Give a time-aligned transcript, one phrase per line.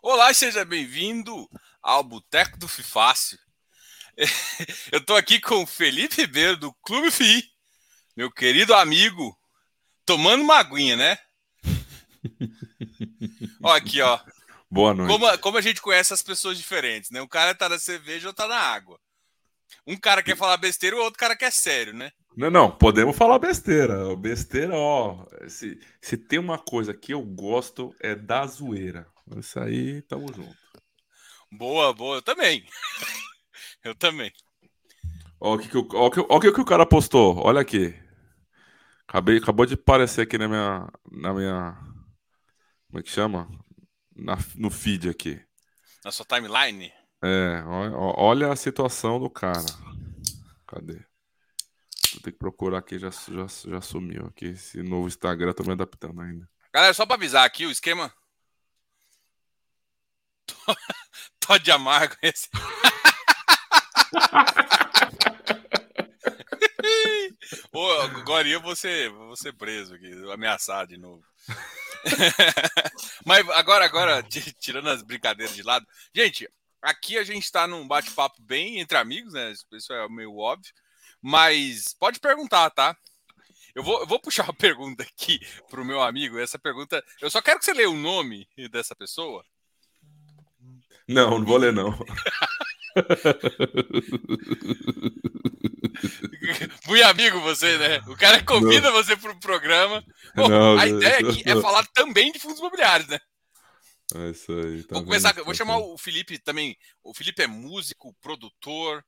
[0.00, 1.50] Olá, seja bem-vindo
[1.82, 3.36] ao Boteco do Fifácio.
[4.92, 7.42] Eu tô aqui com o Felipe Ribeiro do Clube FI,
[8.16, 9.36] meu querido amigo,
[10.06, 11.18] tomando uma aguinha, né?
[13.60, 14.20] ó, aqui, ó.
[14.70, 15.10] Boa noite.
[15.10, 17.20] Como, como, a gente conhece as pessoas diferentes, né?
[17.20, 19.00] Um cara tá na cerveja ou tá na água.
[19.84, 22.12] Um cara quer falar besteira, o outro cara quer sério, né?
[22.36, 24.14] Não, não, podemos falar besteira.
[24.14, 25.26] Besteira, ó.
[25.48, 29.08] Se, se tem uma coisa que eu gosto é da zoeira.
[29.36, 30.56] Isso aí, tamo junto.
[31.50, 32.66] Boa, boa, eu também.
[33.84, 34.32] eu também.
[35.40, 37.94] Ó, o que, que, ó, que, ó, que, que o cara postou, olha aqui.
[39.06, 40.88] Acabei, acabou de aparecer aqui na minha.
[41.10, 41.78] Na minha.
[42.86, 43.48] Como é que chama?
[44.14, 45.40] Na, no feed aqui.
[46.04, 46.92] Na sua timeline?
[47.22, 49.64] É, olha a situação do cara.
[50.66, 51.04] Cadê?
[52.12, 54.46] Vou ter que procurar aqui, já, já, já sumiu aqui.
[54.46, 56.48] Esse novo Instagram, tô me adaptando ainda.
[56.72, 58.12] Galera, só pra avisar aqui, o esquema.
[61.40, 62.48] Todd amargo esse.
[67.70, 71.22] Pô, agora eu vou ser, vou ser preso aqui, ameaçado de novo.
[73.24, 74.22] Mas agora, agora,
[74.58, 76.48] tirando as brincadeiras de lado, gente,
[76.82, 79.52] aqui a gente está num bate-papo bem entre amigos, né?
[79.72, 80.72] Isso é meio óbvio.
[81.20, 82.96] Mas pode perguntar, tá?
[83.74, 86.38] Eu vou, eu vou puxar uma pergunta aqui pro meu amigo.
[86.38, 87.04] Essa pergunta.
[87.20, 89.44] Eu só quero que você leia o nome dessa pessoa.
[91.08, 91.90] Não, não vou ler, não.
[96.86, 98.00] Muito amigo você, né?
[98.06, 98.92] O cara convida não.
[98.92, 100.04] você pro programa.
[100.34, 103.18] Pô, não, a ideia aqui é falar também de fundos imobiliários, né?
[104.14, 104.82] É isso aí.
[104.84, 106.76] Tá vou começar, vou chamar o Felipe também.
[107.02, 109.04] O Felipe é músico, produtor,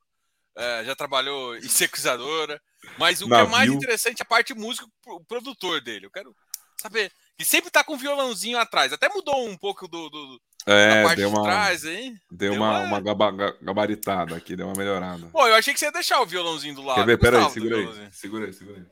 [0.56, 2.60] é, já trabalhou em securizadora.
[2.98, 3.46] Mas o Navio.
[3.46, 6.06] que é mais interessante é a parte música, o produtor dele.
[6.06, 6.34] Eu quero
[6.80, 7.12] saber.
[7.40, 8.92] Que sempre tá com um violãozinho atrás.
[8.92, 11.80] Até mudou um pouco do, do é, deu uma, de trás?
[11.80, 12.98] Deu, deu uma, uma...
[12.98, 15.26] uma gabaritada aqui, deu uma melhorada.
[15.28, 16.98] Pô, eu achei que você ia deixar o violãozinho do lado.
[16.98, 17.18] Quer ver?
[17.18, 18.12] Pera aí, segura aí.
[18.12, 18.86] Segura aí, segura aí.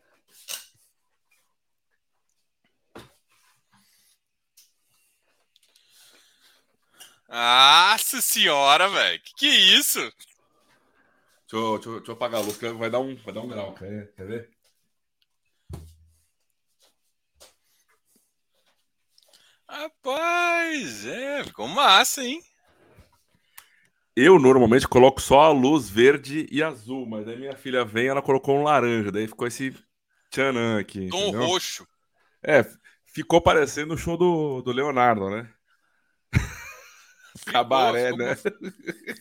[7.28, 9.20] Nossa senhora, velho.
[9.20, 10.00] Que que é isso?
[10.00, 10.16] Deixa
[11.52, 13.48] eu, deixa, eu, deixa eu, apagar a luz, que vai dar um, vai dar um
[13.48, 13.74] grau.
[13.74, 14.57] Quer, quer ver?
[19.78, 22.42] Rapaz, é, ficou massa, hein?
[24.16, 28.08] Eu normalmente coloco só a luz verde e azul, mas aí minha filha vem e
[28.08, 29.72] ela colocou um laranja, daí ficou esse
[30.32, 31.08] tchanã aqui.
[31.08, 31.46] Tom entendeu?
[31.46, 31.86] roxo.
[32.42, 32.66] É,
[33.06, 35.48] ficou parecendo o show do, do Leonardo, né?
[37.38, 38.34] Ficou, Cabaré, ficou, né?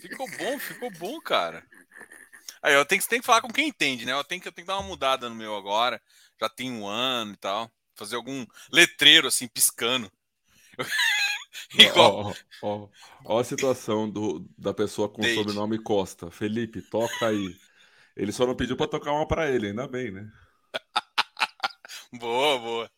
[0.02, 1.64] Ficou bom, ficou bom, cara.
[2.64, 4.14] Aí eu tenho, tenho que falar com quem entende, né?
[4.14, 6.02] Eu tenho, que, eu tenho que dar uma mudada no meu agora.
[6.42, 7.72] Já tem um ano e tal.
[7.94, 10.12] Fazer algum letreiro assim, piscando.
[11.78, 12.34] Igual.
[12.62, 12.90] Ó,
[13.26, 16.32] ó, a situação do, da pessoa com o sobrenome Costa.
[16.32, 17.56] Felipe, toca aí.
[18.16, 20.32] Ele só não pediu para tocar uma para ele, ainda bem, né?
[22.14, 22.92] boa, boa.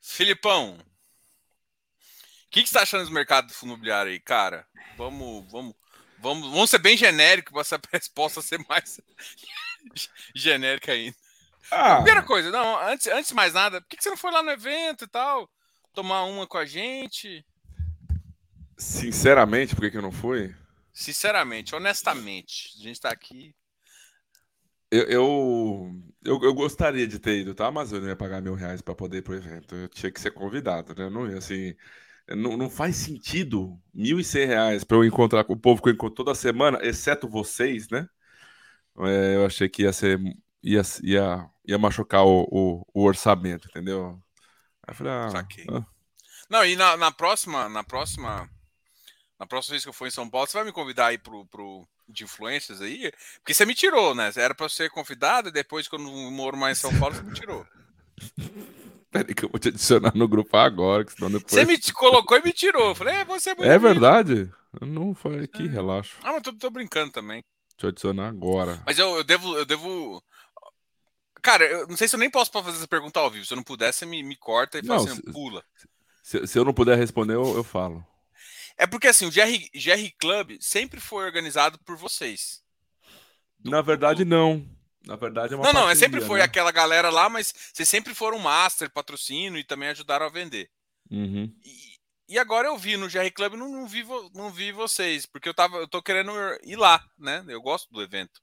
[0.00, 4.66] Filipão, o que, que você tá achando do mercado do fundo imobiliário aí, cara?
[4.96, 5.74] Vamos, vamos,
[6.18, 9.00] vamos, vamos ser bem genérico para essa resposta ser mais
[10.34, 11.16] genérica ainda.
[11.70, 11.96] Ah.
[11.96, 14.42] Primeira coisa, não, antes, antes de mais nada, por que, que você não foi lá
[14.42, 15.50] no evento e tal?
[15.92, 17.44] Tomar uma com a gente?
[18.76, 20.54] Sinceramente, por que, que eu não fui?
[20.92, 23.54] Sinceramente, honestamente, a gente tá aqui.
[24.90, 27.70] Eu, eu, eu, eu, gostaria de ter ido, tá?
[27.70, 29.74] Mas eu não ia pagar mil reais para poder ir pro evento.
[29.74, 31.08] Eu tinha que ser convidado, né?
[31.08, 31.74] Não ia assim.
[32.28, 35.88] Não, não faz sentido mil e cem reais para eu encontrar com o povo que
[35.88, 38.06] eu encontro toda semana, exceto vocês, né?
[39.00, 40.18] É, eu achei que ia ser.
[40.62, 44.21] ia, ia, ia machucar o, o, o orçamento, entendeu?
[44.86, 45.86] Aí eu falei, ah, ah.
[46.50, 48.48] Não, e na, na, próxima, na próxima.
[49.38, 51.44] Na próxima vez que eu for em São Paulo, você vai me convidar aí pro,
[51.46, 53.10] pro de influências aí?
[53.38, 54.30] Porque você me tirou, né?
[54.36, 57.32] Era pra ser convidado e depois, quando eu moro mais em São Paulo, você me
[57.32, 57.66] tirou.
[59.10, 61.52] Peraí que eu vou te adicionar no grupo agora, que senão depois...
[61.52, 62.88] Você me colocou e me tirou.
[62.88, 64.50] Eu falei, é, você é É verdade?
[64.80, 65.68] Não foi aqui, é.
[65.68, 66.16] relaxa.
[66.22, 67.44] Ah, mas tô, tô brincando também.
[67.76, 68.82] Deixa eu adicionar agora.
[68.86, 70.22] Mas eu, eu devo, eu devo
[71.42, 73.44] Cara, eu não sei se eu nem posso fazer essa pergunta ao vivo.
[73.44, 75.64] Se eu não puder, você me, me corta e fala assim, se, pula.
[76.22, 78.06] Se, se, eu não puder responder, eu, eu falo.
[78.78, 79.40] É porque assim, o GR,
[79.74, 82.62] GR Club sempre foi organizado por vocês.
[83.58, 84.30] Do, Na verdade, do...
[84.30, 84.64] não.
[85.04, 86.44] Na verdade, é uma Não, não, é sempre foi né?
[86.44, 90.70] aquela galera lá, mas vocês sempre foram master, patrocínio e também ajudaram a vender.
[91.10, 91.52] Uhum.
[91.64, 91.98] E,
[92.34, 95.54] e, agora eu vi no GR Club, não, não, vi, não vi vocês, porque eu,
[95.54, 96.30] tava, eu tô querendo
[96.62, 97.44] ir lá, né?
[97.48, 98.40] Eu gosto do evento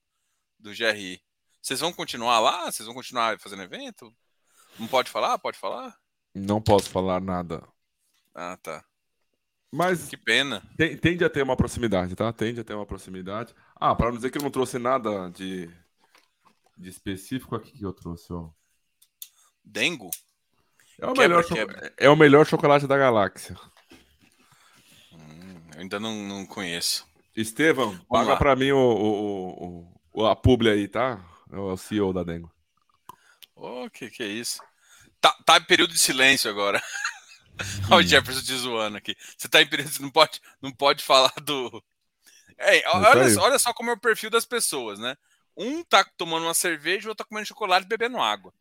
[0.60, 1.22] do GRI.
[1.62, 2.72] Vocês vão continuar lá?
[2.72, 4.14] Vocês vão continuar fazendo evento?
[4.78, 5.38] Não pode falar?
[5.38, 5.96] Pode falar?
[6.34, 7.62] Não posso falar nada.
[8.34, 8.84] Ah, tá.
[9.72, 10.64] Mas que pena.
[10.78, 12.32] Tem, tende a ter uma proximidade, tá?
[12.34, 13.54] Tende a ter uma proximidade.
[13.76, 15.70] Ah, para não dizer que eu não trouxe nada de,
[16.78, 18.50] de específico aqui que eu trouxe, ó.
[19.64, 20.10] Dengo?
[21.00, 21.94] É o, quebra, melhor, quebra.
[21.98, 23.56] é o melhor chocolate da galáxia.
[25.14, 27.08] Hum, eu ainda não, não conheço.
[27.36, 31.24] Estevam, paga para mim o, o, o, a publi aí, tá?
[31.52, 32.52] É o CEO da Dengo.
[33.56, 34.62] Oh, que que é isso?
[35.20, 36.82] Tá, tá em período de silêncio agora.
[37.92, 39.16] Olha o Jefferson te zoando aqui.
[39.38, 41.84] Você tá em período, não pode, não pode falar do.
[42.58, 45.18] É, olha, só, olha só como é o perfil das pessoas, né?
[45.56, 48.54] Um tá tomando uma cerveja, o outro tá comendo chocolate e bebendo água.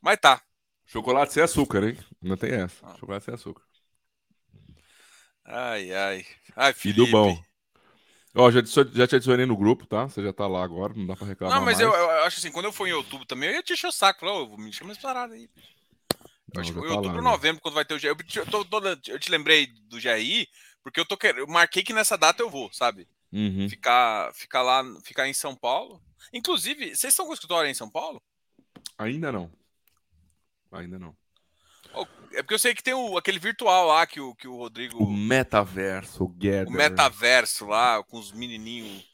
[0.00, 0.42] Mas tá.
[0.86, 1.98] Chocolate sem açúcar, hein?
[2.20, 2.86] Não tem essa.
[2.86, 2.94] Ah.
[2.98, 3.62] Chocolate sem açúcar.
[5.44, 6.26] Ai, ai.
[6.56, 7.02] Ai, Felipe.
[7.02, 7.44] E do bom.
[8.34, 8.60] Ó, já,
[8.92, 10.08] já te adicionei no grupo, tá?
[10.08, 11.56] Você já tá lá agora, não dá pra reclamar.
[11.56, 13.72] Não, mas eu, eu, acho assim, quando eu for em outubro também, eu ia te
[13.72, 14.20] encher o saco.
[14.20, 15.48] Falei, oh, me chama essa parada aí.
[16.52, 17.60] Eu acho que tá outubro, lá, novembro, né?
[17.62, 18.08] quando vai ter o GRI.
[18.08, 20.48] Eu, tô, tô, eu te lembrei do GRI,
[20.82, 21.40] porque eu tô querendo.
[21.40, 23.06] Eu marquei que nessa data eu vou, sabe?
[23.32, 23.68] Uhum.
[23.68, 26.02] Ficar, ficar lá, ficar em São Paulo.
[26.32, 28.20] Inclusive, vocês estão com o escritório em São Paulo?
[28.98, 29.50] Ainda não.
[30.72, 31.16] Ainda não.
[32.32, 35.02] É porque eu sei que tem o, aquele virtual lá que o, que o Rodrigo.
[35.02, 36.68] O metaverso, o Gather.
[36.68, 39.04] O metaverso lá, com os menininhos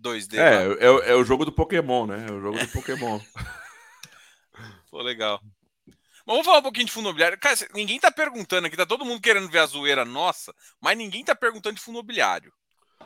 [0.00, 0.36] 2D.
[0.36, 2.26] É, é, é, o jogo do Pokémon, né?
[2.28, 3.20] É o jogo do Pokémon.
[4.90, 5.40] Pô, legal.
[6.26, 7.38] Mas vamos falar um pouquinho de fundo imobiliário.
[7.38, 11.24] Cara, ninguém tá perguntando aqui, tá todo mundo querendo ver a zoeira nossa, mas ninguém
[11.24, 12.52] tá perguntando de fundo imobiliário.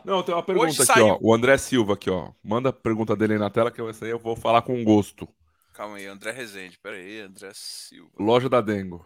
[0.04, 1.06] Não, tem uma pergunta Hoje aqui, saiu...
[1.08, 1.18] ó.
[1.20, 2.32] O André Silva aqui, ó.
[2.42, 5.28] Manda a pergunta dele aí na tela, que essa aí eu vou falar com gosto.
[5.74, 6.78] Calma aí, André Rezende.
[6.78, 8.10] Pera aí, André Silva.
[8.18, 9.04] Loja da Dengo.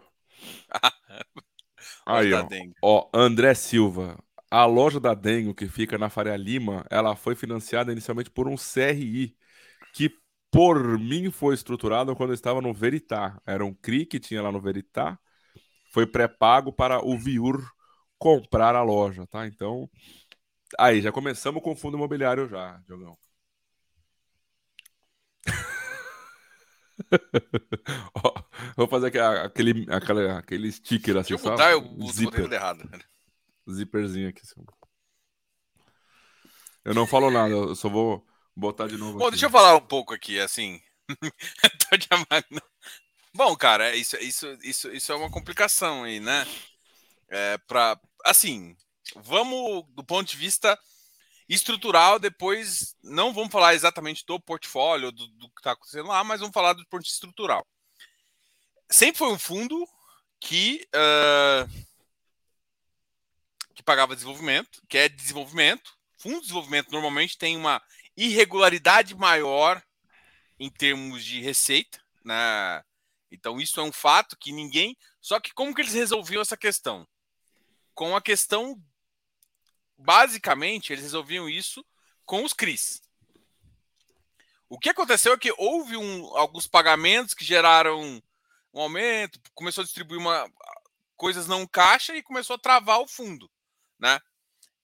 [2.05, 2.47] aí, ó.
[2.81, 3.09] ó.
[3.13, 4.17] André Silva.
[4.49, 8.55] A loja da Dengo, que fica na Faria Lima, ela foi financiada inicialmente por um
[8.55, 9.35] CRI,
[9.93, 10.09] que
[10.51, 13.41] por mim foi estruturado quando eu estava no Veritá.
[13.45, 15.19] Era um CRI que tinha lá no Veritá.
[15.91, 17.61] Foi pré-pago para o Viur
[18.17, 19.47] comprar a loja, tá?
[19.47, 19.89] Então,
[20.79, 23.17] aí, já começamos com o fundo imobiliário já, Diogão.
[28.75, 32.51] vou fazer aquele, aquele, aquele sticker assim, Deixa eu mudar, eu zíper.
[32.51, 32.89] errado.
[33.69, 34.41] Zíperzinho aqui.
[34.41, 34.65] Assim.
[36.83, 38.25] Eu não falo nada, eu só vou
[38.55, 39.17] botar de novo.
[39.17, 39.31] Bom, aqui.
[39.31, 40.81] deixa eu falar um pouco aqui, assim.
[43.33, 46.47] Bom, cara, isso, isso, isso, isso é uma complicação aí, né?
[47.27, 48.77] É, pra, assim,
[49.15, 50.79] vamos do ponto de vista
[51.47, 56.39] estrutural, depois não vamos falar exatamente do portfólio, do, do que está acontecendo lá, mas
[56.39, 57.65] vamos falar do ponto estrutural.
[58.89, 59.87] Sempre foi um fundo
[60.39, 61.85] que, uh,
[63.73, 65.93] que pagava desenvolvimento, que é desenvolvimento.
[66.17, 67.81] Fundo de desenvolvimento normalmente tem uma
[68.17, 69.83] irregularidade maior
[70.59, 72.83] em termos de receita, né?
[73.31, 74.97] Então isso é um fato que ninguém.
[75.19, 77.07] Só que como que eles resolviam essa questão?
[77.93, 78.81] Com a questão,
[79.97, 81.85] basicamente, eles resolviam isso
[82.25, 83.01] com os CRIs.
[84.67, 88.21] O que aconteceu é que houve um, alguns pagamentos que geraram
[88.73, 90.51] um aumento, começou a distribuir uma,
[91.15, 93.49] coisas não caixa e começou a travar o fundo,
[93.99, 94.19] né?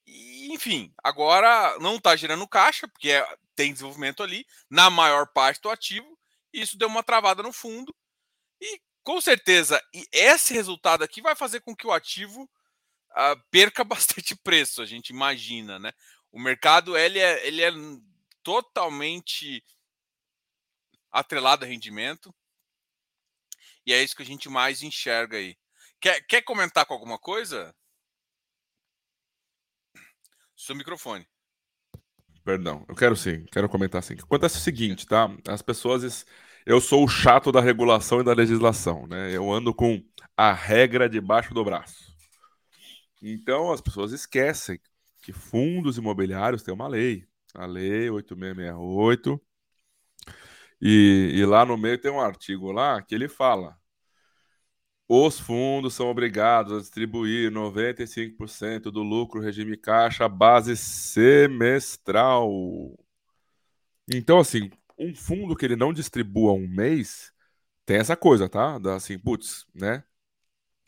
[0.06, 5.60] E, enfim, agora não está gerando caixa, porque é, tem desenvolvimento ali, na maior parte
[5.60, 6.18] do ativo,
[6.52, 7.94] e isso deu uma travada no fundo.
[8.60, 9.82] E com certeza,
[10.12, 12.48] esse resultado aqui vai fazer com que o ativo
[13.12, 15.92] uh, perca bastante preço, a gente imagina, né?
[16.30, 17.70] O mercado ele é, ele é
[18.42, 19.62] totalmente
[21.10, 22.34] atrelado a rendimento.
[23.84, 25.56] E é isso que a gente mais enxerga aí.
[26.00, 27.74] Quer, quer comentar com alguma coisa?
[30.56, 31.26] Seu microfone.
[32.44, 34.14] Perdão, eu quero sim, quero comentar sim.
[34.14, 35.28] Acontece o seguinte, tá?
[35.46, 36.24] As pessoas.
[36.64, 39.34] Eu sou o chato da regulação e da legislação, né?
[39.34, 40.02] Eu ando com
[40.36, 42.11] a regra debaixo do braço.
[43.22, 44.80] Então as pessoas esquecem
[45.22, 49.40] que fundos imobiliários têm uma lei, a lei 8668.
[50.80, 53.78] E, e lá no meio tem um artigo lá que ele fala:
[55.08, 62.50] os fundos são obrigados a distribuir 95% do lucro regime caixa base semestral.
[64.12, 67.32] Então, assim, um fundo que ele não distribua um mês
[67.86, 68.78] tem essa coisa, tá?
[68.78, 70.04] Da assim, putz, né?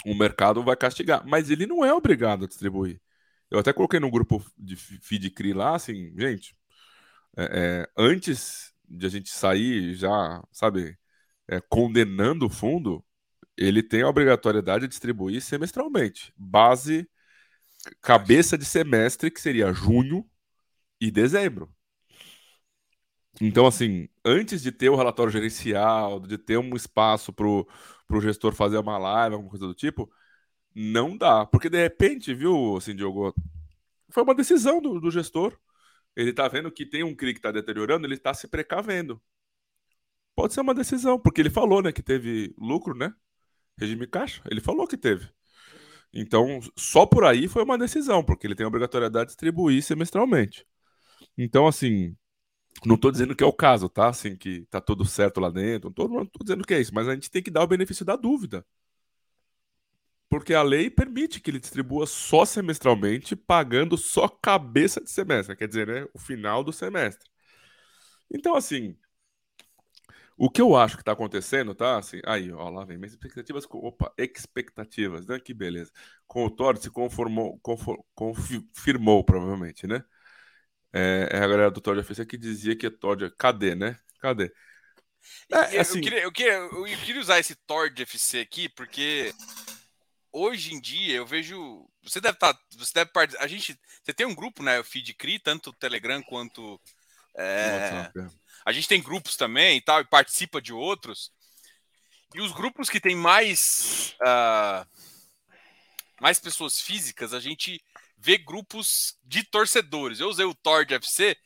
[0.05, 3.01] O mercado vai castigar, mas ele não é obrigado a distribuir.
[3.51, 6.57] Eu até coloquei no grupo de feed CRI lá, assim, gente,
[7.37, 10.99] é, é, antes de a gente sair já, sabe,
[11.49, 13.05] é, condenando o fundo,
[13.57, 16.33] ele tem a obrigatoriedade de distribuir semestralmente.
[16.37, 17.09] Base,
[18.03, 20.29] cabeça de semestre, que seria junho
[21.01, 21.73] e dezembro.
[23.41, 27.47] Então, assim, antes de ter o relatório gerencial, de ter um espaço para
[28.21, 30.11] gestor fazer uma live, alguma coisa do tipo,
[30.75, 31.47] não dá.
[31.47, 33.35] Porque de repente, viu, assim, Diogo,
[34.11, 35.59] foi uma decisão do, do gestor.
[36.17, 39.21] Ele tá vendo que tem um CRI que tá deteriorando, ele tá se precavendo.
[40.35, 43.15] Pode ser uma decisão, porque ele falou, né, que teve lucro, né?
[43.79, 45.29] Regime caixa, ele falou que teve.
[46.13, 50.65] Então, só por aí foi uma decisão, porque ele tem a obrigatoriedade de distribuir semestralmente.
[51.37, 52.17] Então, assim,
[52.85, 54.09] não estou dizendo que é o caso, tá?
[54.09, 55.93] Assim, que tá tudo certo lá dentro.
[55.97, 58.17] Não tô dizendo que é isso, mas a gente tem que dar o benefício da
[58.17, 58.65] dúvida.
[60.29, 65.69] Porque a lei permite que ele distribua só semestralmente, pagando só cabeça de semestre, quer
[65.69, 67.29] dizer, né, o final do semestre.
[68.31, 68.97] Então, assim,
[70.37, 71.97] o que eu acho que está acontecendo, tá?
[71.99, 72.99] Assim, aí, ó, lá vem.
[72.99, 73.67] Minhas expectativas.
[73.67, 75.39] Com, opa, expectativas, né?
[75.39, 75.93] Que beleza.
[76.27, 77.61] Com o Thor se conformou,
[78.15, 80.05] confirmou, provavelmente, né?
[80.95, 83.31] É, é, a galera do Todd FC que dizia que é Todd.
[83.37, 83.99] Cadê, né?
[84.21, 84.53] Cadê?
[85.51, 85.99] É, assim...
[85.99, 89.35] eu, queria, eu, queria, eu queria usar esse Todd FC aqui, porque
[90.33, 91.89] hoje em dia eu vejo.
[92.03, 92.55] Você deve estar.
[92.55, 93.79] Tá, você deve A gente.
[94.03, 94.79] Você tem um grupo, né?
[94.79, 96.81] O Feed Cri, tanto o Telegram quanto.
[97.37, 98.11] É
[98.65, 101.31] a gente tem grupos também e tal, e participa de outros.
[102.35, 104.87] E os grupos que tem mais, uh,
[106.21, 107.81] mais pessoas físicas, a gente
[108.25, 110.19] vê grupos de torcedores.
[110.19, 111.37] Eu usei o Thor de FC,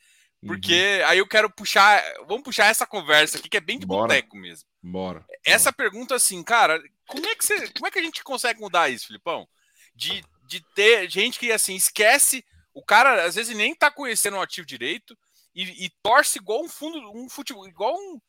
[0.45, 1.07] porque uhum.
[1.07, 2.01] aí eu quero puxar.
[2.25, 4.07] Vamos puxar essa conversa aqui, que é bem de Bora.
[4.07, 4.67] boteco mesmo.
[4.81, 5.25] Bora.
[5.43, 5.75] Essa Bora.
[5.75, 9.07] pergunta, assim, cara, como é, que você, como é que a gente consegue mudar isso,
[9.07, 9.45] Filipão?
[9.93, 12.45] De, de ter gente que, assim, esquece.
[12.73, 15.17] O cara, às vezes, nem tá conhecendo o ativo direito
[15.53, 18.21] e, e, torce igual um fundo, um futebol, igual um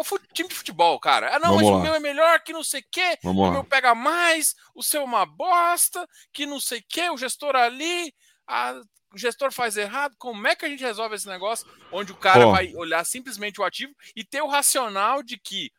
[0.00, 1.36] igual time de futebol, cara.
[1.36, 1.76] Ah, não, Vamos mas lá.
[1.76, 3.52] o meu é melhor que não sei o quê, Vamos o lá.
[3.52, 7.54] meu pega mais, o seu é uma bosta, que não sei o quê, o gestor
[7.54, 8.12] ali,
[8.46, 8.80] a,
[9.12, 10.16] o gestor faz errado.
[10.18, 12.50] Como é que a gente resolve esse negócio onde o cara oh.
[12.50, 15.70] vai olhar simplesmente o ativo e ter o racional de que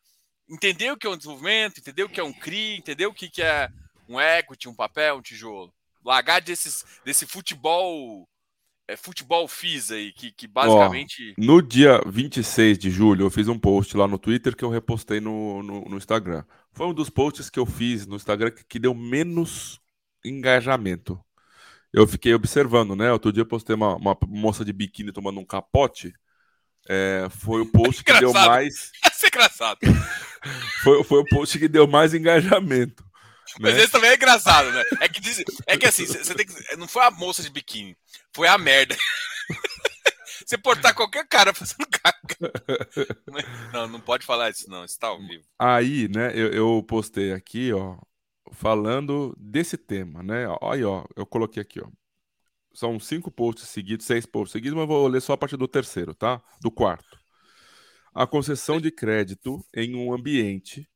[0.49, 3.41] entender o que é um desenvolvimento, entender o que é um CRI, entender o que
[3.41, 3.69] é
[4.07, 5.73] um equity, um papel, um tijolo.
[6.03, 8.29] Largar desses, desse futebol
[8.87, 11.33] é, futebol fiz aí, que, que basicamente.
[11.37, 14.69] Ó, no dia 26 de julho, eu fiz um post lá no Twitter que eu
[14.69, 16.43] repostei no, no, no Instagram.
[16.71, 19.79] Foi um dos posts que eu fiz no Instagram que, que, deu menos
[20.23, 21.19] engajamento.
[21.91, 23.11] Eu fiquei observando, né?
[23.11, 26.13] Outro dia eu postei uma, uma moça de biquíni tomando um capote.
[26.87, 28.91] É, foi o post que deu mais.
[29.11, 29.79] Isso é engraçado.
[30.83, 33.03] foi, foi o post que deu mais engajamento.
[33.59, 33.83] Mas né?
[33.83, 34.83] esse também é engraçado, né?
[34.99, 36.75] É que, diz, é que assim, você tem que.
[36.75, 37.97] Não foi a moça de biquíni,
[38.33, 38.95] foi a merda.
[40.45, 42.51] Você portar qualquer cara fazendo caca.
[43.73, 44.85] Não, não pode falar isso, não.
[44.85, 45.43] Está ao vivo.
[45.57, 47.97] Aí, né, eu, eu, postei aqui, ó,
[48.51, 50.45] falando desse tema, né?
[50.61, 51.87] Aí, ó, eu coloquei aqui, ó.
[52.73, 55.67] São cinco posts seguidos, seis posts seguidos, mas eu vou ler só a partir do
[55.67, 56.41] terceiro, tá?
[56.61, 57.17] Do quarto.
[58.13, 60.87] A concessão de crédito em um ambiente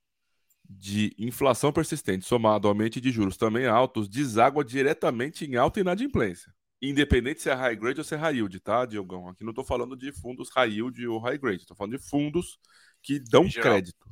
[0.70, 6.54] de inflação persistente somado ao aumento de juros também altos deságua diretamente em alta inadimplência.
[6.82, 9.28] Independente se é high grade ou se é high yield, tá, Diogão?
[9.28, 12.60] Aqui não estou falando de fundos high yield ou high grade, estou falando de fundos
[13.02, 14.08] que dão crédito.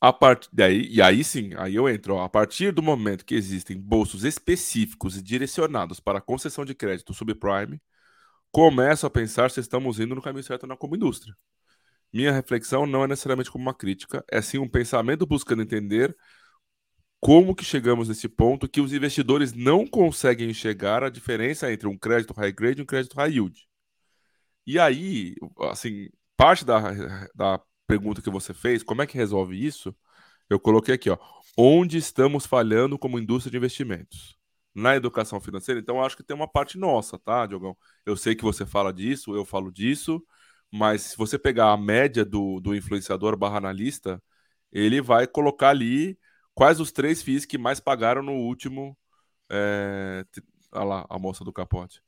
[0.00, 0.48] A part...
[0.52, 2.14] daí, e aí sim, aí eu entro.
[2.14, 7.14] Ó, a partir do momento que existem bolsos específicos e direcionados para concessão de crédito
[7.14, 7.80] subprime,
[8.50, 11.34] começo a pensar se estamos indo no caminho certo na como indústria.
[12.12, 16.16] Minha reflexão não é necessariamente como uma crítica, é sim um pensamento buscando entender
[17.20, 21.96] como que chegamos nesse ponto que os investidores não conseguem enxergar a diferença entre um
[21.96, 23.68] crédito high grade e um crédito high yield.
[24.66, 25.34] E aí,
[25.70, 26.80] assim, parte da,
[27.34, 29.94] da pergunta que você fez, como é que resolve isso?
[30.48, 31.18] Eu coloquei aqui, ó,
[31.56, 34.38] onde estamos falhando como indústria de investimentos?
[34.74, 37.76] Na educação financeira, então acho que tem uma parte nossa, tá, Diogão?
[38.06, 40.24] Eu sei que você fala disso, eu falo disso,
[40.70, 44.22] mas se você pegar a média do, do influenciador barra analista,
[44.70, 46.18] ele vai colocar ali
[46.54, 48.96] quais os três FIIs que mais pagaram no último.
[49.48, 50.24] É...
[50.72, 52.02] Olha lá, a moça do capote.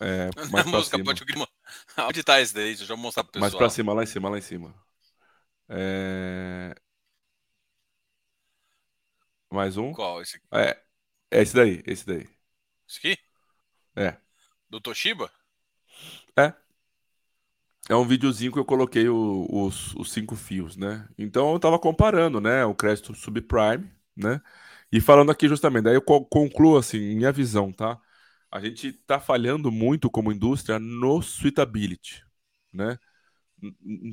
[0.00, 1.24] É, mais a moça do capote,
[1.98, 2.76] Onde tá esse daí?
[2.76, 3.50] Deixa eu mostrar pro pessoal.
[3.50, 4.74] Mais pra cima, lá em cima, lá em cima.
[5.68, 6.74] É...
[9.50, 9.92] Mais um?
[9.92, 10.22] Qual?
[10.22, 10.46] Esse aqui?
[10.52, 10.80] É,
[11.30, 12.28] é esse daí, esse daí.
[12.88, 13.18] Esse aqui?
[13.96, 14.16] É.
[14.70, 15.30] Do Toshiba?
[16.36, 16.54] É.
[17.88, 21.08] É um videozinho que eu coloquei o, os, os cinco fios, né?
[21.16, 22.64] Então eu tava comparando, né?
[22.64, 24.40] O crédito subprime, né?
[24.92, 28.00] E falando aqui justamente, daí eu concluo assim, minha visão, tá?
[28.50, 32.24] A gente tá falhando muito como indústria no suitability,
[32.72, 32.98] né?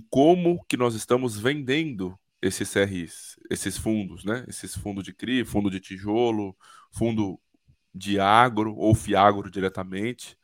[0.10, 4.46] Como que nós estamos vendendo esses CRIs, esses fundos, né?
[4.48, 6.56] Esses fundos de CRI, fundo de tijolo,
[6.92, 7.40] fundo
[7.94, 10.38] de agro ou fiagro diretamente.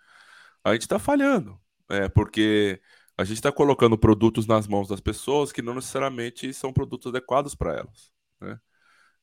[0.64, 1.60] A gente está falhando,
[1.90, 2.82] é, porque
[3.22, 7.54] a gente está colocando produtos nas mãos das pessoas que não necessariamente são produtos adequados
[7.54, 8.12] para elas.
[8.40, 8.60] Né?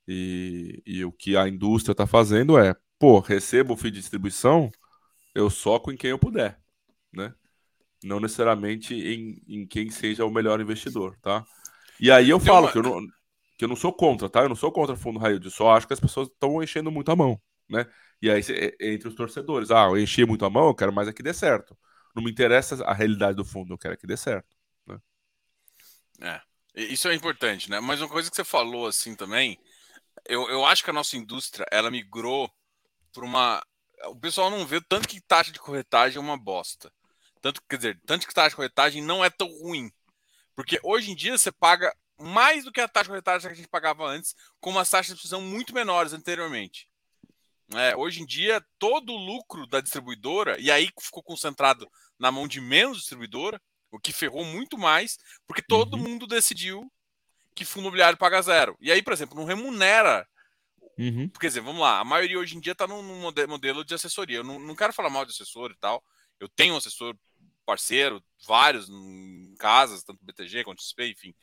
[0.07, 4.71] E, e o que a indústria está fazendo é, pô, recebo o fee de distribuição,
[5.35, 6.59] eu soco em quem eu puder,
[7.12, 7.35] né?
[8.02, 11.45] Não necessariamente em, em quem seja o melhor investidor, tá?
[12.00, 12.73] E aí eu falo uma...
[12.73, 13.00] que, eu não,
[13.59, 14.43] que eu não sou contra, tá?
[14.43, 17.11] Eu não sou contra fundo raio de só acho que as pessoas estão enchendo muito
[17.11, 17.87] a mão, né?
[18.23, 18.40] E aí,
[18.81, 21.35] entre os torcedores, ah, eu enchi muito a mão, eu quero mais é que dê
[21.35, 21.76] certo.
[22.15, 24.57] Não me interessa a realidade do fundo, eu quero que dê certo.
[24.87, 25.00] Né?
[26.21, 26.43] É,
[26.75, 27.81] isso é importante, né?
[27.81, 29.59] Mas uma coisa que você falou assim também,
[30.27, 32.50] eu, eu acho que a nossa indústria, ela migrou
[33.12, 33.65] para uma...
[34.07, 36.93] O pessoal não vê tanto que taxa de corretagem é uma bosta.
[37.41, 39.91] Tanto, quer dizer, tanto que taxa de corretagem não é tão ruim.
[40.55, 43.57] Porque hoje em dia você paga mais do que a taxa de corretagem que a
[43.57, 46.88] gente pagava antes, com umas taxas de distribuição muito menores anteriormente.
[47.75, 51.87] É, hoje em dia, todo o lucro da distribuidora, e aí ficou concentrado
[52.18, 53.60] na mão de menos distribuidora,
[53.90, 56.02] o que ferrou muito mais, porque todo uhum.
[56.02, 56.90] mundo decidiu
[57.54, 58.76] que fundo imobiliário paga zero.
[58.80, 60.26] E aí, por exemplo, não remunera.
[60.96, 61.28] Uhum.
[61.28, 64.38] Quer dizer, vamos lá, a maioria hoje em dia está num modelo de assessoria.
[64.38, 66.02] Eu não, não quero falar mal de assessor e tal.
[66.40, 67.16] Eu tenho um assessor
[67.66, 71.34] parceiro, vários em casas, tanto BTG quanto XP, enfim.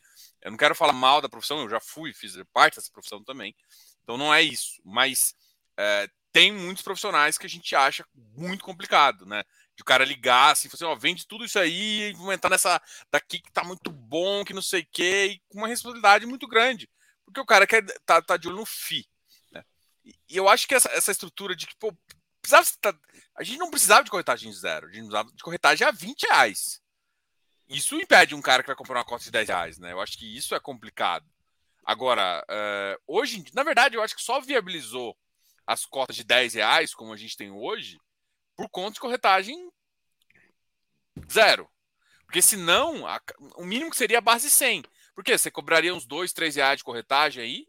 [0.41, 3.55] Eu não quero falar mal da profissão, eu já fui, fiz parte dessa profissão também.
[4.03, 4.81] Então não é isso.
[4.83, 5.35] Mas
[5.77, 9.43] é, tem muitos profissionais que a gente acha muito complicado, né?
[9.75, 13.39] De o cara ligar assim, assim, ó, vende tudo isso aí, vamos entrar nessa daqui
[13.39, 16.89] que tá muito bom, que não sei o quê, e com uma responsabilidade muito grande.
[17.25, 19.05] Porque o cara quer tá, tá de olho no FI.
[19.51, 19.63] Né?
[20.29, 21.95] E eu acho que essa, essa estrutura de que, pô,
[22.41, 22.93] precisava, tá,
[23.35, 26.81] a gente não precisava de corretagem zero, a gente precisava de corretagem a 20 reais.
[27.67, 29.91] Isso impede um cara que vai comprar uma cota de 10 reais, né?
[29.91, 31.25] Eu acho que isso é complicado.
[31.83, 35.17] Agora, uh, hoje, na verdade, eu acho que só viabilizou
[35.65, 37.99] as cotas de 10 reais, como a gente tem hoje,
[38.55, 39.69] por conta de corretagem
[41.31, 41.69] zero.
[42.25, 43.21] Porque senão, a,
[43.57, 44.83] o mínimo que seria a base 100.
[45.13, 47.67] Porque você cobraria uns 2, 3 reais de corretagem aí.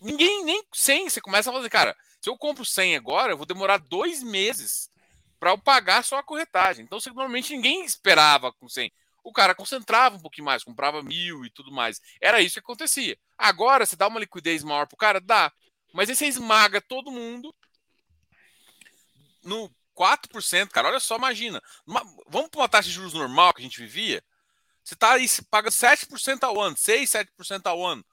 [0.00, 3.46] Ninguém, nem 100, você começa a fazer, cara, se eu compro 100 agora, eu vou
[3.46, 4.90] demorar dois meses
[5.38, 6.84] para eu pagar só a corretagem.
[6.84, 8.92] Então, normalmente ninguém esperava com 100.
[9.22, 12.00] O cara concentrava um pouquinho mais, comprava mil e tudo mais.
[12.20, 13.16] Era isso que acontecia.
[13.36, 15.20] Agora, você dá uma liquidez maior pro cara?
[15.20, 15.52] Dá.
[15.92, 17.54] Mas aí você esmaga todo mundo
[19.42, 20.88] no 4%, cara.
[20.88, 21.60] Olha só, imagina.
[21.86, 24.22] Uma, vamos para uma taxa de juros normal que a gente vivia.
[24.84, 28.04] Você tá aí, você paga 7% ao ano, 6, 7% ao ano.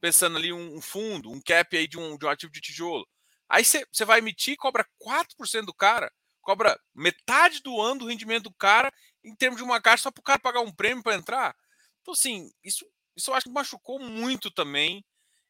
[0.00, 3.06] Pensando ali um, um, fundo, um cap aí de um, de um ativo de tijolo.
[3.48, 8.44] Aí você, você vai emitir cobra 4% do cara, cobra metade do ano do rendimento
[8.44, 8.92] do cara
[9.22, 11.54] em termos de uma caixa só para o cara pagar um prêmio para entrar.
[12.00, 15.04] Então, assim, isso, isso eu acho que machucou muito também.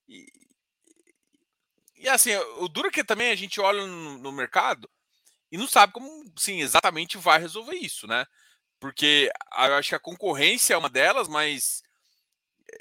[0.09, 0.27] E,
[2.03, 4.91] e assim, o duro é que também a gente olha no, no, mercado
[5.51, 8.27] e não sabe como, sim, exatamente vai resolver isso, né?
[8.81, 11.83] Porque eu acho que a concorrência é uma delas, mas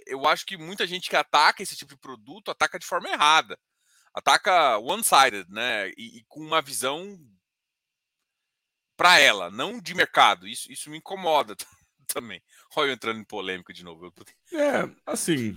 [0.08, 3.60] eu acho que muita gente que ataca esse tipo de produto ataca de forma errada.
[4.14, 5.90] Ataca one-sided, né?
[5.90, 7.20] E, e, com uma visão
[8.98, 10.48] para ela, não de mercado.
[10.48, 11.56] Isso, isso me incomoda
[12.08, 12.42] também.
[12.76, 14.12] Olha eu entrando em polêmica de novo.
[14.52, 15.56] É, assim,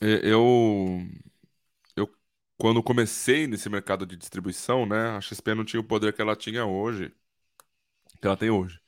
[0.00, 1.00] eu
[2.58, 6.36] quando comecei nesse mercado de distribuição, né, a XP não tinha o poder que ela
[6.36, 7.12] tinha hoje,
[8.20, 8.80] que ela tem hoje.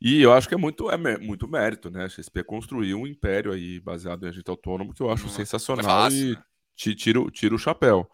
[0.00, 2.04] E eu acho que é muito, é muito mérito, né?
[2.04, 5.88] A XP construiu um império aí baseado em agente autônomo que eu acho sensacional é
[5.88, 6.44] fácil, e né?
[6.76, 8.10] tiro, tiro o chapéu.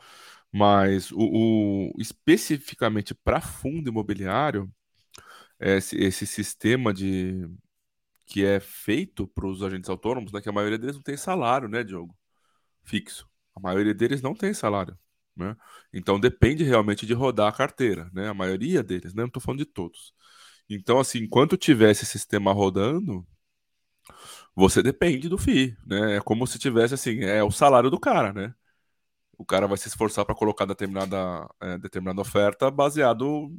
[0.52, 4.70] Mas o, o especificamente para fundo imobiliário,
[5.60, 7.48] esse, esse sistema de
[8.26, 11.68] que é feito para os agentes autônomos, né, que a maioria deles não tem salário,
[11.68, 12.16] né, Diogo?
[12.84, 13.31] Fixo.
[13.54, 14.98] A maioria deles não tem salário.
[15.36, 15.56] Né?
[15.92, 18.28] Então depende realmente de rodar a carteira, né?
[18.28, 19.22] A maioria deles, né?
[19.22, 20.12] Não estou falando de todos.
[20.68, 23.26] Então, assim, enquanto tiver esse sistema rodando,
[24.54, 26.16] você depende do FII, né?
[26.16, 28.54] É como se tivesse assim, é o salário do cara, né?
[29.38, 33.50] O cara vai se esforçar para colocar determinada, é, determinada oferta baseado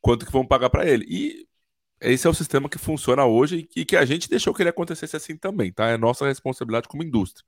[0.00, 1.06] quanto que vão pagar para ele.
[1.08, 1.48] E
[2.00, 5.16] esse é o sistema que funciona hoje e que a gente deixou que ele acontecesse
[5.16, 5.88] assim também, tá?
[5.88, 7.46] É nossa responsabilidade como indústria.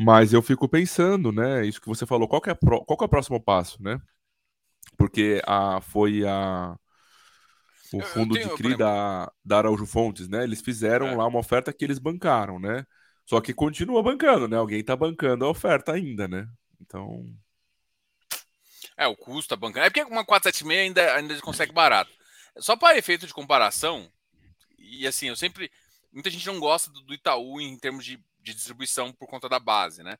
[0.00, 1.66] Mas eu fico pensando, né?
[1.66, 4.00] Isso que você falou, qual, é, pro, qual é o próximo passo, né?
[4.96, 6.78] Porque a, foi a,
[7.92, 10.44] o fundo tenho, de CRI da, da Araújo Fontes, né?
[10.44, 11.16] Eles fizeram é.
[11.16, 12.86] lá uma oferta que eles bancaram, né?
[13.26, 14.56] Só que continua bancando, né?
[14.56, 16.48] Alguém tá bancando a oferta ainda, né?
[16.80, 17.26] Então.
[18.96, 19.84] É, o custo tá bancando.
[19.84, 22.12] É porque uma 476 ainda, ainda consegue barato.
[22.58, 24.08] Só para efeito de comparação,
[24.78, 25.72] e assim, eu sempre.
[26.12, 29.58] Muita gente não gosta do, do Itaú em termos de de distribuição por conta da
[29.58, 30.16] base, né?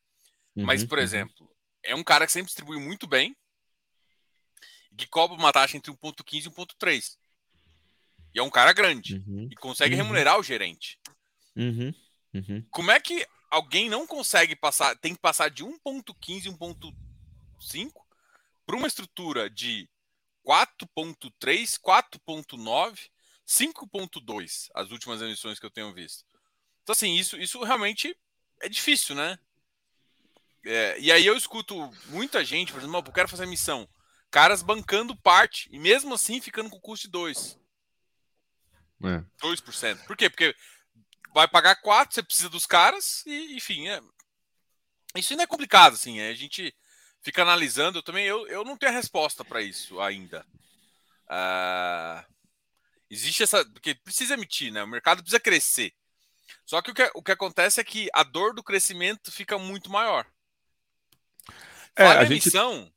[0.55, 1.05] Uhum, Mas, por uhum.
[1.05, 1.51] exemplo,
[1.83, 3.37] é um cara que sempre distribui muito bem
[4.93, 7.17] e que cobra uma taxa entre 1.15 e 1.3.
[8.35, 10.03] E é um cara grande uhum, e consegue uhum.
[10.03, 10.99] remunerar o gerente.
[11.57, 11.95] Uhum.
[12.71, 17.93] Como é que alguém não consegue passar, tem que passar de 1.15, 1.5
[18.67, 19.88] para uma estrutura de
[20.47, 23.11] 4.3, 4.9,
[23.47, 26.25] 5.2, as últimas emissões que eu tenho visto.
[26.88, 28.16] Então, assim, isso, isso realmente
[28.62, 29.38] é difícil, né?
[30.64, 33.87] É, e aí eu escuto muita gente, por exemplo, eu quero fazer missão.
[34.31, 37.59] Caras bancando parte, e mesmo assim ficando com custo de 2.
[39.05, 39.22] É.
[39.42, 40.07] 2%.
[40.07, 40.31] Por quê?
[40.31, 40.57] Porque
[41.35, 44.01] vai pagar 4, você precisa dos caras, e enfim, é...
[45.14, 46.20] isso ainda é complicado, assim.
[46.20, 46.74] É, a gente
[47.20, 50.42] fica analisando, eu também eu, eu não tenho a resposta para isso ainda.
[51.27, 52.24] Uh,
[53.11, 53.62] existe essa.
[53.66, 54.83] Porque precisa emitir, né?
[54.83, 55.92] O mercado precisa crescer.
[56.68, 59.90] Só que o que, o que acontece é que a dor do crescimento fica muito
[59.90, 60.31] maior.
[61.96, 62.50] É, a, gente...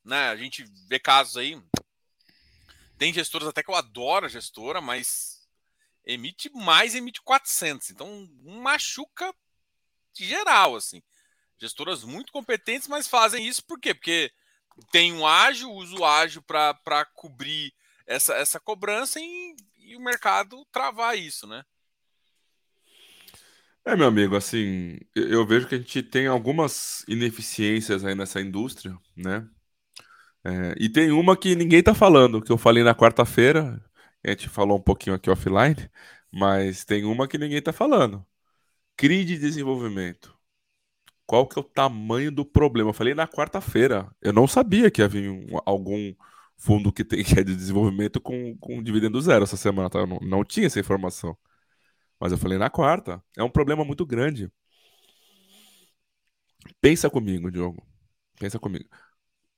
[0.03, 0.27] né?
[0.27, 1.57] A gente vê casos aí.
[2.97, 5.47] Tem gestoras até que eu adoro a gestora, mas
[6.05, 7.91] emite mais, emite 400.
[7.91, 9.33] Então, machuca
[10.13, 11.01] geral, assim.
[11.57, 13.93] Gestoras muito competentes, mas fazem isso por quê?
[13.93, 14.33] Porque
[14.91, 17.73] tem um ágil, uso o ágil para cobrir
[18.05, 21.63] essa, essa cobrança e, e, o mercado travar isso, né?
[23.83, 28.95] É, meu amigo, assim, eu vejo que a gente tem algumas ineficiências aí nessa indústria,
[29.15, 29.47] né?
[30.43, 33.81] É, e tem uma que ninguém tá falando, que eu falei na quarta-feira,
[34.23, 35.75] a gente falou um pouquinho aqui offline,
[36.31, 38.25] mas tem uma que ninguém tá falando.
[38.97, 40.37] CRI de desenvolvimento.
[41.25, 42.89] Qual que é o tamanho do problema?
[42.91, 44.13] Eu falei na quarta-feira.
[44.21, 46.13] Eu não sabia que havia um, algum
[46.57, 49.89] fundo que tem que é de desenvolvimento com, com dividendo zero essa semana.
[49.89, 49.99] Tá?
[49.99, 51.37] Eu não, não tinha essa informação.
[52.21, 53.23] Mas eu falei na quarta.
[53.37, 54.51] É um problema muito grande.
[56.79, 57.83] Pensa comigo, Diogo.
[58.39, 58.87] Pensa comigo.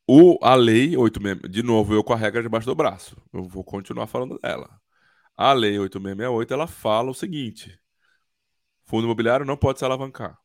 [0.07, 3.17] O, a lei 866, de novo, eu com a regra debaixo do braço.
[3.33, 4.81] Eu vou continuar falando dela.
[5.37, 7.79] A lei 8668, ela fala o seguinte:
[8.85, 10.39] fundo imobiliário não pode se alavancar.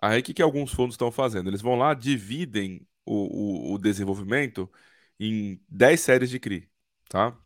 [0.00, 1.48] Aí o que, que alguns fundos estão fazendo?
[1.50, 4.70] Eles vão lá, dividem o, o, o desenvolvimento
[5.18, 6.70] em 10 séries de CRI,
[7.08, 7.36] tá?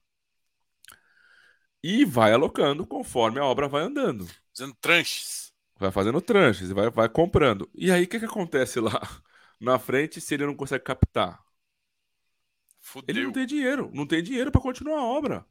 [1.82, 4.26] E vai alocando conforme a obra vai andando.
[4.54, 5.52] Fazendo tranches.
[5.78, 7.68] Vai fazendo tranches, vai, vai comprando.
[7.74, 9.00] E aí o que, que acontece lá
[9.60, 11.40] na frente se ele não consegue captar?
[12.80, 13.14] Fudeu.
[13.14, 15.46] Ele não tem dinheiro, não tem dinheiro para continuar a obra.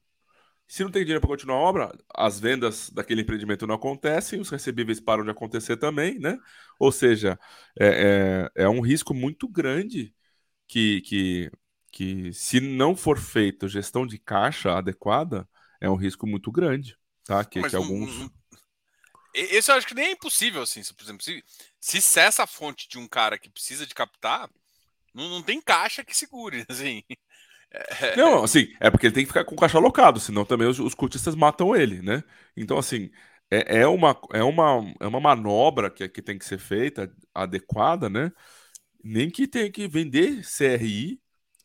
[0.67, 4.49] Se não tem dinheiro para continuar a obra, as vendas daquele empreendimento não acontecem, os
[4.49, 6.37] recebíveis param de acontecer também, né?
[6.79, 7.37] Ou seja,
[7.77, 10.15] é, é, é um risco muito grande
[10.67, 11.51] que, que,
[11.91, 15.47] que, se não for feita gestão de caixa adequada,
[15.81, 17.43] é um risco muito grande, tá?
[17.43, 18.29] Que, que alguns.
[19.33, 20.83] esse eu acho que nem é impossível, assim.
[20.83, 21.43] Se, por exemplo, se,
[21.79, 24.49] se cessa a fonte de um cara que precisa de captar,
[25.13, 27.03] não, não tem caixa que segure, assim.
[27.71, 28.15] É...
[28.15, 30.79] Não, assim, é porque ele tem que ficar com o caixa alocado, senão também os,
[30.79, 32.23] os cotistas matam ele, né?
[32.55, 33.09] Então, assim,
[33.49, 38.09] é, é, uma, é, uma, é uma manobra que, que tem que ser feita, adequada,
[38.09, 38.31] né?
[39.03, 41.20] Nem que tenha que vender CRI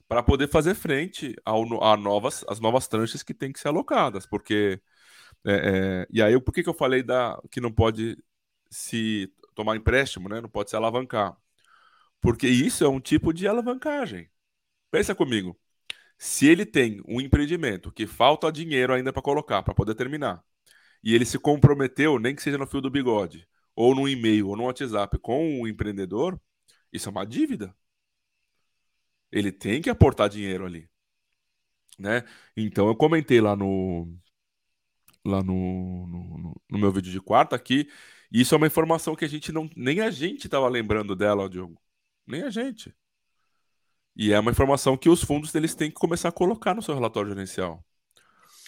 [0.09, 4.27] para poder fazer frente ao, a novas, as novas tranches que têm que ser alocadas,
[4.27, 4.81] porque
[5.45, 8.19] é, é, e aí por que, que eu falei da que não pode
[8.71, 10.41] se tomar empréstimo, né?
[10.41, 11.37] Não pode se alavancar,
[12.21, 14.31] porque isso é um tipo de alavancagem.
[14.91, 15.59] Pensa comigo.
[16.19, 20.43] Se ele tem um empreendimento que falta dinheiro ainda para colocar, para poder terminar,
[21.03, 24.57] e ele se comprometeu, nem que seja no fio do bigode, ou no e-mail, ou
[24.57, 26.41] no WhatsApp, com o empreendedor,
[26.93, 27.75] isso é uma dívida.
[29.31, 30.89] Ele tem que aportar dinheiro ali.
[31.99, 32.25] Né?
[32.57, 34.15] Então eu comentei lá no
[35.25, 37.89] lá no, no, no meu vídeo de quarta que
[38.31, 41.81] isso é uma informação que a gente não nem a gente estava lembrando dela, Diogo.
[42.27, 42.95] Nem a gente.
[44.15, 46.95] E é uma informação que os fundos eles têm que começar a colocar no seu
[46.95, 47.85] relatório gerencial.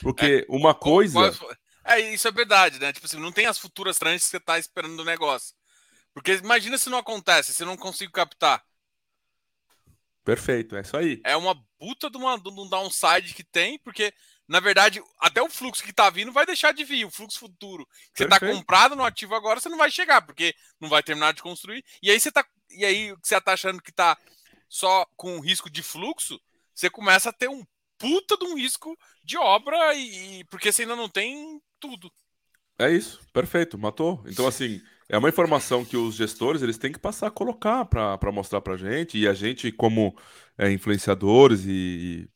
[0.01, 1.33] Porque é, uma coisa.
[1.85, 2.93] É, isso é verdade, né?
[2.93, 5.55] Tipo assim, não tem as futuras tranches que você está esperando do negócio.
[6.13, 8.63] Porque imagina se não acontece, se não consigo captar.
[10.29, 11.23] Perfeito, é isso aí.
[11.25, 14.13] É uma puta de, uma, de um downside que tem, porque,
[14.47, 17.07] na verdade, até o fluxo que tá vindo vai deixar de vir.
[17.07, 20.55] O fluxo futuro que você tá comprado no ativo agora, você não vai chegar, porque
[20.79, 21.83] não vai terminar de construir.
[22.03, 22.45] E aí você tá.
[22.71, 24.19] E aí você tá achando que tá
[24.69, 26.39] só com risco de fluxo,
[26.75, 27.65] você começa a ter um
[27.97, 32.13] puta de um risco de obra e porque você ainda não tem tudo.
[32.79, 34.23] É isso, perfeito, matou.
[34.27, 38.33] Então assim, é uma informação que os gestores eles têm que passar a colocar para
[38.33, 40.17] mostrar para gente e a gente como
[40.57, 42.29] é, influenciadores e,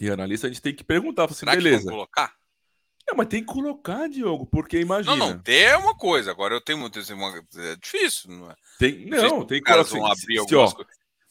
[0.00, 1.84] e analistas a gente tem que perguntar assim, Será beleza.
[1.84, 2.32] Que colocar?
[3.10, 5.16] É, mas tem que colocar, Diogo, porque imagina.
[5.16, 6.30] Não, não, ter é uma coisa.
[6.30, 6.98] Agora eu tenho muito.
[6.98, 8.54] É difícil, não é?
[8.78, 9.72] Tem, não, tem que.
[9.72, 10.70] Assim, abrir se, ó.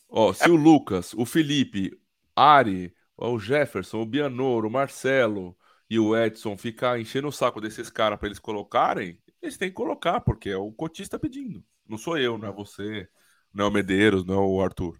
[0.09, 1.91] Ó, se o Lucas, o Felipe,
[2.35, 5.55] Ari, o Jefferson, o Bianoro, o Marcelo
[5.89, 9.75] e o Edson ficar enchendo o saco desses caras para eles colocarem, eles têm que
[9.75, 11.63] colocar, porque é o cotista pedindo.
[11.87, 13.09] Não sou eu, não é você,
[13.53, 14.99] não é o Medeiros, não é o Arthur.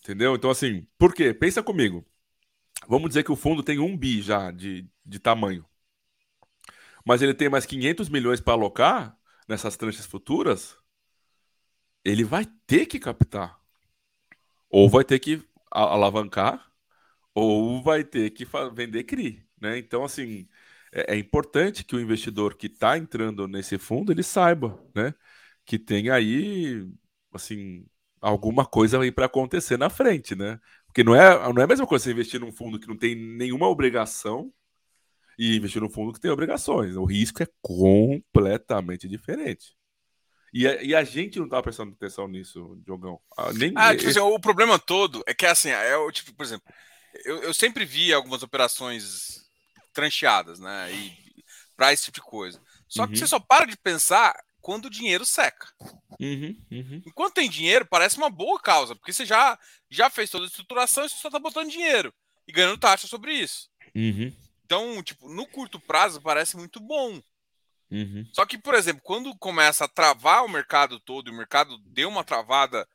[0.00, 0.34] Entendeu?
[0.34, 1.32] Então, assim, por quê?
[1.32, 2.04] Pensa comigo.
[2.88, 5.64] Vamos dizer que o fundo tem um bi já de, de tamanho.
[7.04, 9.16] Mas ele tem mais 500 milhões para alocar
[9.48, 10.76] nessas tranches futuras.
[12.04, 13.60] Ele vai ter que captar.
[14.68, 16.70] Ou vai ter que alavancar,
[17.34, 19.44] ou vai ter que vender CRI.
[19.60, 19.78] Né?
[19.78, 20.48] Então, assim,
[20.92, 25.14] é, é importante que o investidor que está entrando nesse fundo ele saiba né?
[25.64, 26.86] que tem aí
[27.32, 27.86] assim
[28.20, 30.60] alguma coisa aí para acontecer na frente, né?
[30.86, 33.16] Porque não é, não é a mesma coisa você investir num fundo que não tem
[33.16, 34.52] nenhuma obrigação
[35.36, 36.94] e investir num fundo que tem obrigações.
[36.94, 39.74] O risco é completamente diferente.
[40.52, 43.18] E a, e a gente não tá prestando atenção nisso, Diogão.
[43.36, 46.44] Ah, nem, ah, tipo assim, o problema todo é que assim, é o tipo, por
[46.44, 46.72] exemplo,
[47.24, 49.50] eu, eu sempre vi algumas operações
[49.92, 50.92] trancheadas, né?
[50.92, 51.44] E
[51.76, 52.60] para esse tipo de coisa.
[52.88, 53.08] Só uhum.
[53.08, 55.68] que você só para de pensar quando o dinheiro seca.
[56.20, 57.02] Uhum, uhum.
[57.04, 59.58] Enquanto tem dinheiro, parece uma boa causa, porque você já,
[59.90, 62.14] já fez toda a estruturação e você só está botando dinheiro
[62.46, 63.68] e ganhando taxa sobre isso.
[63.94, 64.32] Uhum.
[64.64, 67.20] Então, tipo, no curto prazo parece muito bom.
[67.90, 68.26] Uhum.
[68.32, 72.08] Só que, por exemplo, quando começa a travar o mercado todo, e o mercado deu
[72.08, 72.88] uma travada,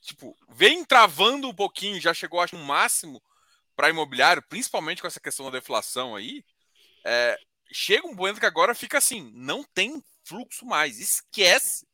[0.00, 3.22] tipo, vem travando um pouquinho, já chegou acho no máximo
[3.76, 6.44] para imobiliário, principalmente com essa questão da deflação aí,
[7.04, 7.38] é,
[7.72, 10.98] chega um momento que agora fica assim, não tem fluxo mais.
[11.00, 11.86] Esquece.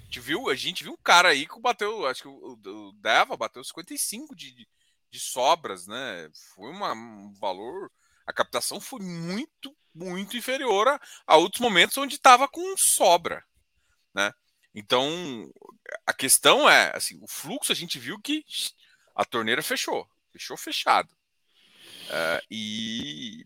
[0.00, 2.92] A gente viu, a gente viu um cara aí que bateu, acho que o, o
[2.94, 4.66] Deva bateu 55 de,
[5.10, 6.30] de sobras, né?
[6.54, 7.90] Foi uma, um valor.
[8.26, 13.44] A captação foi muito, muito inferior a, a outros momentos onde estava com sobra,
[14.14, 14.32] né?
[14.74, 15.50] Então,
[16.06, 18.44] a questão é, assim, o fluxo a gente viu que
[19.14, 21.08] a torneira fechou, fechou fechado.
[22.08, 23.44] Uh, e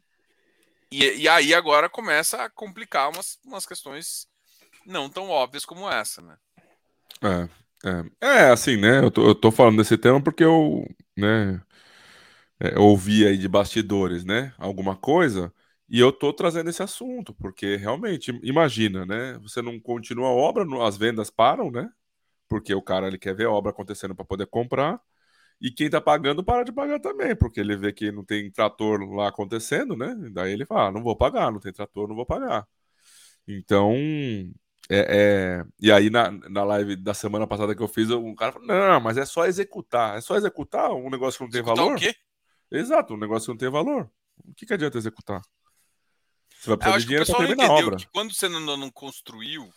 [0.91, 4.29] e, e aí agora começa a complicar umas, umas questões
[4.87, 6.37] não tão óbvias como essa, né?
[7.23, 8.99] É, é, é assim, né?
[8.99, 11.63] Eu tô, eu tô falando desse tema porque eu, né,
[12.61, 15.53] é, ouvi aí de bastidores, né, alguma coisa,
[15.89, 19.39] e eu tô trazendo esse assunto, porque realmente, imagina, né?
[19.43, 21.91] Você não continua a obra, as vendas param, né?
[22.49, 25.01] Porque o cara ele quer ver a obra acontecendo para poder comprar.
[25.63, 29.01] E quem tá pagando para de pagar também, porque ele vê que não tem trator
[29.15, 30.13] lá acontecendo, né?
[30.33, 32.67] Daí ele fala: ah, não vou pagar, não tem trator, não vou pagar.
[33.47, 33.95] Então,
[34.91, 35.65] é, é...
[35.81, 39.01] e aí na, na live da semana passada que eu fiz, um cara falou: não,
[39.01, 40.19] mas é só executar.
[40.19, 41.97] É só executar um negócio que não tem executar valor.
[41.97, 42.13] O quê?
[42.69, 44.11] Exato, um negócio que não tem valor.
[44.45, 45.43] O que, que adianta executar?
[46.59, 47.97] Você vai precisar de dinheiro para terminar a obra.
[47.99, 49.73] Que quando você não, não construiu,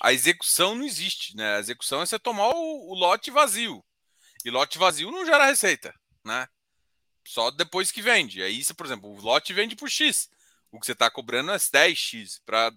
[0.00, 1.56] a execução não existe, né?
[1.56, 3.82] A execução é você tomar o, o lote vazio.
[4.44, 6.48] E lote vazio não gera receita, né?
[7.26, 8.42] Só depois que vende.
[8.42, 10.28] Aí, se, por exemplo, o lote vende por X.
[10.72, 12.40] O que você está cobrando é 10X.
[12.44, 12.72] Para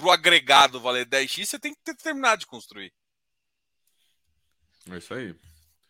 [0.00, 2.92] o agregado valer 10X, você tem que ter terminado de construir.
[4.90, 5.34] É isso aí.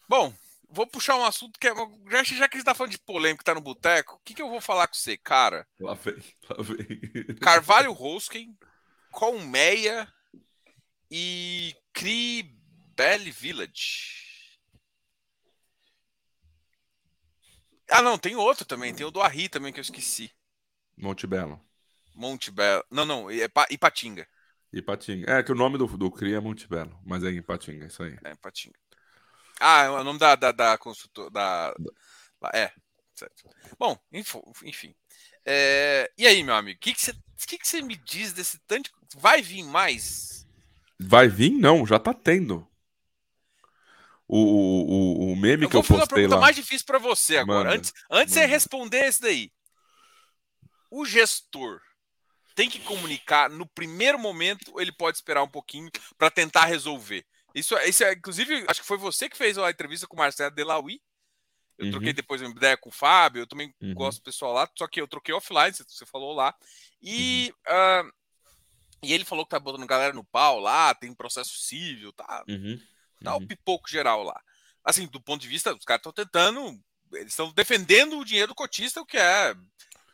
[0.08, 0.32] Bom,
[0.68, 1.74] vou puxar um assunto que é.
[2.10, 4.42] Já, já que a gente tá falando de polêmica, tá no boteco, o que, que
[4.42, 5.66] eu vou falar com você, cara?
[5.80, 6.16] Lá vem,
[6.48, 7.36] lá vem.
[7.40, 8.56] Carvalho Roskin,
[9.10, 10.10] Colmeia
[11.10, 12.42] e Cri
[12.94, 14.25] Belle Village.
[17.90, 18.94] Ah, não, tem outro também.
[18.94, 20.30] Tem o do Arri também que eu esqueci.
[20.96, 21.60] Monte Belo.
[22.14, 22.84] Monte Belo.
[22.90, 24.26] Não, não, é Ipatinga.
[24.72, 25.30] Ipatinga.
[25.30, 28.18] É que o nome do, do CRI é Monte Belo, mas é Ipatinga, isso aí.
[28.24, 28.78] É Ipatinga.
[29.60, 31.30] Ah, é o nome da, da, da consultora.
[31.30, 31.74] Da...
[32.52, 32.72] É,
[33.14, 33.48] certo.
[33.78, 33.98] Bom,
[34.64, 34.94] enfim.
[35.44, 36.10] É...
[36.18, 37.14] E aí, meu amigo, o que, que, você,
[37.46, 38.90] que, que você me diz desse tanto.
[39.16, 40.46] Vai vir mais?
[40.98, 41.50] Vai vir?
[41.50, 42.66] Não, já tá tendo
[44.28, 45.96] o, o, o meme eu que eu postei lá.
[45.96, 47.64] Eu vou fazer uma pergunta mais difícil para você agora.
[47.64, 49.52] Manda, antes antes de você responder esse daí.
[50.90, 51.80] O gestor
[52.54, 57.24] tem que comunicar no primeiro momento, ele pode esperar um pouquinho para tentar resolver.
[57.54, 60.54] Isso, isso é, inclusive, acho que foi você que fez a entrevista com o Marcelo
[60.54, 61.00] Delaui.
[61.78, 61.90] Eu uhum.
[61.92, 63.92] troquei depois uma ideia com o Fábio, eu também uhum.
[63.92, 66.54] gosto do pessoal lá, só que eu troquei offline, você falou lá.
[67.02, 68.08] E, uhum.
[68.08, 68.12] uh,
[69.02, 72.42] e ele falou que tá botando galera no pau lá, tem processo civil, tá?
[73.22, 73.42] Tá uhum.
[73.42, 74.40] o pipoco geral lá.
[74.84, 76.78] Assim, do ponto de vista, os caras estão tentando.
[77.12, 79.54] Eles estão defendendo o dinheiro do cotista, o que é.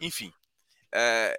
[0.00, 0.32] Enfim.
[0.92, 1.38] É,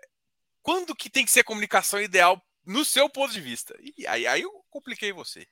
[0.61, 3.75] quando que tem que ser a comunicação ideal no seu ponto de vista?
[3.97, 5.45] E aí, aí eu compliquei você.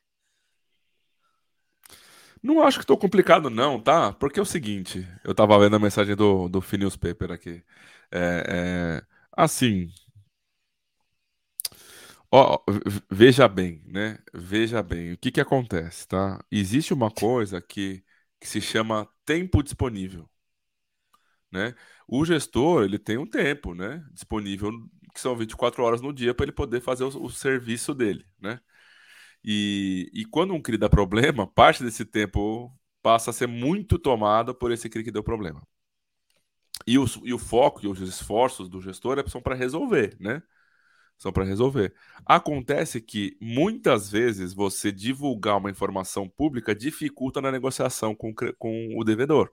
[2.41, 4.13] Não acho que estou complicado, não, tá?
[4.13, 7.63] Porque é o seguinte, eu estava vendo a mensagem do, do Phineas Paper aqui.
[8.11, 9.93] É, é, assim,
[13.09, 14.17] Veja bem, né?
[14.33, 16.43] Veja bem, o que que acontece, tá?
[16.49, 18.03] Existe uma coisa que,
[18.39, 20.29] que se chama tempo disponível,
[21.51, 21.75] né?
[22.07, 24.05] O gestor, ele tem um tempo, né?
[24.11, 24.71] Disponível
[25.13, 28.59] que são 24 horas no dia para ele poder fazer o, o, serviço dele, né?
[29.43, 34.53] E, e quando um CRI dá problema, parte desse tempo passa a ser muito tomada
[34.53, 35.61] por esse CRI que deu problema.
[36.87, 40.41] E o, e o foco e os esforços do gestor é, são para resolver, né?
[41.21, 41.93] São para resolver.
[42.25, 49.03] Acontece que muitas vezes você divulgar uma informação pública dificulta na negociação com, com o
[49.03, 49.51] devedor.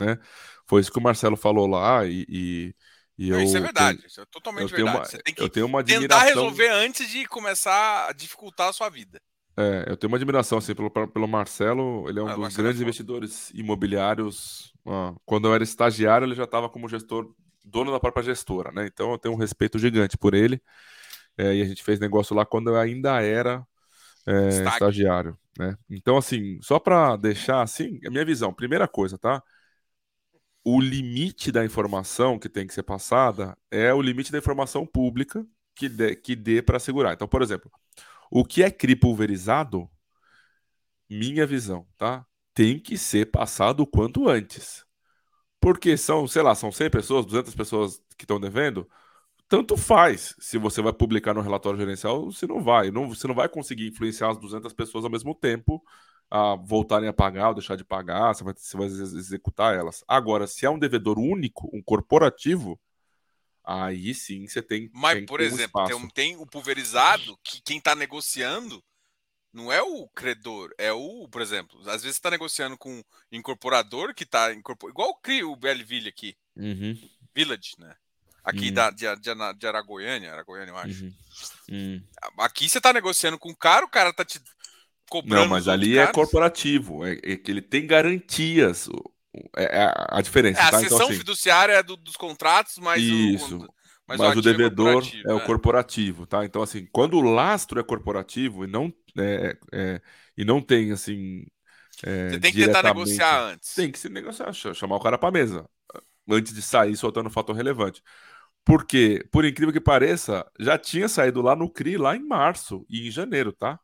[0.00, 0.18] Né?
[0.66, 2.74] Foi isso que o Marcelo falou lá e, e,
[3.18, 3.42] e eu.
[3.42, 4.96] Isso é verdade, tenho, isso é totalmente verdade.
[4.96, 6.08] Uma, você tem que eu tenho uma admiração...
[6.08, 9.20] tentar resolver antes de começar a dificultar a sua vida.
[9.58, 12.08] É, eu tenho uma admiração assim, pelo, pelo Marcelo.
[12.08, 14.72] Ele é um ah, dos grandes é investidores imobiliários.
[14.86, 17.30] Ah, quando eu era estagiário, ele já estava como gestor,
[17.62, 18.86] dono da própria gestora, né?
[18.86, 20.62] Então eu tenho um respeito gigante por ele.
[21.36, 23.66] É, e a gente fez negócio lá quando eu ainda era
[24.26, 25.76] é, estagiário, né?
[25.88, 29.42] Então, assim, só para deixar assim, a minha visão, primeira coisa, tá?
[30.62, 35.46] O limite da informação que tem que ser passada é o limite da informação pública
[35.74, 37.14] que dê, que dê para segurar.
[37.14, 37.70] Então, por exemplo,
[38.30, 39.90] o que é CRI pulverizado,
[41.08, 42.26] minha visão, tá?
[42.54, 44.84] Tem que ser passado o quanto antes.
[45.60, 48.88] Porque são, sei lá, são 100 pessoas, 200 pessoas que estão devendo,
[49.50, 52.92] tanto faz se você vai publicar no relatório gerencial ou se não vai.
[52.92, 55.84] Não, você não vai conseguir influenciar as 200 pessoas ao mesmo tempo
[56.30, 60.04] a voltarem a pagar ou deixar de pagar, você vai, você vai executar elas.
[60.06, 62.80] Agora, se é um devedor único, um corporativo,
[63.62, 64.90] Aí sim você tem.
[64.92, 68.82] Mas, tem por exemplo, tem, tem, o pulverizado que quem está negociando
[69.52, 74.14] não é o credor, é o, por exemplo, às vezes está negociando com o incorporador
[74.14, 74.94] que está incorporado.
[74.94, 76.34] Igual o, o Belleville aqui.
[76.56, 76.98] Uhum.
[77.34, 77.94] Village, né?
[78.44, 78.74] Aqui uhum.
[78.74, 81.04] da, de, de, de Aragoiânia, Aragoiânia, eu acho.
[81.04, 81.12] Uhum.
[81.70, 82.02] Uhum.
[82.38, 84.40] Aqui você está negociando com o cara, o cara tá te
[85.08, 85.42] cobrando.
[85.42, 88.88] Não, mas ali é corporativo, é, é, que ele tem garantias.
[89.56, 90.60] É, é a diferença.
[90.60, 90.78] É, a tá?
[90.80, 93.58] sessão então, assim, fiduciária é do, dos contratos, mas isso.
[93.58, 93.80] o.
[94.08, 95.46] Mas, mas o, o devedor é, é, o né?
[95.46, 96.44] corporativo, tá?
[96.44, 100.00] Então, assim, quando o lastro é corporativo e não, é, é,
[100.36, 101.46] e não tem, assim.
[102.02, 103.72] É, Você tem que tentar negociar antes.
[103.72, 105.64] Tem que se negociar, chamar o cara para mesa
[106.28, 108.02] antes de sair soltando fator relevante.
[108.64, 113.08] Porque, por incrível que pareça, já tinha saído lá no CRI lá em março e
[113.08, 113.80] em janeiro, tá?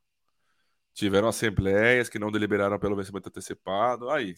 [0.94, 4.08] Tiveram assembleias que não deliberaram pelo vencimento antecipado.
[4.10, 4.34] Aí,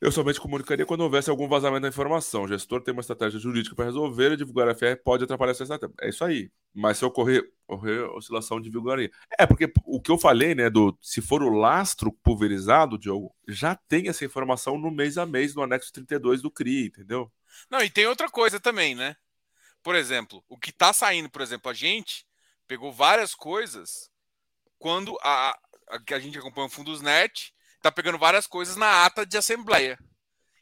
[0.00, 2.42] eu somente comunicaria quando houvesse algum vazamento da informação.
[2.42, 5.62] O gestor tem uma estratégia jurídica para resolver e divulgar a FR pode atrapalhar essa
[5.62, 5.94] estratégia.
[6.02, 6.50] É isso aí.
[6.74, 9.10] Mas se ocorrer, ocorrer oscilação, divulgaria.
[9.38, 13.74] É, porque o que eu falei, né, do se for o lastro pulverizado, Diogo, já
[13.74, 17.32] tem essa informação no mês a mês, no anexo 32 do CRI, entendeu?
[17.70, 19.16] Não, e tem outra coisa também, né?
[19.82, 22.26] Por exemplo, o que está saindo, por exemplo, a gente
[22.66, 24.10] pegou várias coisas
[24.78, 25.50] quando a,
[25.88, 29.98] a, a gente acompanha o Fundos Net tá pegando várias coisas na ata de assembleia.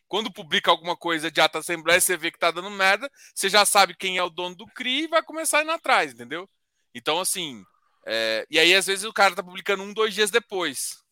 [0.06, 3.48] Quando publica alguma coisa de ata de assembleia, você vê que tá dando merda, você
[3.48, 6.48] já sabe quem é o dono do CRI e vai começar ir atrás, entendeu?
[6.94, 7.64] Então, assim.
[8.06, 8.46] É...
[8.50, 11.02] e aí, às vezes, o cara tá publicando um, dois dias depois.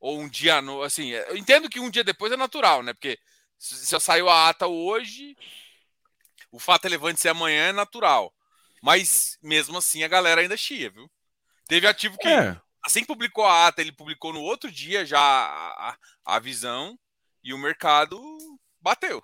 [0.00, 0.62] Ou um dia.
[0.62, 0.82] No...
[0.82, 2.94] Assim, eu entendo que um dia depois é natural, né?
[2.94, 3.18] Porque
[3.60, 5.36] se saiu a ata hoje,
[6.50, 8.34] o fato relevante ser amanhã é natural.
[8.82, 11.08] Mas mesmo assim a galera ainda chia, viu?
[11.68, 15.20] Teve ativo que é assim que publicou a ata, ele publicou no outro dia já
[15.20, 15.96] a, a,
[16.36, 16.98] a visão
[17.44, 18.18] e o mercado
[18.80, 19.22] bateu.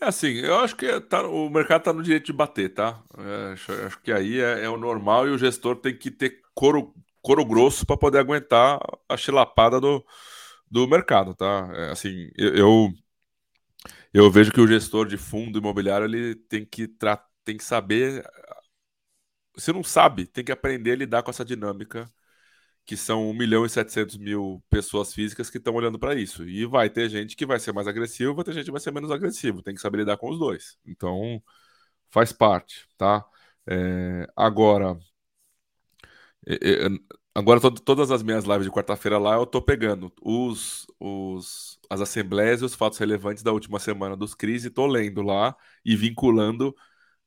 [0.00, 3.00] É assim, eu acho que tá, o mercado está no direito de bater, tá?
[3.16, 6.40] É, acho, acho, que aí é, é, o normal e o gestor tem que ter
[6.54, 10.04] couro, couro grosso para poder aguentar a chilapada do,
[10.68, 11.70] do mercado, tá?
[11.72, 12.92] É, assim, eu, eu
[14.30, 16.86] vejo que o gestor de fundo imobiliário ele tem que,
[17.44, 18.24] tem que saber.
[19.58, 22.10] Se não sabe, tem que aprender a lidar com essa dinâmica
[22.86, 26.44] que são 1 milhão e 700 mil pessoas físicas que estão olhando para isso.
[26.48, 28.92] E vai ter gente que vai ser mais agressivo, vai ter gente que vai ser
[28.92, 29.62] menos agressivo.
[29.62, 30.78] Tem que saber lidar com os dois.
[30.86, 31.42] Então,
[32.10, 33.24] faz parte, tá?
[33.66, 34.98] É, agora,
[36.46, 36.54] é,
[36.86, 36.88] é,
[37.34, 42.00] agora todo, todas as minhas lives de quarta-feira lá, eu tô pegando os, os, as
[42.00, 45.96] assembleias e os fatos relevantes da última semana dos CRIs e tô lendo lá e
[45.96, 46.74] vinculando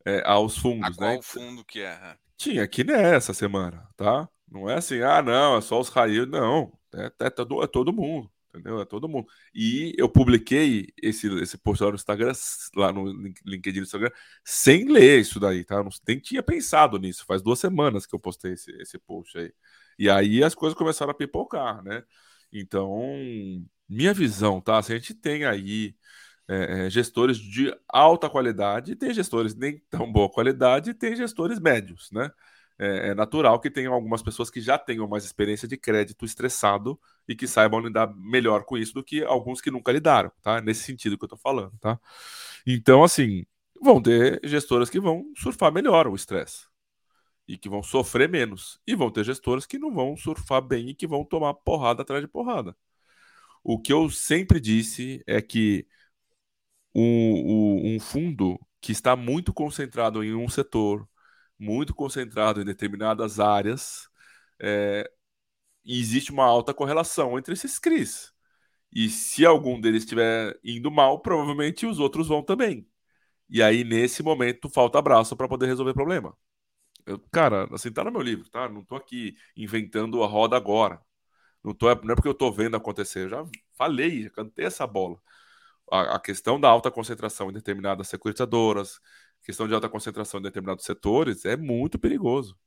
[0.06, 1.20] é, aos fundos, a qual né?
[1.22, 2.18] fundo que é?
[2.38, 4.30] Tinha aqui nessa semana, tá?
[4.48, 6.28] Não é assim, ah, não, é só os raios.
[6.28, 8.30] Não, é, é, todo, é todo mundo,
[8.60, 8.82] entendeu?
[8.82, 9.28] É todo mundo.
[9.54, 12.32] E eu publiquei esse, esse post lá no Instagram,
[12.76, 13.12] lá no
[13.46, 14.12] LinkedIn do Instagram,
[14.44, 15.76] sem ler isso daí, tá?
[15.76, 17.26] Eu não, nem tinha pensado nisso.
[17.26, 19.54] Faz duas semanas que eu postei esse, esse post aí.
[19.98, 22.04] E aí as coisas começaram a pipocar, né?
[22.52, 23.02] Então,
[23.88, 24.82] minha visão, tá?
[24.82, 25.96] Se a gente tem aí
[26.48, 32.10] é, é, gestores de alta qualidade, tem gestores nem tão boa qualidade, tem gestores médios,
[32.12, 32.32] né?
[32.78, 37.00] é, é, natural que tenham algumas pessoas que já tenham mais experiência de crédito estressado
[37.28, 40.62] e que saibam lidar melhor com isso do que alguns que nunca lidaram, tá?
[40.62, 42.00] Nesse sentido que eu tô falando, tá?
[42.66, 43.46] Então, assim,
[43.82, 46.68] vão ter gestoras que vão surfar melhor o estresse
[47.48, 48.80] e que vão sofrer menos.
[48.88, 52.22] E vão ter gestoras que não vão surfar bem e que vão tomar porrada atrás
[52.22, 52.76] de porrada.
[53.64, 55.88] O que eu sempre disse é que
[56.94, 61.08] um, um fundo que está muito concentrado em um setor,
[61.58, 64.08] muito concentrado em determinadas áreas,
[64.60, 65.10] é,
[65.86, 68.34] existe uma alta correlação entre esses CRIs.
[68.92, 72.88] E se algum deles estiver indo mal, provavelmente os outros vão também.
[73.50, 76.38] E aí, nesse momento, falta abraço para poder resolver o problema.
[77.06, 78.70] Eu, cara, assim, tá no meu livro, tá?
[78.70, 81.02] Não tô aqui inventando a roda agora.
[81.64, 83.26] Não, tô, não é porque eu tô vendo acontecer.
[83.26, 85.20] Eu já falei, já cantei essa bola.
[85.92, 89.00] A, a questão da alta concentração em determinadas securitizadoras,
[89.44, 92.58] questão de alta concentração em determinados setores é muito perigoso.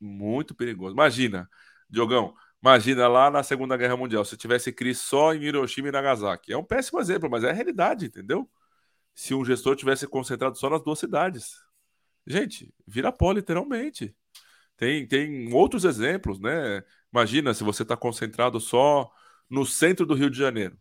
[0.00, 0.94] Muito perigoso.
[0.94, 1.48] Imagina,
[1.90, 6.52] Diogão, imagina lá na Segunda Guerra Mundial, se tivesse crise só em Hiroshima e Nagasaki.
[6.52, 8.48] É um péssimo exemplo, mas é a realidade, entendeu?
[9.14, 11.56] Se um gestor tivesse concentrado só nas duas cidades.
[12.26, 14.14] Gente, vira pó, literalmente.
[14.76, 16.82] Tem, tem outros exemplos, né?
[17.12, 19.10] Imagina se você está concentrado só
[19.48, 20.78] no centro do Rio de Janeiro.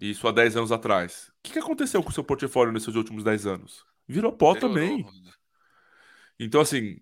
[0.00, 1.28] Isso há 10 anos atrás.
[1.28, 3.84] O que, que aconteceu com o seu portfólio nesses últimos 10 anos?
[4.08, 5.04] Virou pó também.
[6.38, 6.98] Então, assim,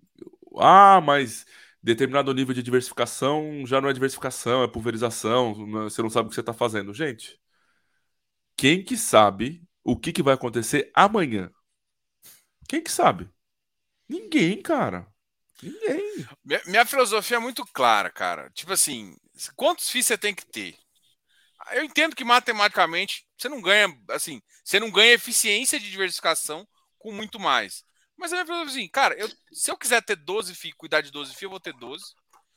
[0.58, 1.46] ah, mas
[1.82, 5.54] determinado nível de diversificação já não é diversificação, é pulverização,
[5.84, 6.92] você não sabe o que você está fazendo.
[6.92, 7.40] Gente,
[8.56, 11.50] quem que sabe o que, que vai acontecer amanhã?
[12.68, 13.30] Quem que sabe?
[14.08, 15.06] Ninguém, cara.
[15.62, 16.26] Ninguém.
[16.44, 18.50] Minha, minha, filosofia é muito clara, cara.
[18.50, 19.16] Tipo assim,
[19.56, 20.76] quantos FIIs você tem que ter?
[21.72, 26.66] Eu entendo que matematicamente você não ganha, assim, você não ganha eficiência de diversificação
[26.98, 27.84] com muito mais.
[28.18, 31.34] Mas filosofia é assim, cara, eu, se eu quiser ter 12 FII, cuidar de 12
[31.36, 32.04] FII, eu vou ter 12.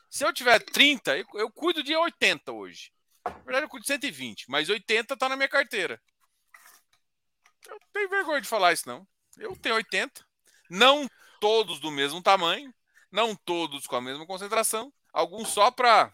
[0.09, 2.91] Se eu tiver 30, eu, eu cuido de 80 hoje.
[3.24, 6.01] Na verdade, eu cuido de 120, mas 80 tá na minha carteira.
[7.70, 9.07] Eu tenho vergonha de falar isso, não.
[9.38, 10.26] Eu tenho 80.
[10.68, 11.07] Não
[11.39, 12.74] todos do mesmo tamanho.
[13.12, 14.91] Não todos com a mesma concentração.
[15.14, 16.12] Alguns só para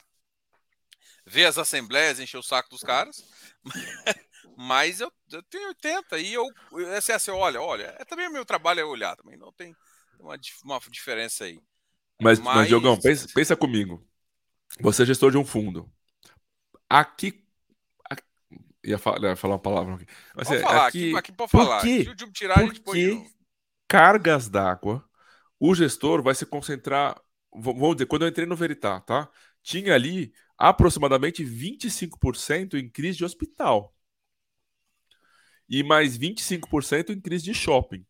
[1.25, 3.23] ver as assembleias, encher o saco dos caras.
[4.59, 6.43] Mas eu, eu tenho 80 e eu,
[6.87, 9.75] essa é assim, olha, olha, é também o meu trabalho é olhar também, não tem
[10.19, 11.61] uma, uma diferença aí.
[12.19, 14.03] Mas, mas, mas Diogão, pensa, pensa comigo.
[14.79, 15.87] Você é gestor de um fundo.
[16.89, 17.45] Aqui
[18.83, 20.05] Ia, falar, ia falar uma palavra aqui.
[20.33, 21.81] Mas, pode é, falar, aqui, aqui, aqui pode falar.
[21.81, 23.25] Que, Se tirar, porque
[23.87, 25.07] cargas d'água,
[25.59, 27.21] o gestor vai se concentrar.
[27.53, 29.29] Vamos dizer, quando eu entrei no Veritá, tá?
[29.61, 33.93] Tinha ali aproximadamente 25% em crise de hospital.
[35.69, 38.05] E mais 25% em crise de shopping.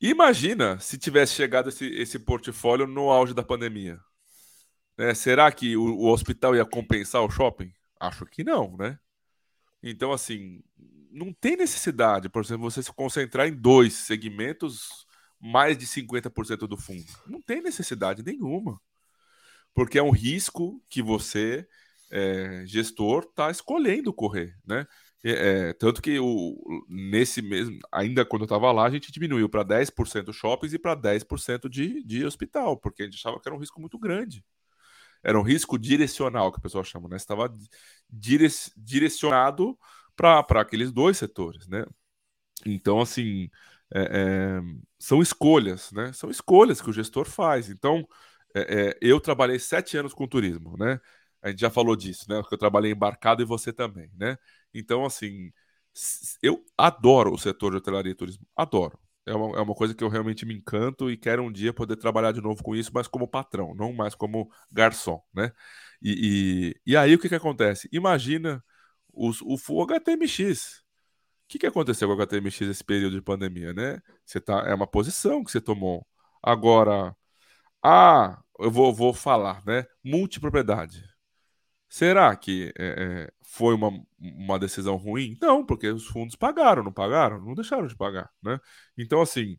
[0.00, 3.98] Imagina se tivesse chegado esse, esse portfólio no auge da pandemia.
[4.96, 5.14] Né?
[5.14, 7.72] Será que o, o hospital ia compensar o shopping?
[7.98, 8.98] Acho que não, né?
[9.82, 10.62] Então, assim,
[11.10, 15.06] não tem necessidade, por exemplo, você se concentrar em dois segmentos,
[15.40, 17.06] mais de 50% do fundo.
[17.26, 18.80] Não tem necessidade nenhuma.
[19.74, 21.66] Porque é um risco que você,
[22.10, 24.86] é, gestor, está escolhendo correr, né?
[25.26, 29.62] É, tanto que o, nesse mesmo, ainda quando eu estava lá, a gente diminuiu para
[29.62, 33.58] 10% shoppings e para 10% de, de hospital, porque a gente achava que era um
[33.58, 34.44] risco muito grande.
[35.22, 37.16] Era um risco direcional, que o pessoal chama, né?
[37.16, 37.52] Estava
[38.10, 39.78] dire direcionado
[40.16, 41.86] para aqueles dois setores, né?
[42.66, 43.50] Então, assim,
[43.94, 44.60] é, é,
[44.98, 46.12] são escolhas, né?
[46.12, 47.68] São escolhas que o gestor faz.
[47.70, 48.06] Então,
[48.54, 51.00] é, é eu trabalhei sete anos com turismo, né?
[51.42, 52.40] A gente já falou disso, né?
[52.40, 54.38] Porque eu trabalhei embarcado e você também, né?
[54.74, 55.52] Então, assim,
[56.42, 58.98] eu adoro o setor de hotelaria e turismo, adoro.
[59.26, 61.96] É uma, é uma coisa que eu realmente me encanto e quero um dia poder
[61.96, 65.50] trabalhar de novo com isso, mas como patrão, não mais como garçom, né?
[66.02, 67.88] E, e, e aí o que, que acontece?
[67.92, 68.62] Imagina
[69.12, 70.82] os, o, o HTMX.
[71.44, 74.00] O que, que aconteceu com o HTMX nesse período de pandemia, né?
[74.24, 76.06] Você tá, é uma posição que você tomou.
[76.42, 77.16] Agora,
[77.82, 79.86] ah, eu vou, vou falar, né?
[80.04, 81.04] Multipropriedade.
[81.94, 83.88] Será que é, foi uma,
[84.18, 85.38] uma decisão ruim?
[85.40, 87.40] Não, porque os fundos pagaram, não pagaram?
[87.40, 88.58] Não deixaram de pagar, né?
[88.98, 89.56] Então, assim,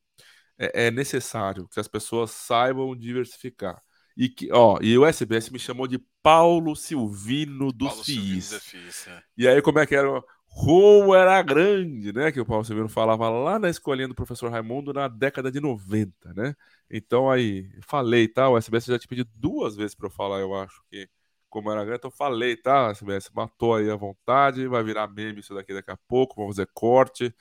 [0.57, 3.81] é, é necessário que as pessoas saibam diversificar.
[4.17, 8.53] E, que, ó, e o SBS me chamou de Paulo Silvino dos Paulo FIIs.
[8.63, 9.23] FIIs é.
[9.37, 10.21] E aí, como é que era?
[10.45, 12.33] Como era grande, né?
[12.33, 16.33] Que o Paulo Silvino falava lá na escolinha do professor Raimundo na década de 90,
[16.33, 16.53] né?
[16.91, 18.49] Então aí, falei, tá?
[18.49, 21.09] O SBS já te pediu duas vezes para eu falar, eu acho que
[21.55, 22.93] como era grande, então falei, tá?
[22.93, 26.69] CBS matou aí a vontade, vai virar meme isso daqui daqui a pouco, vamos fazer
[26.73, 27.33] corte,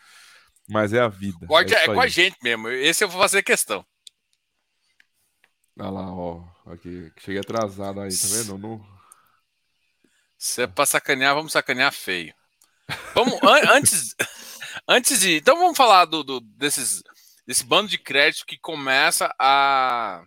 [0.68, 1.48] mas é a vida.
[1.48, 3.84] Corte é, é com a gente mesmo, esse eu vou fazer questão.
[5.76, 8.56] Olha lá, ó, aqui, cheguei atrasado aí, tá vendo?
[8.56, 8.86] Não...
[10.38, 12.32] Se é pra sacanear, vamos sacanear feio.
[13.14, 14.14] Vamos, an antes,
[14.88, 15.36] Antes de.
[15.36, 17.02] Então vamos falar do, do, desses,
[17.46, 20.24] desse bando de crédito que começa a.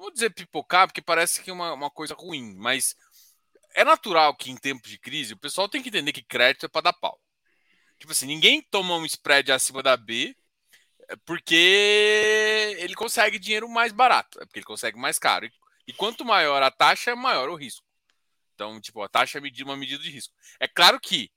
[0.00, 2.96] Vou dizer pipocar, porque parece que é uma, uma coisa ruim, mas
[3.74, 6.68] é natural que em tempos de crise o pessoal tem que entender que crédito é
[6.70, 7.20] para dar pau.
[7.98, 10.34] Tipo assim, ninguém toma um spread acima da B
[11.06, 15.50] é porque ele consegue dinheiro mais barato, é porque ele consegue mais caro.
[15.86, 17.84] E, quanto maior a taxa, maior o risco.
[18.54, 20.32] Então, tipo, a taxa é uma medida de risco.
[20.58, 21.30] É claro que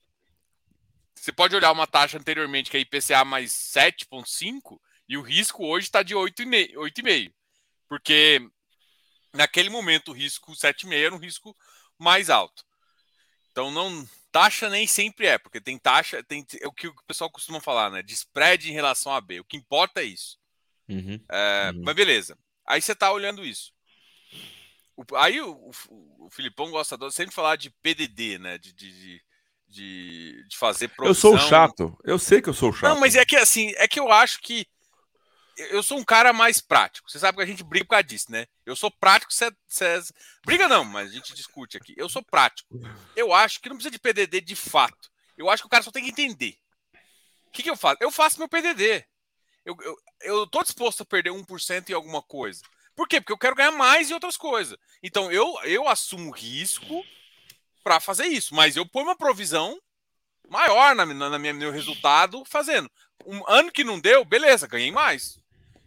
[1.14, 5.88] você pode olhar uma taxa anteriormente que é IPCA mais 7,5 e o risco hoje
[5.88, 7.34] está de 8,5.
[7.93, 8.41] Porque
[9.31, 11.55] naquele momento o risco 7,5 era um risco
[11.95, 12.65] mais alto.
[13.51, 17.29] Então não taxa nem sempre é, porque tem taxa, tem é o que o pessoal
[17.29, 18.01] costuma falar, né?
[18.01, 19.41] De spread em relação a B.
[19.41, 20.39] O que importa é isso.
[20.89, 21.83] Uhum, é, uhum.
[21.83, 22.35] Mas beleza.
[22.65, 23.71] Aí você está olhando isso.
[24.97, 25.51] O, aí o,
[25.87, 28.57] o, o Filipão gosta de sempre falar de PDD, né?
[28.57, 29.21] De, de,
[29.67, 31.33] de, de fazer provisão.
[31.33, 31.95] Eu sou chato.
[32.03, 32.89] Eu sei que eu sou chato.
[32.89, 34.65] Não, mas é que assim, é que eu acho que
[35.57, 37.09] eu sou um cara mais prático.
[37.09, 38.47] Você sabe que a gente briga por causa disso, né?
[38.65, 39.99] Eu sou prático, você, você...
[40.45, 41.93] briga não, mas a gente discute aqui.
[41.97, 42.79] Eu sou prático.
[43.15, 45.11] Eu acho que não precisa de PDD de fato.
[45.37, 46.57] Eu acho que o cara só tem que entender.
[47.47, 47.97] O que, que eu faço?
[47.99, 49.05] Eu faço meu PDD.
[49.65, 52.61] Eu, eu, eu tô disposto a perder 1% em alguma coisa.
[52.95, 53.19] Por quê?
[53.19, 54.77] Porque eu quero ganhar mais em outras coisas.
[55.01, 57.03] Então eu, eu assumo risco
[57.83, 59.79] para fazer isso, mas eu ponho uma provisão
[60.49, 62.89] maior na, na, na minha, meu resultado fazendo.
[63.25, 65.39] Um ano que não deu, beleza, ganhei mais.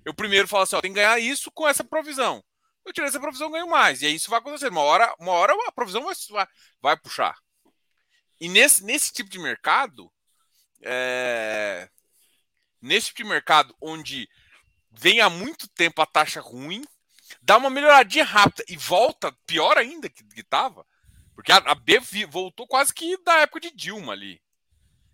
[0.07, 2.41] Eu primeiro falo assim, ó, tem que ganhar isso com essa provisão.
[2.85, 4.01] Eu tirei essa provisão, ganho mais.
[4.01, 4.69] E aí isso vai acontecer.
[4.69, 6.47] Uma hora, uma hora a provisão vai,
[6.81, 7.37] vai puxar.
[8.41, 10.09] E nesse, nesse tipo de mercado,
[10.81, 11.91] é...
[12.81, 14.29] nesse tipo de mercado onde
[14.93, 16.85] vem há muito tempo a taxa ruim,
[17.43, 20.87] dá uma melhoradinha rápida e volta pior ainda que estava.
[21.35, 21.99] Porque a, a B
[22.29, 24.41] voltou quase que da época de Dilma ali.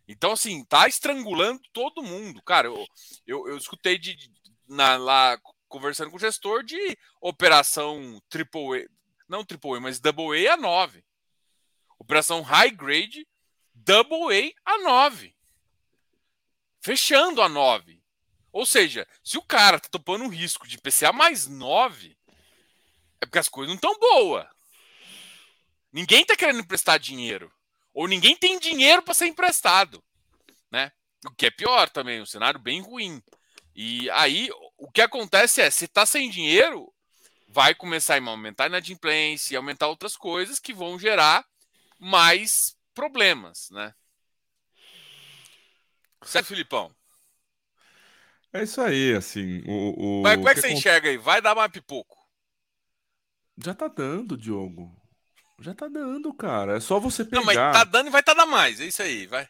[0.07, 2.43] Então, assim, tá estrangulando todo mundo.
[2.43, 2.86] Cara, eu,
[3.26, 4.14] eu, eu escutei de,
[4.73, 8.89] na, lá conversando com o gestor de operação triple
[9.29, 11.03] não triple mas double A a 9.
[11.99, 13.27] Operação high grade,
[13.75, 15.35] double A a 9.
[16.83, 18.03] Fechando a 9.
[18.53, 22.14] Ou seja, se o cara tá topando um risco de PCA mais 9,
[23.20, 24.47] é porque as coisas não estão boas.
[25.91, 27.51] Ninguém tá querendo emprestar dinheiro.
[27.95, 30.03] Ou ninguém tem dinheiro para ser emprestado.
[30.70, 30.93] Né?
[31.25, 33.23] O que é pior também, um cenário bem ruim.
[33.75, 34.51] E aí,
[34.83, 36.93] o que acontece é, se tá sem dinheiro,
[37.49, 41.47] vai começar a aumentar a inadimplência, aumentar outras coisas que vão gerar
[42.01, 43.95] mais problemas, né?
[46.24, 46.93] Certo, Filipão?
[48.53, 49.62] É isso aí, assim.
[49.68, 51.16] O, o, Mas como é que, você enxerga aí?
[51.16, 52.18] Vai dar mais pipoco?
[53.64, 54.93] Já tá dando, Diogo.
[55.61, 56.76] Já tá dando, cara.
[56.76, 57.39] É só você pegar.
[57.39, 58.80] Não, mas tá dando e vai tá dando mais.
[58.80, 59.49] É isso aí, vai.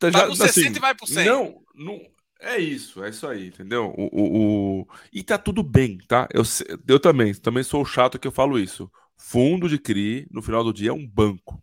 [0.00, 1.24] Tá, tá no 60 assim, e vai pro 100.
[1.24, 2.00] Não, não,
[2.44, 3.94] é isso, é isso aí, entendeu?
[3.96, 4.88] O, o, o...
[5.12, 6.28] E tá tudo bem, tá?
[6.32, 6.42] Eu,
[6.86, 8.90] eu também, também sou chato que eu falo isso.
[9.16, 11.62] Fundo de CRI, no final do dia, é um banco.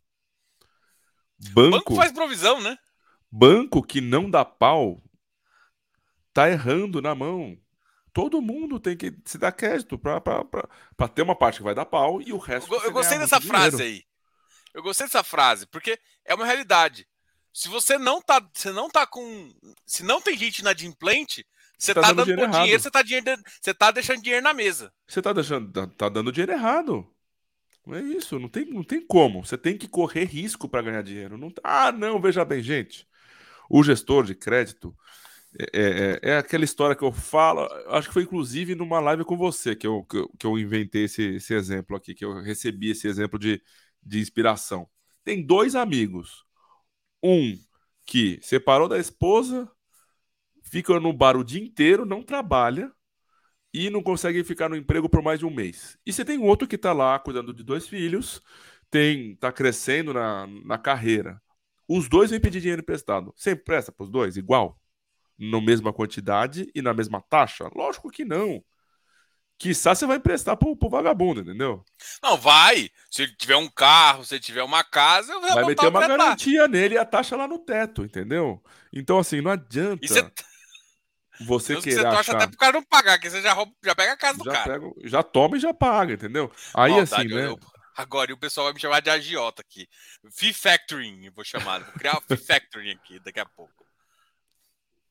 [1.53, 2.77] Banco, banco faz provisão, né?
[3.32, 5.01] Banco que não dá pau
[6.34, 7.57] tá errando na mão.
[8.13, 12.21] Todo mundo tem que se dar crédito para ter uma parte que vai dar pau
[12.21, 12.73] e o resto.
[12.73, 14.03] Eu, eu gostei dessa frase aí.
[14.73, 17.07] Eu gostei dessa frase, porque é uma realidade.
[17.54, 19.54] Se você não tá, você não tá com,
[19.86, 21.45] se não tem gente inadimplente,
[21.78, 24.93] você tá, tá dando dinheiro, dinheiro você, tá dinheiro, você tá deixando dinheiro na mesa.
[25.08, 27.08] Você tá deixando, tá, tá dando dinheiro errado.
[27.89, 29.43] É isso, não tem, não tem como.
[29.43, 31.38] Você tem que correr risco para ganhar dinheiro.
[31.38, 33.08] Não, tá, ah, não, veja bem, gente.
[33.70, 34.95] O gestor de crédito
[35.58, 37.68] é, é, é, é, aquela história que eu falo.
[37.88, 41.06] Acho que foi inclusive numa live com você que eu, que eu, que eu inventei
[41.06, 43.62] esse, esse exemplo aqui, que eu recebi esse exemplo de,
[44.02, 44.88] de inspiração.
[45.24, 46.45] Tem dois amigos.
[47.24, 47.57] Um
[48.05, 49.69] que separou da esposa,
[50.63, 52.91] fica no bar o dia inteiro, não trabalha
[53.74, 55.97] e não consegue ficar no emprego por mais de um mês.
[56.05, 58.41] E você tem outro que está lá cuidando de dois filhos,
[58.89, 61.41] tem tá crescendo na, na carreira.
[61.88, 63.34] Os dois vêm pedir dinheiro emprestado.
[63.36, 64.80] Você empresta para os dois igual?
[65.38, 67.69] Na mesma quantidade e na mesma taxa?
[67.76, 68.63] Lógico que não.
[69.62, 71.86] Quiçá você vai emprestar pro, pro vagabundo, entendeu?
[72.24, 72.89] Não, vai.
[73.12, 76.95] Se ele tiver um carro, se ele tiver uma casa, vai meter uma garantia nele
[76.95, 78.59] e a taxa lá no teto, entendeu?
[78.91, 80.07] Então, assim, não adianta.
[80.07, 80.32] Você...
[81.45, 82.36] Você querer você achar...
[82.36, 84.51] até pro cara não pagar, que você já, rouba, já pega a casa do já
[84.51, 84.80] cara.
[84.80, 86.51] Pega, já toma e já paga, entendeu?
[86.72, 87.47] Aí Maldade, assim, né?
[87.47, 87.59] Eu,
[87.97, 89.88] agora, e o pessoal vai me chamar de agiota aqui.
[90.32, 91.82] Fee Factoring, vou chamar.
[91.82, 93.84] Vou criar o Fee Factoring aqui daqui a pouco.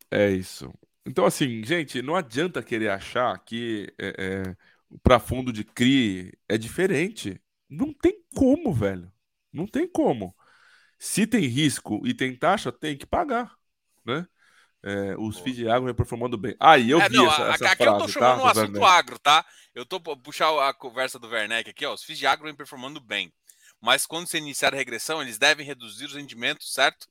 [0.08, 0.72] É isso.
[1.10, 4.56] Então, assim, gente, não adianta querer achar que é, é,
[5.02, 7.42] para fundo de CRI é diferente.
[7.68, 9.12] Não tem como, velho.
[9.52, 10.32] Não tem como.
[11.00, 13.56] Se tem risco e tem taxa, tem que pagar,
[14.06, 14.24] né?
[14.84, 16.54] É, os FIIs de agro vem performando bem.
[16.60, 18.46] Aí ah, eu é, vi não, essa, essa aqui frase, eu tô chamando tá, o
[18.46, 18.84] assunto Werneck.
[18.84, 19.44] agro, tá?
[19.74, 21.92] Eu tô puxar a conversa do Werneck aqui, ó.
[21.92, 23.32] Os FIIs de agro vem performando bem.
[23.80, 27.08] Mas quando você iniciar a regressão, eles devem reduzir os rendimentos, certo?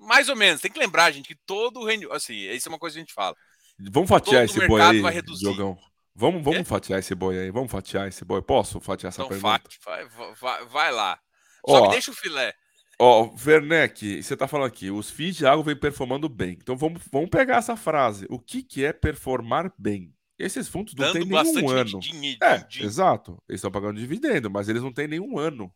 [0.00, 0.60] Mais ou menos.
[0.60, 2.14] Tem que lembrar, gente, que todo rendimento.
[2.14, 3.36] Assim, isso é uma coisa que a gente fala.
[3.78, 5.44] Vamos fatiar esse boi aí, vai reduzir.
[5.44, 5.78] Jogão.
[6.14, 7.50] Vamos, vamos fatiar esse boi aí.
[7.50, 8.42] Vamos fatiar esse boi.
[8.42, 9.62] Posso fatiar essa então, pergunta?
[9.62, 11.18] Fate, vai, vai, vai lá.
[11.66, 12.54] Só Ó, me deixa o filé.
[12.98, 16.58] Ó, Werneck, você tá falando aqui, os FIIs de água vem performando bem.
[16.60, 18.26] Então vamos, vamos pegar essa frase.
[18.28, 20.14] O que, que é performar bem?
[20.38, 22.00] Esses fundos não têm nenhum ano.
[22.00, 23.42] Din, é, exato.
[23.48, 25.72] Eles estão pagando dividendo, mas eles não têm nenhum ano.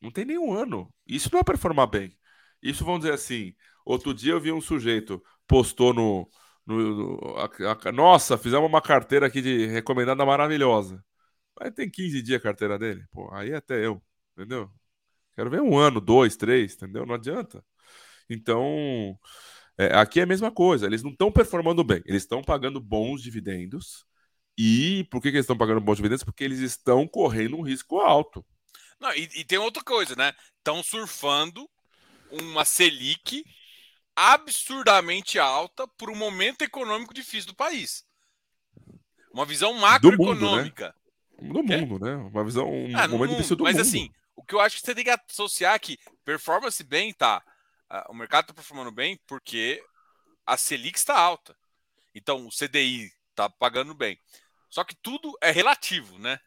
[0.00, 0.92] Não tem nenhum ano.
[1.06, 2.14] Isso não é performar bem.
[2.64, 3.54] Isso vamos dizer assim.
[3.84, 6.28] Outro dia eu vi um sujeito postou no,
[6.66, 11.04] no, no a, a, nossa, fizemos uma carteira aqui de recomendada maravilhosa.
[11.58, 13.04] Mas tem 15 dias a carteira dele.
[13.12, 14.02] Pô, aí até eu,
[14.36, 14.70] entendeu?
[15.34, 17.06] Quero ver um ano, dois, três, entendeu?
[17.06, 17.64] Não adianta.
[18.30, 19.18] Então,
[19.78, 20.86] é, aqui é a mesma coisa.
[20.86, 22.02] Eles não estão performando bem.
[22.06, 24.06] Eles estão pagando bons dividendos.
[24.56, 26.24] E por que, que eles estão pagando bons dividendos?
[26.24, 28.44] Porque eles estão correndo um risco alto.
[29.00, 30.32] Não, e, e tem outra coisa, né?
[30.58, 31.68] Estão surfando
[32.40, 33.44] uma Selic
[34.16, 38.04] absurdamente alta por um momento econômico difícil do país.
[39.32, 40.94] Uma visão macroeconômica.
[41.38, 41.76] Do mundo, né?
[41.78, 42.14] Do mundo, né?
[42.14, 43.80] Uma visão, um ah, momento difícil do mas, mundo.
[43.80, 47.42] Mas assim, o que eu acho que você tem que associar que performance bem tá.
[48.08, 49.82] o mercado está performando bem porque
[50.46, 51.56] a Selic está alta.
[52.14, 54.18] Então o CDI está pagando bem.
[54.70, 56.38] Só que tudo é relativo, né?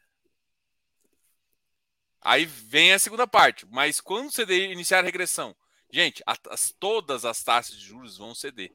[2.20, 3.66] Aí vem a segunda parte.
[3.70, 5.54] Mas quando o CDI iniciar a regressão,
[5.90, 8.72] gente, as, todas as taxas de juros vão ceder.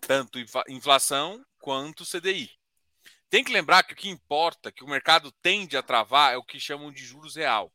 [0.00, 2.50] Tanto inflação quanto CDI.
[3.28, 6.42] Tem que lembrar que o que importa, que o mercado tende a travar, é o
[6.42, 7.72] que chamam de juros real.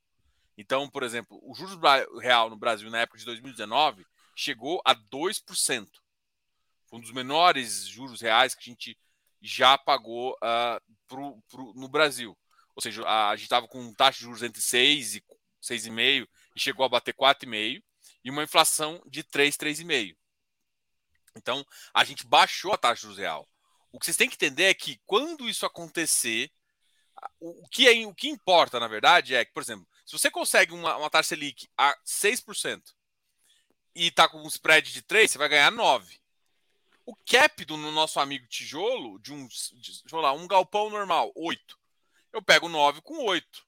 [0.57, 1.77] Então, por exemplo, o juros
[2.21, 5.87] real no Brasil na época de 2019 chegou a 2%.
[6.87, 8.97] Foi um dos menores juros reais que a gente
[9.41, 12.37] já pagou uh, pro, pro, no Brasil.
[12.75, 15.23] Ou seja, a, a gente estava com taxa de juros entre 6 e
[15.63, 17.81] 6,5 e chegou a bater 4,5
[18.25, 20.17] e uma inflação de 3, 3,5.
[21.35, 21.63] Então,
[21.93, 23.47] a gente baixou a taxa de juros real.
[23.91, 26.51] O que vocês têm que entender é que quando isso acontecer,
[27.39, 30.73] o que, é, o que importa, na verdade, é que, por exemplo, se você consegue
[30.73, 32.81] uma, uma taxa Selic a 6%
[33.93, 36.19] e está com um spread de 3, você vai ganhar 9.
[37.05, 41.79] O cap do nosso amigo tijolo, de um, de, lá, um galpão normal, 8.
[42.33, 43.65] Eu pego 9 com 8.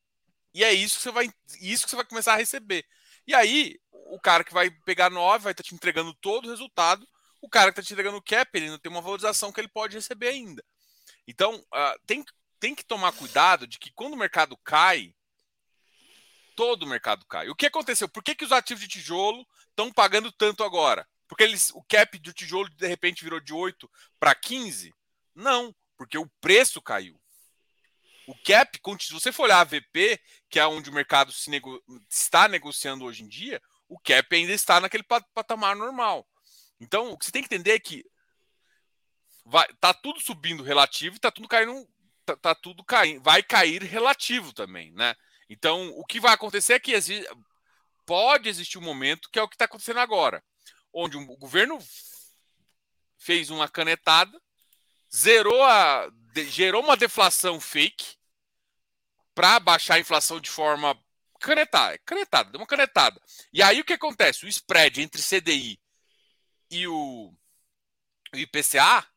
[0.56, 1.30] E é isso que você vai,
[1.62, 2.84] isso que você vai começar a receber.
[3.28, 3.78] E aí,
[4.10, 7.08] o cara que vai pegar 9 vai estar tá te entregando todo o resultado.
[7.42, 9.68] O cara que está te entregando o cap, ele não tem uma valorização que ele
[9.68, 10.64] pode receber ainda.
[11.28, 12.26] Então, uh, tem,
[12.60, 15.14] tem que tomar cuidado de que quando o mercado cai,
[16.56, 17.50] todo o mercado cai.
[17.50, 18.10] O que aconteceu?
[18.10, 21.08] Por que, que os ativos de tijolo estão pagando tanto agora?
[21.28, 23.90] Porque eles, o cap do tijolo de repente virou de 8
[24.20, 24.94] para 15?
[25.36, 27.20] Não, porque o preço caiu.
[28.28, 32.48] O cap, se você for olhar a VP, que é onde o mercado nego, está
[32.48, 36.28] negociando hoje em dia, o cap ainda está naquele patamar normal.
[36.80, 38.04] Então, o que você tem que entender é que
[39.46, 41.88] vai, tá tudo subindo relativo e tá tudo caindo,
[42.26, 45.16] tá, tá tudo caindo, vai cair relativo também, né?
[45.50, 46.94] Então, o que vai acontecer é que
[48.06, 50.44] pode existir um momento, que é o que está acontecendo agora,
[50.94, 51.80] onde o governo
[53.18, 54.42] fez uma canetada,
[55.14, 56.10] zerou a,
[56.50, 58.16] gerou uma deflação fake
[59.34, 61.00] para baixar a inflação de forma
[61.38, 63.22] canetada, canetada, deu uma canetada.
[63.52, 64.46] E aí o que acontece?
[64.46, 65.80] O spread entre CDI
[66.70, 67.34] e o,
[68.34, 69.08] o IPCA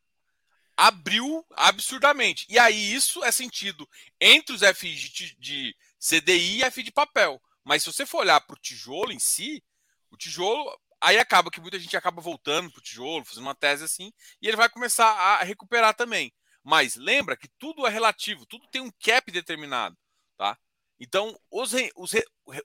[0.76, 2.46] abriu absurdamente.
[2.48, 3.88] E aí isso é sentido
[4.20, 7.40] entre os FIs de, de CDI e FI de papel.
[7.62, 9.62] Mas se você for olhar para o tijolo em si,
[10.10, 10.78] o tijolo.
[11.02, 14.46] Aí acaba que muita gente acaba voltando para o tijolo, fazendo uma tese assim, e
[14.46, 16.30] ele vai começar a recuperar também.
[16.62, 19.96] Mas lembra que tudo é relativo, tudo tem um cap determinado.
[20.36, 20.58] Tá?
[21.00, 22.12] Então, os, os,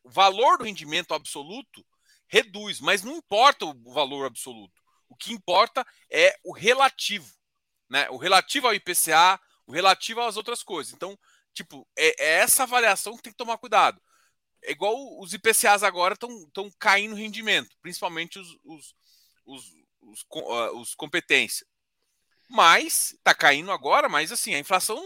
[0.04, 1.86] o valor do rendimento absoluto
[2.28, 4.82] reduz, mas não importa o valor absoluto.
[5.08, 7.34] O que importa é o relativo.
[7.90, 8.10] Né?
[8.10, 10.94] O relativo ao IPCA, o relativo às outras coisas.
[10.94, 11.18] Então,
[11.56, 14.00] Tipo, é, é essa avaliação que tem que tomar cuidado.
[14.62, 18.96] É igual os IPCAs agora estão caindo rendimento, principalmente os, os,
[19.46, 21.68] os, os, uh, os competências.
[22.50, 24.98] Mas está caindo agora, mas assim, a inflação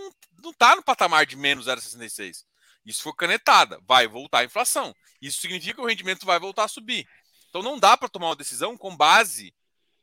[0.42, 2.44] não está no patamar de menos 0,66.
[2.86, 4.96] Isso foi canetada, vai voltar a inflação.
[5.22, 7.08] Isso significa que o rendimento vai voltar a subir.
[7.50, 9.54] Então não dá para tomar uma decisão com base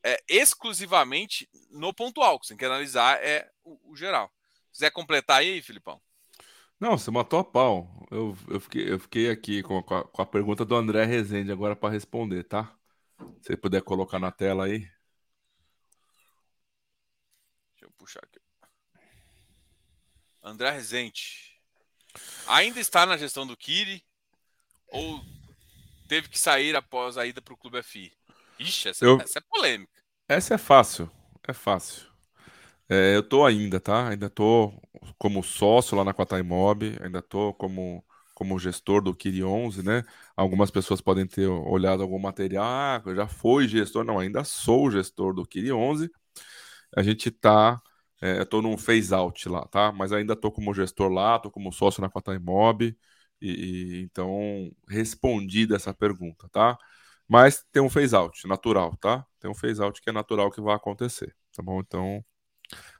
[0.02, 2.38] é, exclusivamente no pontual.
[2.42, 4.30] Você tem que analisar é o, o geral.
[4.66, 6.00] Se quiser completar aí, Filipão?
[6.78, 8.06] Não, você matou a pau.
[8.10, 11.74] Eu, eu, fiquei, eu fiquei aqui com a, com a pergunta do André Rezende agora
[11.74, 12.76] para responder, tá?
[13.40, 14.80] Se você puder colocar na tela aí.
[17.70, 18.38] Deixa eu puxar aqui.
[20.42, 21.55] André Rezende.
[22.46, 24.02] Ainda está na gestão do Kiri
[24.88, 25.22] ou
[26.08, 28.12] teve que sair após a ida para o Clube FI?
[28.58, 29.20] Ixi, essa, eu...
[29.20, 30.02] essa, é polêmica.
[30.28, 31.10] Essa é fácil.
[31.46, 32.06] É fácil.
[32.88, 34.08] É, eu tô ainda, tá?
[34.08, 34.72] Ainda tô
[35.18, 38.04] como sócio lá na Quataimob, ainda tô como,
[38.34, 40.04] como gestor do Kiri 11, né?
[40.36, 44.04] Algumas pessoas podem ter olhado algum material, ah, já foi gestor.
[44.04, 46.10] Não, ainda sou gestor do Kiri 11.
[46.96, 47.80] A gente tá
[48.20, 49.92] é, eu tô num phase out lá, tá?
[49.92, 52.96] Mas ainda tô como gestor lá, tô como sócio na Quataimob.
[53.40, 56.78] E, e então respondi dessa pergunta, tá?
[57.28, 59.26] Mas tem um phase out natural, tá?
[59.38, 61.80] Tem um phase out que é natural que vai acontecer, tá bom?
[61.80, 62.24] Então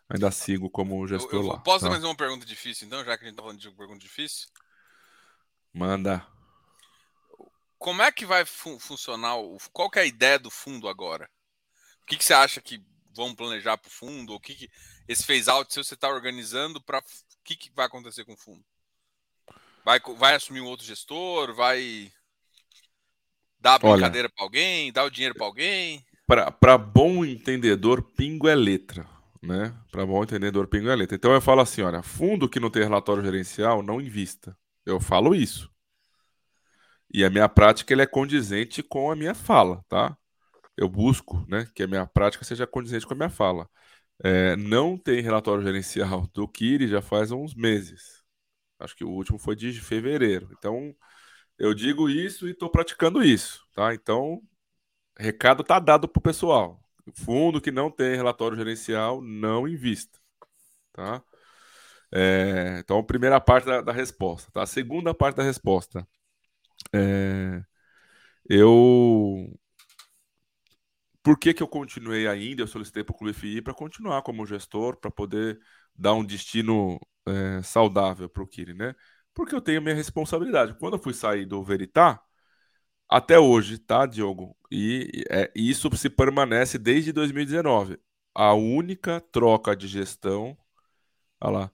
[0.09, 1.59] ainda sigo como gestor eu, eu lá.
[1.61, 1.91] Posso tá?
[1.91, 4.49] mais uma pergunta difícil, então, já que a gente tá falando de pergunta difícil?
[5.73, 6.27] Manda.
[7.79, 9.37] Como é que vai fun funcionar?
[9.73, 11.29] Qual que é a ideia do fundo agora?
[12.03, 12.85] O que, que você acha que
[13.17, 14.35] vão planejar para o fundo?
[14.35, 14.71] O que, que
[15.09, 17.03] esse phase out, se você está organizando, para o
[17.43, 18.63] que, que vai acontecer com o fundo?
[19.85, 21.55] Vai, vai assumir um outro gestor?
[21.55, 22.13] Vai
[23.59, 24.93] dar a brincadeira para alguém?
[24.93, 26.05] Dar o dinheiro para alguém?
[26.27, 29.09] Para bom entendedor, pingo é letra.
[29.41, 29.73] Né?
[29.93, 31.15] Para bom entendedor, pingo é letra.
[31.15, 34.57] Então eu falo assim: olha, fundo que não tem relatório gerencial, não invista.
[34.85, 35.71] Eu falo isso.
[37.13, 40.17] E a minha prática ele é condizente com a minha fala, tá?
[40.77, 43.69] Eu busco né, que a minha prática seja condizente com a minha fala.
[44.23, 48.25] É, não tem relatório gerencial do Kiri já faz uns meses.
[48.79, 50.49] Acho que o último foi de fevereiro.
[50.59, 50.95] Então,
[51.59, 53.67] eu digo isso e estou praticando isso.
[53.75, 53.95] Tá?
[53.95, 54.43] Então,
[55.19, 56.81] recado está dado para o pessoal.
[57.15, 60.19] Fundo que não tem relatório gerencial, não invista.
[60.93, 61.23] Tá?
[62.13, 64.51] É, então, primeira parte da, da, resposta.
[64.53, 64.63] Tá?
[64.63, 66.07] A segunda parte da resposta.
[66.95, 67.63] É,
[68.49, 69.59] eu
[71.27, 72.63] por que, que eu continuei ainda?
[72.63, 75.59] Eu solicitei para o Clube FI para continuar como gestor, para poder
[75.93, 78.95] dar um destino é, saudável para o Kiri, né?
[79.35, 80.75] Porque eu tenho minha responsabilidade.
[80.79, 82.23] Quando eu fui sair do Veritá,
[83.09, 84.57] até hoje, tá, Diogo?
[84.71, 87.99] E é, isso se permanece desde 2019.
[88.35, 90.57] A única troca de gestão.
[91.41, 91.73] Olha lá,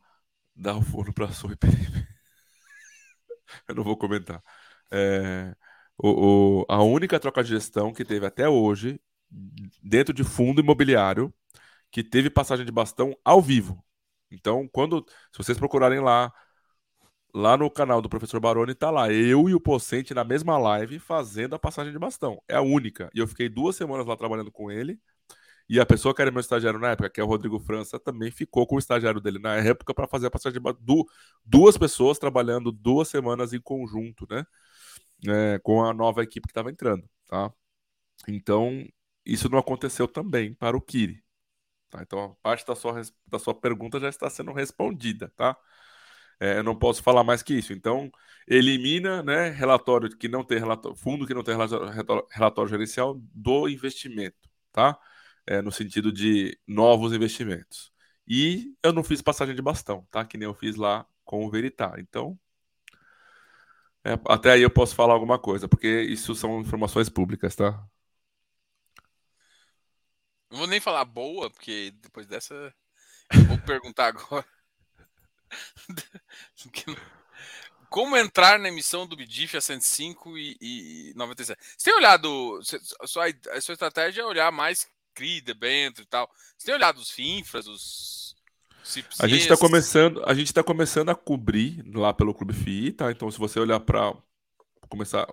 [0.56, 1.52] dá o forno para a sua
[3.68, 4.42] Eu não vou comentar.
[4.90, 5.54] É,
[5.98, 9.00] o, o, a única troca de gestão que teve até hoje
[9.82, 11.32] dentro de fundo imobiliário
[11.90, 13.84] que teve passagem de bastão ao vivo.
[14.30, 16.32] Então, quando se vocês procurarem lá
[17.34, 20.98] lá no canal do professor Baroni tá lá eu e o Pocente na mesma live
[20.98, 22.42] fazendo a passagem de bastão.
[22.48, 23.10] É a única.
[23.14, 24.98] E eu fiquei duas semanas lá trabalhando com ele.
[25.68, 28.30] E a pessoa que era meu estagiário na época, que é o Rodrigo França, também
[28.30, 31.04] ficou com o estagiário dele na época para fazer a passagem de bastão.
[31.44, 34.44] duas pessoas trabalhando duas semanas em conjunto, né?
[35.26, 37.52] É, com a nova equipe que estava entrando, tá?
[38.28, 38.84] Então,
[39.24, 41.22] isso não aconteceu também para o Kiri.
[41.90, 42.02] Tá?
[42.02, 45.56] Então, a parte da sua, da sua pergunta já está sendo respondida, tá?
[46.40, 47.72] É, eu não posso falar mais que isso.
[47.72, 48.10] Então,
[48.48, 53.68] elimina né, relatório que não tem relatório, fundo que não tem relatório, relatório gerencial do
[53.68, 54.98] investimento, tá?
[55.46, 57.92] É, no sentido de novos investimentos.
[58.26, 60.24] E eu não fiz passagem de bastão, tá?
[60.24, 61.98] Que nem eu fiz lá com o Veritar.
[61.98, 62.38] Então,
[64.04, 67.86] é, até aí eu posso falar alguma coisa, porque isso são informações públicas, tá?
[70.52, 72.54] Não vou nem falar boa, porque depois dessa.
[73.32, 74.44] Eu vou perguntar agora.
[77.88, 81.58] Como entrar na emissão do BDIF a 105 e, e 97?
[81.58, 82.60] Você tem olhado.
[83.00, 86.30] A sua, a sua estratégia é olhar mais CRI, debênture e tal.
[86.58, 88.36] Você tem olhado os FINFRAs, os.
[89.20, 93.10] A gente está começando, a gente está começando a cobrir lá pelo Clube FI, tá?
[93.10, 94.12] Então, se você olhar para
[94.90, 95.26] começar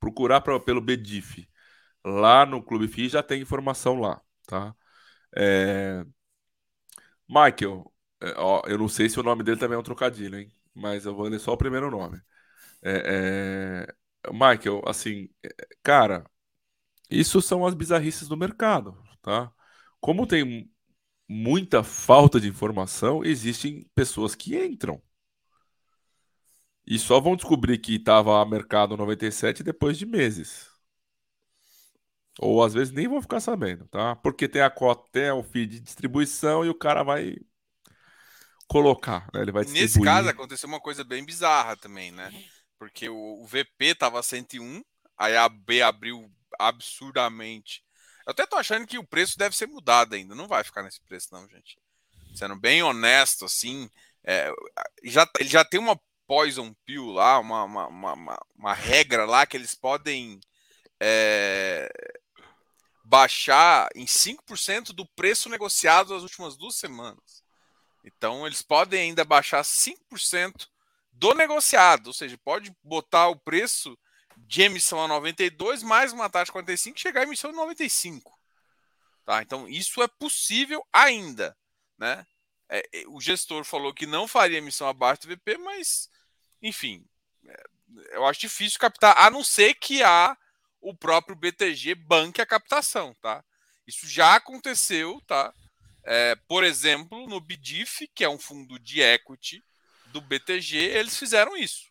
[0.00, 1.46] procurar pra, pelo BDIF
[2.04, 4.74] lá no Clube FI, já tem informação lá tá?
[5.36, 6.04] É...
[7.28, 10.50] Michael, é, ó, eu não sei se o nome dele também é um trocadilho, hein?
[10.74, 12.20] Mas eu vou ler só o primeiro nome.
[12.82, 13.86] É,
[14.28, 14.32] é...
[14.32, 15.50] Michael, assim, é,
[15.82, 16.24] cara,
[17.10, 19.52] isso são as bizarrices do mercado, tá?
[20.00, 20.70] Como tem
[21.28, 25.02] muita falta de informação, existem pessoas que entram.
[26.86, 30.70] E só vão descobrir que estava a mercado 97 depois de meses.
[32.38, 34.14] Ou às vezes nem vão ficar sabendo, tá?
[34.16, 37.36] Porque tem a cota, tem o feed de distribuição e o cara vai
[38.68, 39.40] colocar, né?
[39.40, 39.88] Ele vai distribuir.
[39.88, 42.30] Nesse caso aconteceu uma coisa bem bizarra também, né?
[42.78, 44.82] Porque o, o VP tava 101,
[45.16, 47.82] aí a B abriu absurdamente.
[48.26, 51.00] Eu até tô achando que o preço deve ser mudado ainda, não vai ficar nesse
[51.00, 51.78] preço não, gente.
[52.34, 53.88] Sendo bem honesto, assim,
[54.24, 54.52] é,
[55.04, 59.56] já, ele já tem uma poison pill lá, uma, uma, uma, uma regra lá que
[59.56, 60.40] eles podem
[61.00, 61.88] é,
[63.08, 67.44] baixar em 5% do preço negociado nas últimas duas semanas.
[68.04, 70.68] Então, eles podem ainda baixar 5%
[71.12, 73.96] do negociado, ou seja, pode botar o preço
[74.36, 78.36] de emissão a 92 mais uma taxa 45 chegar à emissão de 95.
[79.24, 79.40] Tá?
[79.40, 81.56] Então, isso é possível ainda.
[81.96, 82.26] Né?
[82.68, 86.10] É, é o gestor falou que não faria emissão abaixo do VP, mas,
[86.60, 87.06] enfim,
[87.46, 87.64] é,
[88.10, 90.36] eu acho difícil captar, a não ser que a,
[90.88, 93.14] o próprio BTG banque a captação.
[93.20, 93.44] Tá?
[93.86, 95.52] Isso já aconteceu, tá?
[96.04, 99.62] É, por exemplo, no BDIF, que é um fundo de equity
[100.06, 101.90] do BTG, eles fizeram isso.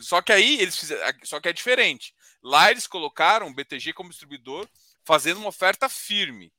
[0.00, 2.14] Só que aí eles fizeram, só que é diferente.
[2.42, 4.68] Lá eles colocaram o BTG como distribuidor
[5.02, 6.52] fazendo uma oferta firme.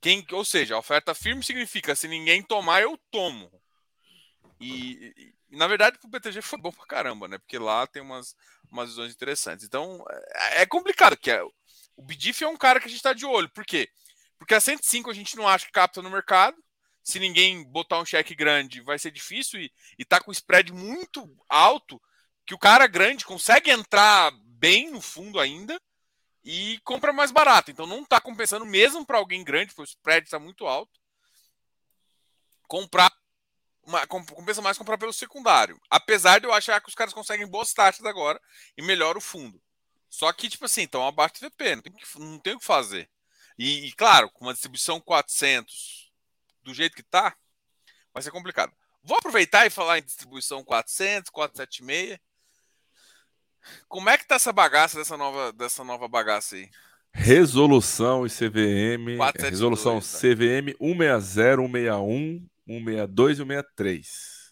[0.00, 3.50] Quem, ou seja, a oferta firme significa se ninguém tomar, eu tomo.
[4.60, 7.38] E, na verdade, para o BTG foi bom pra caramba, né?
[7.38, 8.36] Porque lá tem umas,
[8.70, 9.64] umas visões interessantes.
[9.64, 11.42] Então, é, é complicado, que é,
[11.96, 13.48] o BDIF é um cara que a gente está de olho.
[13.50, 13.88] Por quê?
[14.38, 16.56] Porque a 105 a gente não acha que capta no mercado.
[17.02, 21.26] Se ninguém botar um cheque grande, vai ser difícil e, e tá com spread muito
[21.48, 22.00] alto,
[22.46, 25.80] que o cara grande consegue entrar bem no fundo ainda
[26.44, 27.70] e compra mais barato.
[27.70, 31.00] Então não está compensando mesmo para alguém grande, porque o spread está muito alto.
[32.68, 33.10] Comprar
[34.08, 35.80] compensa mais comprar pelo secundário.
[35.90, 38.40] Apesar de eu achar que os caras conseguem boas taxas agora
[38.76, 39.60] e melhora o fundo.
[40.08, 42.64] Só que, tipo assim, então abaixo do VP, não tem, que, não tem o que
[42.64, 43.08] fazer.
[43.58, 46.12] E, e, claro, com uma distribuição 400
[46.62, 47.36] do jeito que tá,
[48.12, 48.72] vai ser complicado.
[49.02, 52.18] Vou aproveitar e falar em distribuição 400, 476.
[53.88, 56.70] Como é que tá essa bagaça dessa nova, dessa nova bagaça aí?
[57.12, 59.16] Resolução e CVM.
[59.16, 60.00] 472, é, resolução né?
[60.00, 64.48] CVM 160, 161, 162 e 163.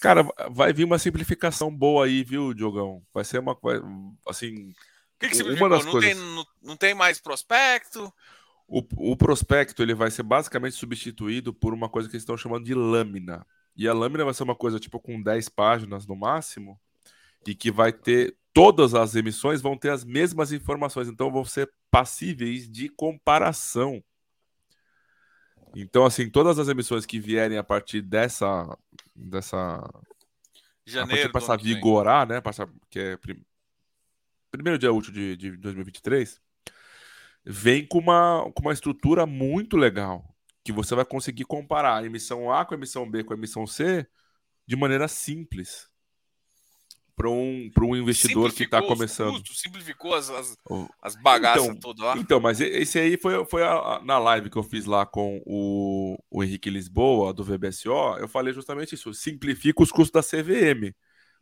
[0.00, 3.02] Cara, vai vir uma simplificação boa aí, viu, Diogão?
[3.12, 3.84] Vai ser uma coisa.
[4.26, 4.74] Assim, o
[5.18, 6.12] que, que das não, coisas...
[6.12, 8.12] tem, não, não tem mais prospecto?
[8.68, 12.64] O, o, prospecto ele vai ser basicamente substituído por uma coisa que eles estão chamando
[12.64, 13.44] de lâmina.
[13.74, 16.78] E a lâmina vai ser uma coisa tipo com 10 páginas no máximo,
[17.46, 21.70] e que vai ter todas as emissões vão ter as mesmas informações, então vão ser
[21.90, 24.02] passíveis de comparação.
[25.74, 28.76] Então, assim, todas as emissões que vierem a partir dessa
[29.14, 29.88] dessa
[30.86, 33.18] janeiro, passar a vigorar, né, passar que é
[34.50, 36.40] primeiro dia útil de, de 2023,
[37.44, 40.24] vem com uma, com uma estrutura muito legal,
[40.64, 43.66] que você vai conseguir comparar a emissão A com a emissão B com a emissão
[43.66, 44.06] C
[44.66, 45.87] de maneira simples
[47.18, 49.32] para um, um investidor que está começando.
[49.32, 50.56] Custos, simplificou as, as,
[51.02, 52.16] as bagaças então, todas lá.
[52.16, 55.42] Então, mas esse aí foi, foi a, a, na live que eu fiz lá com
[55.44, 59.12] o, o Henrique Lisboa, do VBSO, eu falei justamente isso.
[59.12, 60.94] Simplifica os custos da CVM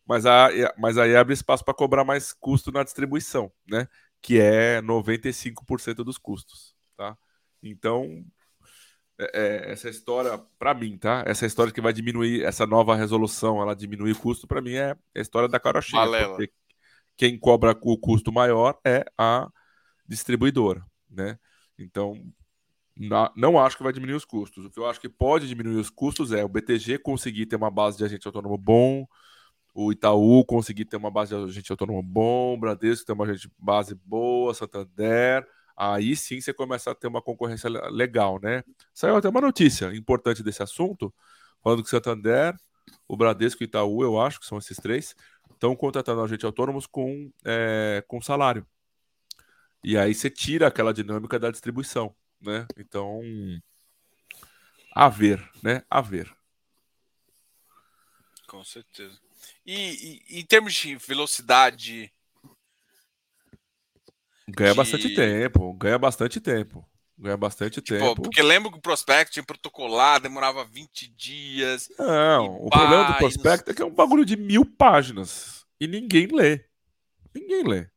[0.06, 0.48] mas, a,
[0.78, 3.88] mas aí abre espaço para cobrar mais custo na distribuição, né?
[4.22, 7.18] Que é 95% dos custos, tá?
[7.62, 8.24] Então,
[9.18, 11.24] é, é, essa história, para mim, tá?
[11.26, 14.96] Essa história que vai diminuir, essa nova resolução, ela diminuir o custo, para mim é
[15.14, 16.02] a história da carochinha.
[16.28, 16.52] Porque
[17.16, 19.48] quem cobra o custo maior é a
[20.06, 21.38] distribuidora, né?
[21.78, 22.22] Então,
[22.94, 24.66] na, não acho que vai diminuir os custos.
[24.66, 27.70] O que eu acho que pode diminuir os custos é o BTG conseguir ter uma
[27.70, 29.06] base de agente autônomo bom,
[29.74, 33.26] o Itaú conseguir ter uma base de agente autônomo bom, Bradesco ter uma
[33.58, 35.46] base boa, Santander,
[35.76, 38.64] aí sim você começa a ter uma concorrência legal, né?
[38.94, 41.12] Saiu até uma notícia importante desse assunto,
[41.62, 42.56] falando que Santander,
[43.06, 45.14] o Bradesco e o Itaú, eu acho que são esses três,
[45.52, 48.66] estão contratando agentes autônomos com, é, com salário.
[49.82, 52.66] E aí você tira aquela dinâmica da distribuição, né?
[52.76, 53.20] Então,
[54.94, 55.82] a ver, né?
[55.90, 56.34] A ver.
[58.46, 59.18] Com certeza.
[59.64, 62.12] E, e, em termos de velocidade.
[64.48, 64.76] Ganha de...
[64.76, 66.86] bastante tempo, ganha bastante tempo.
[67.18, 68.22] Ganha bastante tipo, tempo.
[68.22, 71.88] Porque lembro que o prospecto tinha protocolar, demorava 20 dias.
[71.98, 75.64] Não, o pá, problema do prospecto é que é um bagulho de mil páginas.
[75.80, 76.64] E ninguém lê.
[77.34, 77.88] Ninguém lê.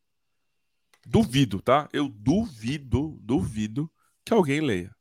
[1.05, 1.89] Duvido, tá?
[1.91, 3.91] Eu duvido, duvido
[4.25, 4.95] que alguém leia.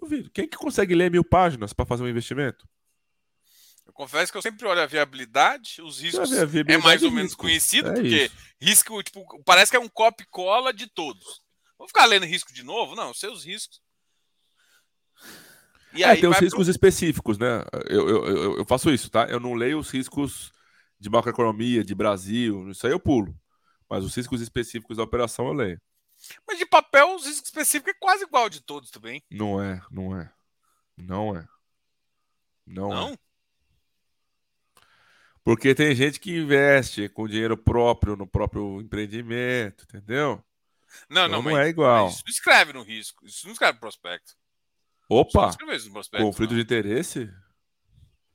[0.00, 0.30] Duvido.
[0.30, 2.66] Quem que consegue ler mil páginas para fazer um investimento?
[3.98, 7.88] Confesso que eu sempre olho a viabilidade, os riscos viabilidade é mais ou menos conhecido,
[7.88, 8.36] é porque isso.
[8.60, 11.42] risco, tipo, parece que é um copy-cola de todos.
[11.76, 12.94] Vou ficar lendo risco de novo?
[12.94, 13.82] Não, seus riscos.
[15.92, 16.70] E é, tem os riscos pro...
[16.70, 17.64] específicos, né?
[17.90, 19.24] Eu, eu, eu, eu, faço isso, tá?
[19.24, 20.52] Eu não leio os riscos
[21.00, 23.36] de macroeconomia, de Brasil, isso aí eu pulo.
[23.90, 25.80] Mas os riscos específicos da operação eu leio.
[26.46, 29.24] Mas de papel, os riscos específicos é quase igual de todos também.
[29.28, 30.30] Não é, não é.
[30.96, 31.48] Não é.
[32.64, 33.08] Não, não?
[33.08, 33.27] é.
[35.48, 40.44] Porque tem gente que investe com dinheiro próprio no próprio empreendimento, entendeu?
[41.08, 42.08] Não, Então não, não é igual.
[42.08, 43.24] isso não escreve no risco.
[43.24, 44.34] Isso não escreve no prospecto.
[45.08, 46.26] Opa, no prospecto.
[46.26, 46.56] conflito não.
[46.58, 47.32] de interesse?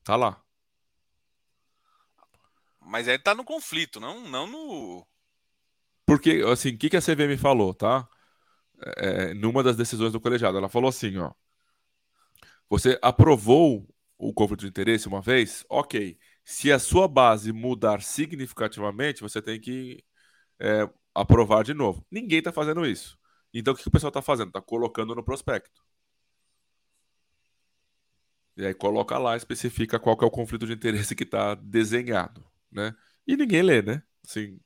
[0.03, 0.41] Tá lá.
[2.82, 5.07] Mas aí tá no conflito, não, não no.
[6.07, 8.09] Porque, assim, o que, que a CVM falou, tá?
[8.97, 11.32] É, numa das decisões do colegiado, ela falou assim, ó.
[12.72, 13.88] Você aprovou
[14.18, 15.64] o conflito de interesse uma vez?
[15.70, 16.18] Ok.
[16.45, 20.03] Se a sua base mudar significativamente, você tem que
[20.59, 22.05] é, aprovar de novo.
[22.11, 23.17] Ninguém está fazendo isso.
[23.53, 24.49] Então, o que, o pessoal está fazendo?
[24.49, 25.83] Está colocando no prospecto.
[28.55, 32.45] E aí coloca lá, especifica qual que é o conflito de interesse que está desenhado,
[32.71, 32.95] né?
[33.25, 34.03] E ninguém lê, né?
[34.23, 34.59] Assim,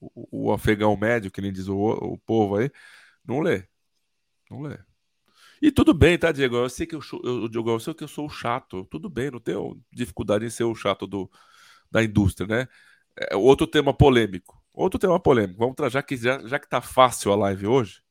[0.00, 2.70] o, o afegão médio, que nem diz o, o povo aí,
[3.24, 3.66] não lê.
[4.50, 4.78] Não lê.
[5.62, 6.56] E tudo bem, tá, Diego?
[6.56, 8.84] Eu sei que eu, sou- eu, Diego, eu sei que eu sou o chato.
[8.90, 11.30] Tudo bem, não tenho dificuldade em ser o chato do,
[11.88, 12.68] da indústria, né?
[13.16, 14.60] É, outro tema polêmico.
[14.74, 15.60] Outro tema polêmico.
[15.60, 18.02] Vamos já que, já, já que tá fácil a live hoje,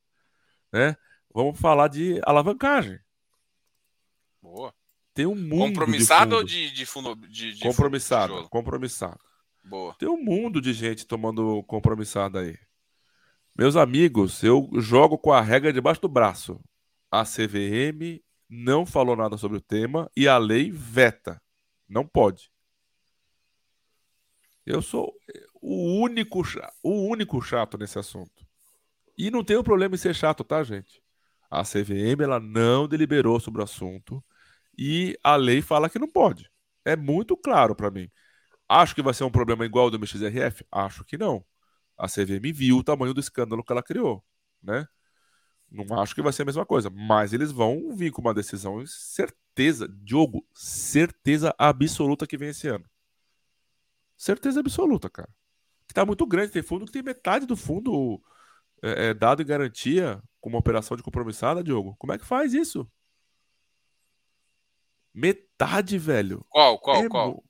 [0.72, 0.96] né?
[1.34, 2.98] Vamos falar de alavancagem.
[4.40, 4.72] Boa.
[5.12, 6.48] Tem um mundo Compromissado de ou fundo.
[6.48, 7.16] de, de fundo?
[7.16, 8.48] De, de compromissado, tijolo?
[8.48, 9.20] compromissado.
[9.62, 9.94] Boa.
[9.98, 12.56] Tem um mundo de gente tomando compromissado aí.
[13.58, 16.58] Meus amigos, eu jogo com a regra debaixo do braço.
[17.12, 21.42] A CVM não falou nada sobre o tema e a lei veta.
[21.86, 22.50] Não pode.
[24.64, 25.12] Eu sou
[25.60, 26.42] o único,
[26.82, 28.46] o único chato nesse assunto.
[29.18, 31.02] E não tenho problema em ser chato, tá, gente?
[31.50, 34.24] A CVM ela não deliberou sobre o assunto
[34.78, 36.50] e a lei fala que não pode.
[36.82, 38.10] É muito claro para mim.
[38.66, 40.64] Acho que vai ser um problema igual ao do MXRF?
[40.72, 41.44] Acho que não.
[41.98, 44.24] A CVM viu o tamanho do escândalo que ela criou,
[44.62, 44.88] né?
[45.72, 48.84] Não acho que vai ser a mesma coisa, mas eles vão vir com uma decisão,
[48.86, 52.84] certeza, Diogo, certeza absoluta que vem esse ano.
[54.14, 55.30] Certeza absoluta, cara.
[55.88, 58.22] Que tá muito grande, tem fundo que tem metade do fundo
[58.82, 61.96] é, é, dado em garantia com uma operação de compromissada, Diogo.
[61.98, 62.86] Como é que faz isso?
[65.14, 66.44] Metade, velho.
[66.50, 67.44] Qual, qual, É qual?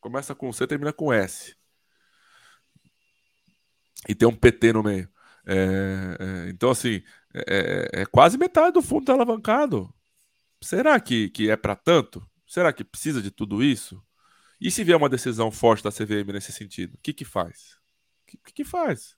[0.00, 1.54] Começa com C, termina com S.
[4.08, 5.08] E tem um PT no meio.
[5.46, 7.02] É, é, então, assim,
[7.34, 9.92] é, é- é quase metade do fundo tá alavancado.
[10.62, 12.26] Será que, que é para tanto?
[12.46, 14.02] Será que precisa de tudo isso?
[14.60, 17.78] E se vier uma decisão forte da CVM nesse sentido, o que que faz?
[18.22, 19.16] O que, que faz?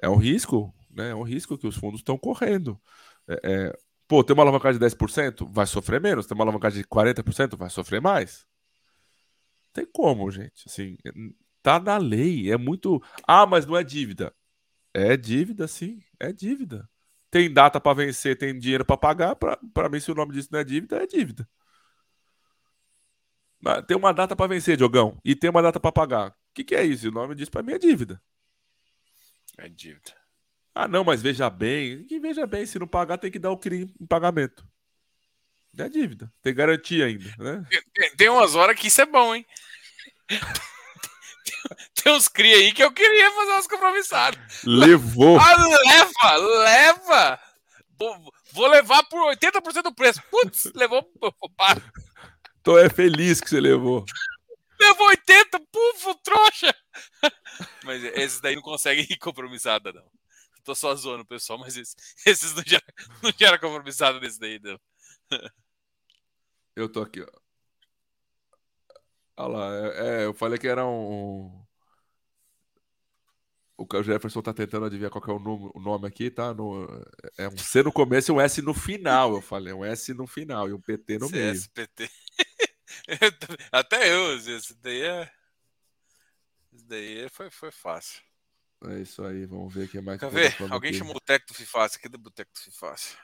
[0.00, 1.10] É um risco, né?
[1.10, 2.80] É um risco que os fundos estão correndo.
[3.28, 5.46] É, é, pô, tem uma alavancagem de 10%?
[5.46, 6.26] Vai sofrer menos.
[6.26, 7.56] Tem uma alavancagem de 40%?
[7.56, 8.46] Vai sofrer mais.
[9.72, 10.64] Tem como, gente.
[10.66, 10.96] Assim,
[11.62, 12.50] tá na lei.
[12.50, 13.02] É muito.
[13.26, 14.34] Ah, mas não é dívida.
[14.96, 16.02] É dívida, sim.
[16.18, 16.88] É dívida.
[17.30, 19.36] Tem data para vencer, tem dinheiro para pagar.
[19.36, 21.46] Para mim, se o nome disso não é dívida, é dívida.
[23.60, 26.30] Mas Tem uma data para vencer, Diogão, e tem uma data para pagar.
[26.30, 27.08] O que, que é isso?
[27.08, 28.22] O nome disso para mim é dívida.
[29.58, 30.14] É dívida.
[30.74, 32.06] Ah, não, mas veja bem.
[32.06, 34.66] Que veja bem, se não pagar, tem que dar o crime em pagamento.
[35.76, 36.32] É dívida.
[36.40, 37.66] Tem garantia ainda, né?
[37.92, 39.44] Tem, tem umas horas que isso é bom, hein?
[41.94, 44.40] Tem uns cria aí que eu queria fazer umas compromissadas.
[44.64, 45.38] Levou.
[45.38, 47.40] Ah, leva, leva!
[47.98, 50.22] Vou, vou levar por 80% do preço.
[50.30, 51.02] Putz, levou.
[51.56, 51.82] Para.
[52.62, 54.04] Tô é feliz que você levou.
[54.78, 56.74] Levou 80, pufo, trouxa!
[57.84, 60.04] Mas esses daí não conseguem ir compromissada, não.
[60.62, 61.94] Tô só zoando o pessoal, mas esses,
[62.26, 62.86] esses não geram
[63.22, 64.78] não gera compromissada desse daí, não.
[66.74, 67.45] Eu tô aqui, ó.
[69.36, 71.64] Olha lá, é, é, eu falei que era um.
[73.78, 76.54] O Jefferson tá tentando adivinhar qual que é o nome, o nome aqui, tá?
[76.54, 76.88] No,
[77.36, 79.74] é um C no começo e um S no final, eu falei.
[79.74, 81.52] Um S no final e um PT no meio.
[81.52, 82.10] CSPT.
[83.70, 85.30] Até eu, esse daí é.
[86.72, 88.22] Esse daí foi, foi fácil.
[88.86, 90.20] É isso aí, vamos ver o que mais.
[90.20, 90.56] Quer ver?
[90.70, 90.98] Alguém aqui.
[90.98, 92.00] chamou o Boteco do Fifácio.
[92.00, 93.18] Cadê o Boteco do Fifácio?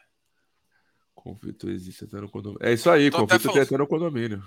[1.15, 2.67] Conflito existe até no condomínio.
[2.67, 4.43] É isso aí, conflito tem até no condomínio.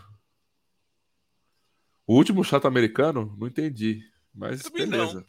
[2.07, 4.01] O último chato americano, não entendi.
[4.33, 5.25] Mas Também beleza.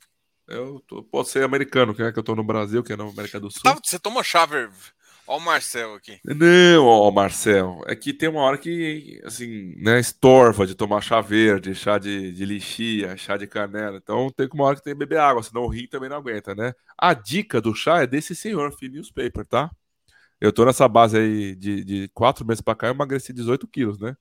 [0.48, 3.04] Eu tô, posso ser americano, que é que eu tô no Brasil, que é na
[3.04, 3.62] América do Sul.
[3.62, 4.68] Tá, você tomou chave.
[5.26, 6.20] Ó o Marcel aqui.
[6.24, 11.20] Não, ó, Marcel, é que tem uma hora que, assim, né, estorva de tomar chá
[11.20, 13.96] verde, chá de, de lixia, chá de canela.
[13.96, 16.54] Então tem uma hora que tem que beber água, senão o rim também não aguenta,
[16.54, 16.72] né?
[16.96, 19.68] A dica do chá é desse senhor, Free Newspaper, tá?
[20.40, 23.98] Eu tô nessa base aí de, de quatro meses pra cá, eu emagreci 18 quilos,
[23.98, 24.16] né?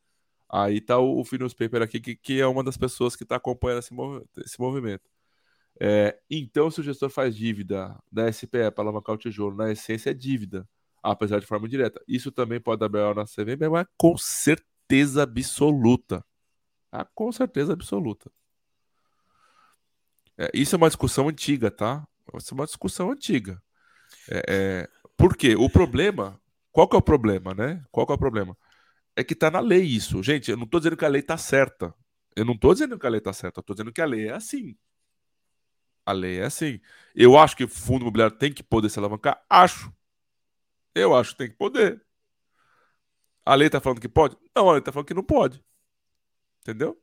[0.49, 3.35] Aí tá o, o Free Newspaper aqui, que, que é uma das pessoas que tá
[3.37, 5.09] acompanhando esse, movi- esse movimento.
[5.79, 10.11] É, então, se o gestor faz dívida da SPE para alavancar o tijolo, na essência
[10.11, 10.67] é dívida
[11.11, 12.01] apesar de forma indireta.
[12.07, 16.25] Isso também pode dar BO na CVM, mas com certeza absoluta.
[16.91, 18.31] Ah, com certeza absoluta.
[20.37, 22.05] É, isso é uma discussão antiga, tá?
[22.33, 23.61] Essa é uma discussão antiga.
[24.29, 25.55] É, é, por quê?
[25.55, 26.39] O problema.
[26.71, 27.83] Qual que é o problema, né?
[27.91, 28.57] Qual que é o problema?
[29.15, 30.21] É que tá na lei isso.
[30.21, 31.93] Gente, eu não tô dizendo que a lei tá certa.
[32.35, 34.27] Eu não tô dizendo que a lei tá certa, eu tô dizendo que a lei
[34.27, 34.75] é assim.
[36.05, 36.79] A lei é assim.
[37.15, 39.43] Eu acho que o fundo imobiliário tem que poder se alavancar?
[39.49, 39.91] Acho.
[40.93, 42.03] Eu acho que tem que poder.
[43.45, 44.37] A lei tá falando que pode?
[44.55, 45.63] Não, a lei tá falando que não pode.
[46.61, 47.01] Entendeu?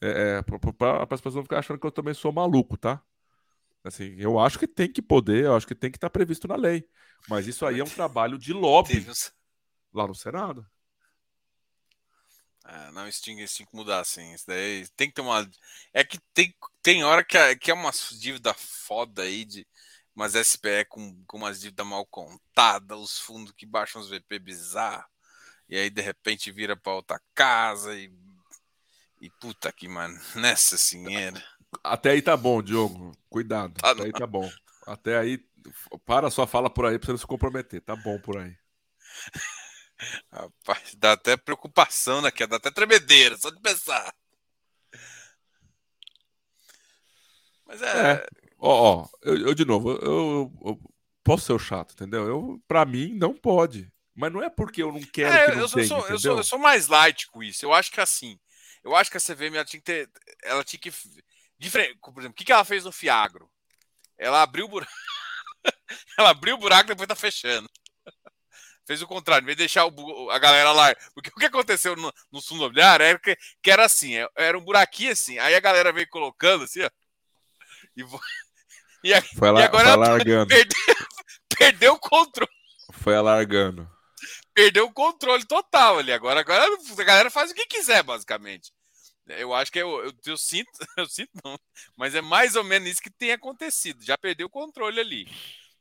[0.00, 3.02] É, é, para as pessoas não ficarem achando que eu também sou maluco, tá?
[3.82, 6.46] Assim, eu acho que tem que poder, eu acho que tem que estar tá previsto
[6.46, 6.86] na lei.
[7.28, 9.06] Mas isso aí é um trabalho de lobby
[9.92, 10.66] lá no Senado.
[12.68, 14.34] É, não, isso tinha que mudar, assim.
[14.34, 15.48] Isso daí tem que ter uma.
[15.92, 19.66] É que tem, tem hora que é, que é uma dívida foda aí de
[20.14, 25.04] umas SPE com, com umas dívidas mal contadas, os fundos que baixam os VP bizarro,
[25.68, 28.12] e aí de repente vira para outra casa e.
[29.20, 31.42] E puta que, mano, nessa senhora.
[31.82, 33.16] Até aí tá bom, Diogo.
[33.28, 33.74] Cuidado.
[33.74, 34.06] Tá Até não.
[34.06, 34.48] aí tá bom.
[34.86, 35.44] Até aí,
[36.06, 37.80] para a sua fala por aí pra você não se comprometer.
[37.80, 38.54] Tá bom por aí.
[40.30, 44.14] Rapaz, dá até preocupação daqui, dá até tremedeira, só de pensar.
[47.66, 48.12] Mas é.
[48.12, 48.26] é.
[48.58, 50.80] Ó, ó eu, eu, de novo, eu, eu,
[51.22, 52.26] posso ser o chato, entendeu?
[52.26, 53.92] Eu, pra mim, não pode.
[54.14, 55.34] Mas não é porque eu não quero.
[55.34, 57.64] É, que não eu, tenha, sou, eu, sou, eu sou mais light com isso.
[57.64, 58.38] Eu acho que assim.
[58.82, 60.10] Eu acho que a CVM ela tinha que ter.
[60.42, 60.92] Ela tinha que.
[61.58, 63.50] Diferente, por exemplo, o que, que ela fez no Fiagro?
[64.16, 64.90] Ela abriu o buraco.
[66.18, 67.68] ela abriu o buraco e depois tá fechando.
[68.88, 70.96] Fez o contrário, em vez de deixar o, a galera lá.
[71.12, 74.56] Porque o que aconteceu no, no fundo imobiliário era que, que, era assim, é, era
[74.56, 75.38] um buraquinho assim.
[75.38, 76.90] Aí a galera veio colocando assim, ó.
[77.94, 78.02] E,
[79.04, 80.48] e, a, foi lá, e agora foi largando.
[80.48, 80.96] Perdeu,
[81.58, 82.50] perdeu o controle.
[82.92, 83.86] Foi alargando.
[84.54, 86.10] Perdeu o controle total ali.
[86.10, 88.72] Agora, agora a galera faz o que quiser, basicamente.
[89.26, 91.60] Eu acho que eu, eu, eu, sinto, eu sinto não,
[91.94, 94.02] mas é mais ou menos isso que tem acontecido.
[94.02, 95.28] Já perdeu o controle ali.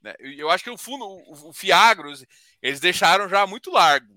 [0.08, 0.14] Né?
[0.20, 2.12] Eu acho que o fundo, o, o Fiagro,
[2.62, 4.16] eles deixaram já muito largo.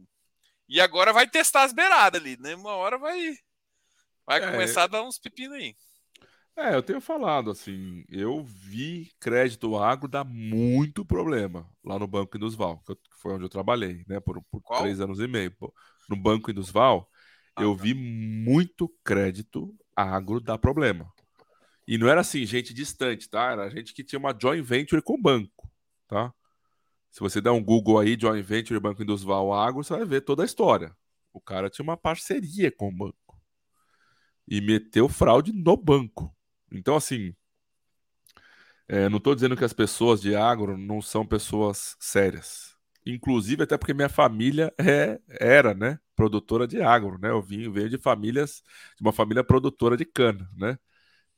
[0.68, 2.55] E agora vai testar as beiradas ali, né?
[2.55, 3.34] Uma hora vai,
[4.24, 5.74] vai é, começar a dar uns pepinos aí.
[6.57, 12.36] É, eu tenho falado assim, eu vi crédito agro dar muito problema lá no Banco
[12.36, 15.53] Indusval, que foi onde eu trabalhei, né, por, por três anos e meio.
[16.09, 17.09] No Banco Indusval,
[17.57, 17.82] ah, eu tá.
[17.82, 21.11] vi muito crédito agro dar problema.
[21.86, 23.53] E não era assim, gente distante, tá?
[23.53, 25.70] Era gente que tinha uma joint venture com o banco
[26.11, 26.34] tá?
[27.11, 30.42] Se você der um Google aí, Joint Venture Banco Indusval Agro, você vai ver toda
[30.42, 30.94] a história.
[31.32, 33.40] O cara tinha uma parceria com o banco
[34.46, 36.36] e meteu fraude no banco.
[36.72, 37.34] Então, assim,
[38.88, 42.76] é, não estou dizendo que as pessoas de agro não são pessoas sérias.
[43.06, 47.30] Inclusive, até porque minha família é, era, né, produtora de agro, né?
[47.30, 48.62] Eu vim, de famílias,
[48.96, 50.78] de uma família produtora de cana, né?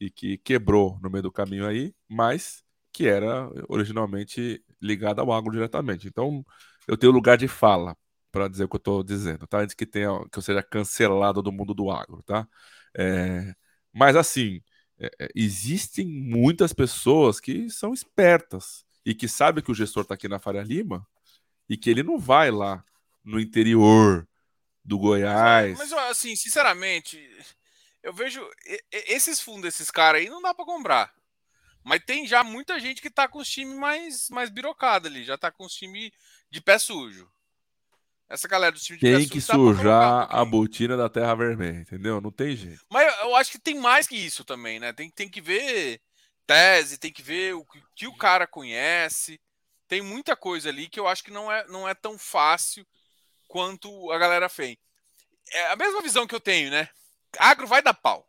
[0.00, 5.53] E que quebrou no meio do caminho aí, mas que era originalmente ligada ao agro
[5.53, 6.09] diretamente.
[6.09, 6.45] Então,
[6.86, 7.97] eu tenho lugar de fala
[8.30, 9.61] para dizer o que eu estou dizendo, tá?
[9.61, 12.49] Antes que tenha que eu seja cancelado do mundo do agro, tá?
[12.97, 13.55] É,
[13.93, 14.62] mas assim,
[14.99, 20.14] é, é existem muitas pessoas que são espertas e que sabem que o gestor está
[20.14, 21.07] aqui na Faria Lima
[21.68, 22.84] e que ele não vai lá
[23.24, 24.26] no interior
[24.84, 25.78] do Goiás.
[25.78, 27.18] Mas, assim, sinceramente,
[28.03, 28.45] eu vejo
[28.91, 31.14] esses fundos desses caras aí não dá para comprar.
[31.84, 35.37] Mas tem já muita gente que tá com os times mais, mais birocado ali, já
[35.37, 36.11] tá com os times
[36.50, 37.30] de pé sujo.
[38.29, 39.30] Essa galera do time de tem pé sujo.
[39.30, 42.21] Tem que tá sujar a botina da Terra Vermelha, entendeu?
[42.21, 42.84] Não tem jeito.
[42.91, 44.92] Mas eu acho que tem mais que isso também, né?
[44.92, 46.00] Tem, tem que ver
[46.46, 49.41] tese, tem que ver o que o cara conhece.
[49.88, 52.87] Tem muita coisa ali que eu acho que não é, não é tão fácil
[53.49, 54.76] quanto a galera fez.
[55.50, 56.88] É a mesma visão que eu tenho, né?
[57.38, 58.26] Agro vai dar pau.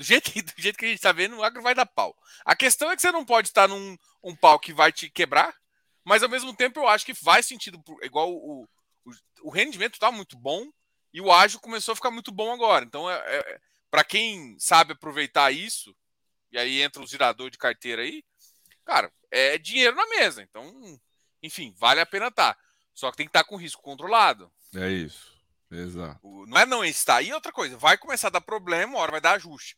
[0.00, 2.16] Do jeito, que, do jeito que a gente tá vendo, o agro vai dar pau.
[2.42, 5.54] A questão é que você não pode estar num um pau que vai te quebrar,
[6.02, 8.62] mas ao mesmo tempo eu acho que faz sentido, igual o,
[9.04, 9.12] o,
[9.42, 10.66] o rendimento tá muito bom
[11.12, 12.82] e o ágil começou a ficar muito bom agora.
[12.82, 13.60] Então, é, é
[13.90, 15.94] para quem sabe aproveitar isso,
[16.50, 18.24] e aí entra o girador de carteira aí,
[18.86, 20.42] cara, é dinheiro na mesa.
[20.42, 20.98] Então,
[21.42, 22.54] enfim, vale a pena estar.
[22.54, 22.60] Tá.
[22.94, 24.50] Só que tem que estar tá com risco controlado.
[24.74, 25.38] É isso.
[25.70, 26.20] Exato.
[26.46, 27.20] Não é não estar.
[27.20, 29.76] E outra coisa, vai começar a dar problema, uma hora vai dar ajuste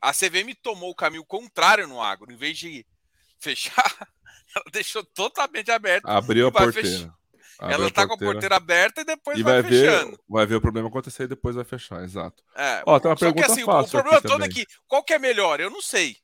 [0.00, 2.32] a CVM tomou o caminho contrário no agro.
[2.32, 2.86] Em vez de
[3.38, 4.08] fechar,
[4.54, 6.06] ela deixou totalmente aberto.
[6.06, 7.14] Abriu a porteira.
[7.60, 10.10] ela está com a porteira aberta e depois e vai, vai fechando.
[10.12, 12.42] Ver, vai ver o problema acontecer e depois vai fechar, exato.
[12.54, 13.98] É, Ó, tem uma pergunta que, assim, fácil.
[13.98, 14.48] O problema todo também.
[14.48, 15.60] é que qual que é melhor?
[15.60, 16.16] Eu não sei.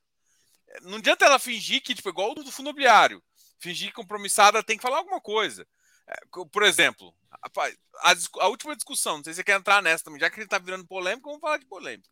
[0.83, 3.23] Não adianta ela fingir que, tipo, igual o do fundo imobiliário.
[3.59, 5.67] Fingir que compromissada tem que falar alguma coisa.
[6.09, 6.15] É,
[6.51, 10.19] por exemplo, a, a, a, última discussão, não sei se você quer entrar nessa também,
[10.19, 12.09] já que ele está virando polêmico, vamos falar de polêmica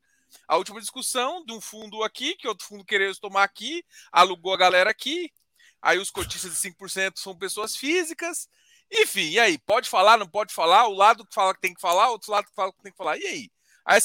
[0.46, 4.58] a última discussão de um fundo aqui, que outro fundo queria tomar aqui, alugou a
[4.58, 5.32] galera aqui,
[5.80, 8.48] aí os cotistas de 5% são pessoas físicas,
[8.92, 11.80] enfim, e aí, pode falar, não pode falar, o lado que fala que tem que
[11.80, 13.50] falar, outro lado que fala que tem que falar, e aí?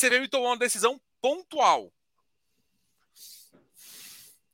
[0.10, 1.92] Veio e tomou uma decisão pontual.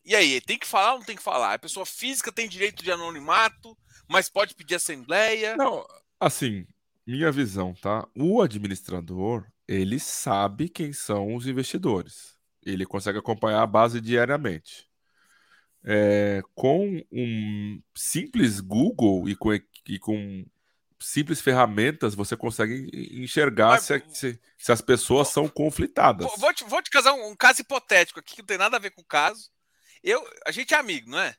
[0.06, 1.54] E aí, tem que falar ou não tem que falar?
[1.54, 3.78] A pessoa física tem direito de anonimato,
[4.08, 5.56] mas pode pedir assembleia.
[5.58, 5.86] Não,
[6.20, 6.66] assim,
[7.06, 8.08] minha visão, tá?
[8.16, 12.36] O administrador, ele sabe quem são os investidores.
[12.62, 14.90] Ele consegue acompanhar a base diariamente.
[15.84, 20.46] É, com um simples Google e com, e com
[21.00, 26.28] simples ferramentas, você consegue enxergar Mas, se, se, se, as pessoas vou, são conflitadas.
[26.28, 28.76] Vou, vou, te, vou te casar um, um, caso hipotético aqui que não tem nada
[28.76, 29.50] a ver com o caso.
[30.04, 31.36] Eu, a gente é amigo, não é?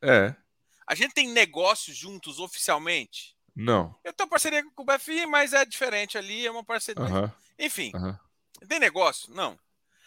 [0.00, 0.36] É.
[0.86, 3.35] A gente tem negócios juntos oficialmente?
[3.56, 3.98] Não.
[4.04, 7.02] Eu tenho parceria com o BFI, mas é diferente ali, é uma parceria.
[7.02, 7.32] Uh -huh.
[7.58, 7.90] Enfim.
[7.94, 8.20] Uh -huh.
[8.68, 9.32] Tem negócio?
[9.34, 9.58] Não.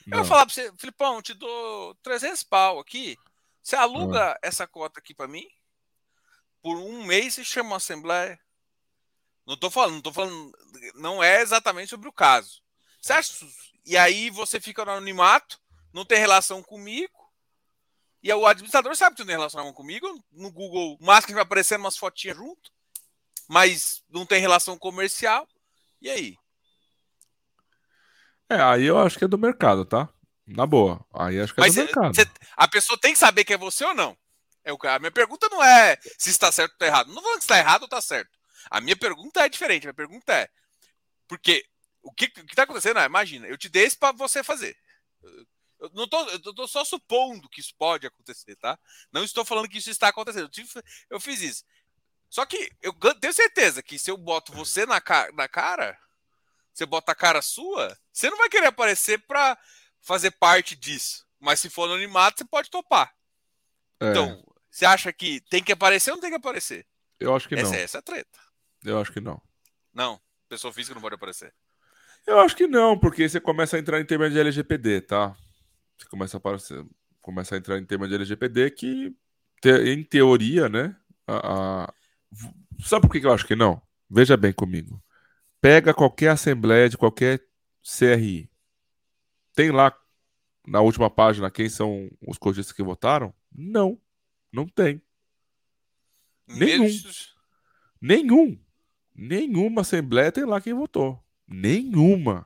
[0.05, 0.19] Não.
[0.19, 3.17] Eu vou falar pra você, Filipão, te dou 300 pau aqui.
[3.63, 4.39] Você aluga uh -huh.
[4.43, 5.47] essa cota aqui para mim?
[6.61, 8.39] Por um mês e chama uma assembleia.
[9.47, 10.51] Não tô falando, não tô falando.
[10.93, 12.61] Não é exatamente sobre o caso.
[13.09, 13.33] Acha?
[13.83, 15.59] E aí você fica no anonimato,
[15.91, 17.17] não tem relação comigo.
[18.21, 20.23] E o administrador sabe que não tem relação comigo.
[20.31, 22.71] No Google, o máximo que vai aparecendo umas fotinhas junto,
[23.47, 25.47] mas não tem relação comercial.
[26.01, 26.37] E aí?
[28.49, 30.09] É, aí eu acho que é do mercado, tá?
[30.47, 31.05] Na boa.
[31.13, 32.15] Aí acho que é mas do mercado.
[32.15, 34.17] Cê, a pessoa tem que saber que é você ou não.
[34.63, 37.07] É o, a minha pergunta não é se está certo ou está errado.
[37.07, 38.37] Não vou falando se está errado ou está certo.
[38.69, 39.83] A minha pergunta é diferente.
[39.83, 40.49] A minha pergunta é:
[41.27, 41.63] porque
[42.01, 42.97] o que está acontecendo?
[42.97, 44.75] Ah, imagina, eu te dei isso para você fazer.
[45.79, 48.77] Eu não tô, eu tô só supondo que isso pode acontecer, tá?
[49.11, 50.43] Não estou falando que isso está acontecendo.
[50.43, 50.69] Eu, tive,
[51.09, 51.63] eu fiz isso.
[52.29, 55.97] Só que eu tenho certeza que se eu boto você na, ca na cara,
[56.71, 59.57] você bota a cara sua, você não vai querer aparecer para
[60.01, 61.25] fazer parte disso.
[61.39, 63.13] Mas se for anonimato, você pode topar.
[63.99, 64.11] É.
[64.11, 66.85] Então, você acha que tem que aparecer ou não tem que aparecer?
[67.19, 67.79] Eu acho que essa, não.
[67.79, 68.39] Essa é a treta.
[68.83, 69.41] Eu acho que não.
[69.93, 71.53] Não, pessoa física não pode aparecer.
[72.25, 75.35] Eu acho que não, porque você começa a entrar em tema de LGPD, tá?
[75.97, 76.85] Você começa a, aparecer,
[77.21, 79.15] começa a entrar em tema de LGPD que,
[79.85, 80.95] em teoria, né?
[81.27, 81.93] A, a...
[82.81, 83.81] Sabe por que eu acho que não?
[84.09, 85.03] Veja bem comigo.
[85.61, 87.45] Pega qualquer assembleia de qualquer
[87.83, 88.49] CRI.
[89.53, 89.93] Tem lá
[90.65, 93.33] na última página quem são os cotistas que votaram?
[93.51, 93.99] Não,
[94.51, 95.01] não tem.
[96.47, 96.87] Nenhum.
[98.01, 98.59] Nenhum.
[99.13, 101.21] Nenhuma assembleia tem lá quem votou.
[101.47, 102.45] Nenhuma.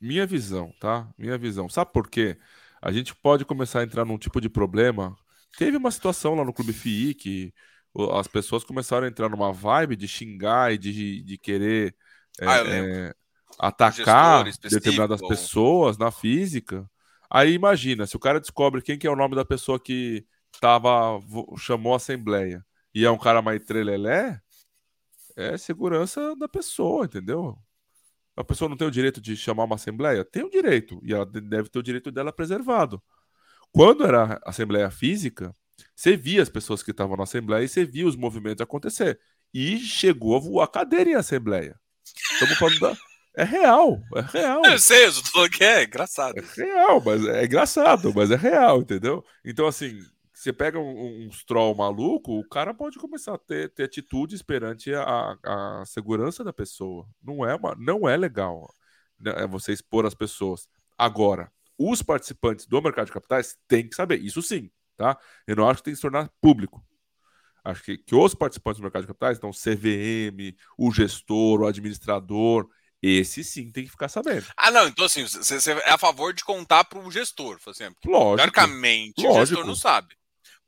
[0.00, 1.08] Minha visão, tá?
[1.16, 1.68] Minha visão.
[1.68, 2.36] Sabe por quê?
[2.82, 5.16] A gente pode começar a entrar num tipo de problema.
[5.56, 7.54] Teve uma situação lá no Clube FI que
[8.12, 11.94] as pessoas começaram a entrar numa vibe de xingar e de, de querer
[12.40, 13.14] é, ah, é,
[13.58, 16.90] atacar determinadas pessoas na física.
[17.30, 20.26] Aí imagina, se o cara descobre quem que é o nome da pessoa que
[20.60, 21.20] tava,
[21.58, 22.64] chamou a assembleia
[22.94, 24.40] e é um cara mais trelelé,
[25.36, 27.56] é segurança da pessoa, entendeu?
[28.36, 30.24] A pessoa não tem o direito de chamar uma assembleia?
[30.24, 33.02] Tem o direito, e ela deve ter o direito dela preservado.
[33.70, 35.54] Quando era assembleia física,
[35.94, 39.18] você via as pessoas que estavam na assembleia e você via os movimentos acontecer.
[39.52, 41.78] E chegou a voar cadeira em assembleia.
[42.32, 42.96] Estamos falando da...
[43.34, 44.62] É real, é real.
[44.66, 46.34] Eu sei, eu tô falando que é engraçado.
[46.38, 49.24] É real, mas é engraçado, mas é real, entendeu?
[49.42, 49.98] Então, assim,
[50.42, 54.92] você pega um, um troll maluco, o cara pode começar a ter, ter atitudes perante
[54.92, 57.06] a, a segurança da pessoa.
[57.22, 58.68] Não é, uma, não é legal
[59.20, 60.68] né, é você expor as pessoas.
[60.98, 65.16] Agora, os participantes do mercado de capitais têm que saber, isso sim, tá?
[65.46, 66.84] Eu não acho que tem que se tornar público.
[67.64, 72.68] Acho que, que os participantes do mercado de capitais, então CVM, o gestor, o administrador,
[73.00, 74.46] esse sim tem que ficar sabendo.
[74.56, 77.96] Ah, não, então assim, você é a favor de contar para o gestor, por exemplo.
[78.04, 78.36] Lógico.
[78.38, 79.36] Teoricamente, lógico.
[79.36, 80.16] o gestor não sabe.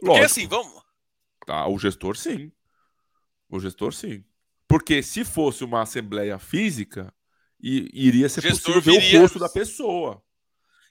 [0.05, 0.27] Porque Lógico.
[0.27, 0.83] assim, vamos.
[1.47, 2.53] Tá, o gestor sim.
[3.49, 4.23] O gestor sim.
[4.69, 7.13] Porque se fosse uma assembleia física,
[7.59, 9.19] iria ser possível ver viria...
[9.19, 10.23] o rosto da pessoa.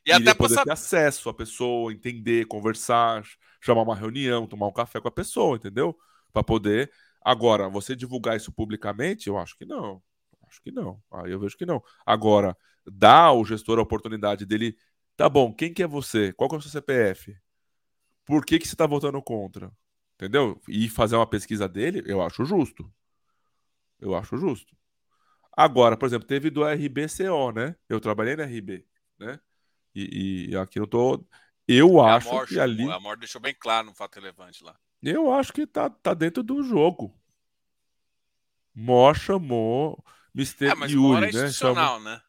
[0.04, 3.24] E iria até poder ter acesso à pessoa, entender, conversar,
[3.62, 5.96] chamar uma reunião, tomar um café com a pessoa, entendeu?
[6.32, 6.92] Para poder.
[7.22, 10.02] Agora, você divulgar isso publicamente, eu acho que não.
[10.48, 11.00] Acho que não.
[11.12, 11.84] Aí eu vejo que não.
[12.04, 14.76] Agora, dá ao gestor a oportunidade dele.
[15.16, 16.34] Tá bom, quem que é você?
[16.34, 17.38] Qual que é o seu CPF?
[18.26, 19.72] Por que, que você está votando contra?
[20.16, 20.62] Entendeu?
[20.68, 22.92] E fazer uma pesquisa dele, eu acho justo.
[24.00, 24.76] Eu acho justo.
[25.56, 27.76] Agora, por exemplo, teve do RBCO, né?
[27.88, 28.86] Eu trabalhei na RB,
[29.20, 29.40] né?
[29.94, 31.24] E, e aqui eu tô.
[31.68, 32.90] Eu é acho que ali.
[32.90, 34.76] A Amor deixou bem claro no fato relevante lá.
[35.02, 37.14] Eu acho que tá, tá dentro do jogo.
[38.74, 40.70] Mó chamou Mr.
[40.70, 41.28] É, mas Yuri, é né?
[41.28, 42.22] institucional, né?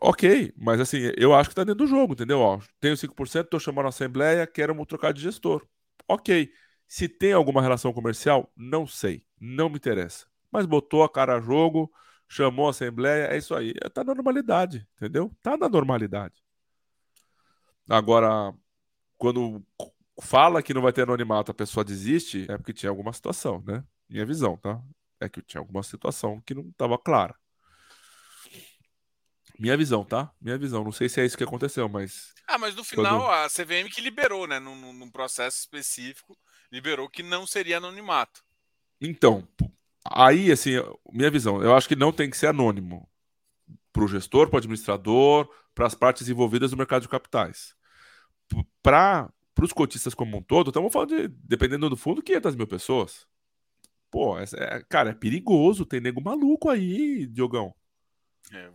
[0.00, 2.40] Ok, mas assim, eu acho que tá dentro do jogo, entendeu?
[2.40, 5.66] Ó, tenho 5%, tô chamando a Assembleia, quero trocar de gestor.
[6.06, 6.52] Ok.
[6.86, 9.24] Se tem alguma relação comercial, não sei.
[9.38, 10.26] Não me interessa.
[10.50, 11.92] Mas botou a cara a jogo,
[12.28, 13.74] chamou a Assembleia, é isso aí.
[13.92, 15.30] Tá na normalidade, entendeu?
[15.42, 16.42] Tá na normalidade.
[17.88, 18.54] Agora,
[19.18, 19.64] quando
[20.22, 23.84] fala que não vai ter anonimato, a pessoa desiste, é porque tinha alguma situação, né?
[24.08, 24.82] Minha visão, tá?
[25.20, 27.34] É que tinha alguma situação que não estava clara.
[29.58, 30.30] Minha visão, tá?
[30.40, 30.84] Minha visão.
[30.84, 32.32] Não sei se é isso que aconteceu, mas.
[32.46, 33.30] Ah, mas no final quando...
[33.32, 34.60] a CVM que liberou, né?
[34.60, 36.38] Num, num, processo específico,
[36.70, 38.44] liberou que não seria anonimato.
[39.00, 39.46] Então,
[40.04, 40.72] aí, assim,
[41.12, 43.08] minha visão, eu acho que não tem que ser anônimo
[43.92, 47.74] para o gestor, para o administrador, para as partes envolvidas no mercado de capitais.
[48.80, 49.28] Para
[49.60, 53.26] os cotistas como um todo, estamos falando de, dependendo do fundo, 500 mil pessoas.
[54.10, 54.46] Pô, é,
[54.88, 57.74] cara, é perigoso, tem nego maluco aí, Diogão.
[58.52, 58.70] É,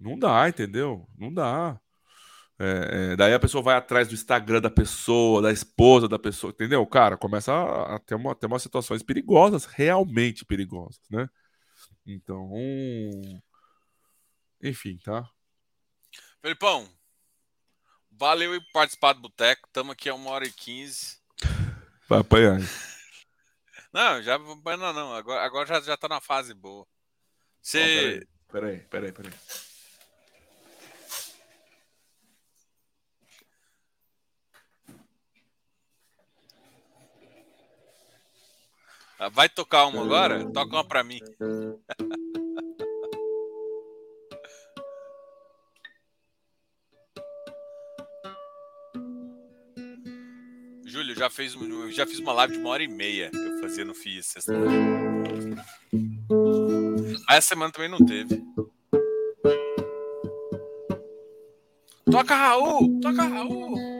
[0.00, 1.08] não dá, entendeu?
[1.18, 1.80] Não dá.
[2.58, 6.50] É, é, daí a pessoa vai atrás do Instagram da pessoa, da esposa da pessoa,
[6.50, 6.86] entendeu?
[6.86, 11.28] Cara, começa a, ter, uma, ter umas situações perigosas, realmente perigosas, né?
[12.06, 12.50] Então,
[14.62, 15.28] enfim, tá?
[16.40, 16.88] Felipão,
[18.10, 19.66] valeu por participar do Boteco.
[19.66, 21.18] Estamos aqui a uma hora e quinze.
[22.08, 22.58] Vai apanhar.
[23.92, 25.14] Não, já não, não.
[25.14, 26.86] Agora, agora já, já tá na fase boa.
[27.62, 28.20] Você.
[28.20, 29.12] Oh, peraí, peraí, peraí.
[29.12, 29.65] peraí.
[39.32, 40.44] Vai tocar uma agora?
[40.52, 41.20] Toca uma pra mim.
[50.84, 51.54] Júlio, já fez,
[51.90, 53.30] já fiz uma live de uma hora e meia.
[53.34, 54.70] Eu fazia no FIS sexta-feira.
[57.28, 58.42] Ah, essa semana também não teve.
[62.10, 63.00] Toca Raul!
[63.00, 63.95] Toca Raul!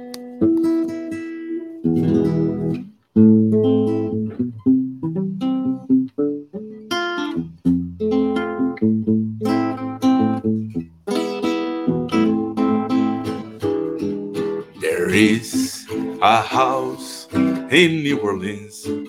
[16.56, 19.05] House in New Orleans.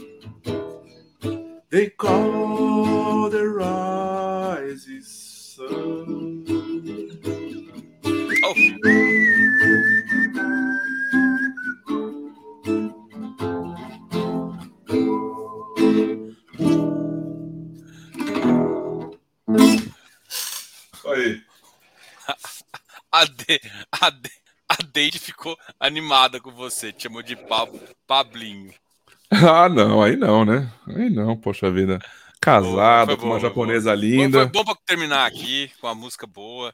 [25.38, 27.72] Ficou animada com você, te chamou de Pab,
[28.08, 28.74] Pablinho.
[29.30, 30.72] Ah, não, aí não, né?
[30.88, 32.00] Aí não, poxa vida.
[32.40, 34.38] Casado com uma japonesa linda.
[34.38, 36.74] Foi, foi bom pra terminar aqui com a música boa.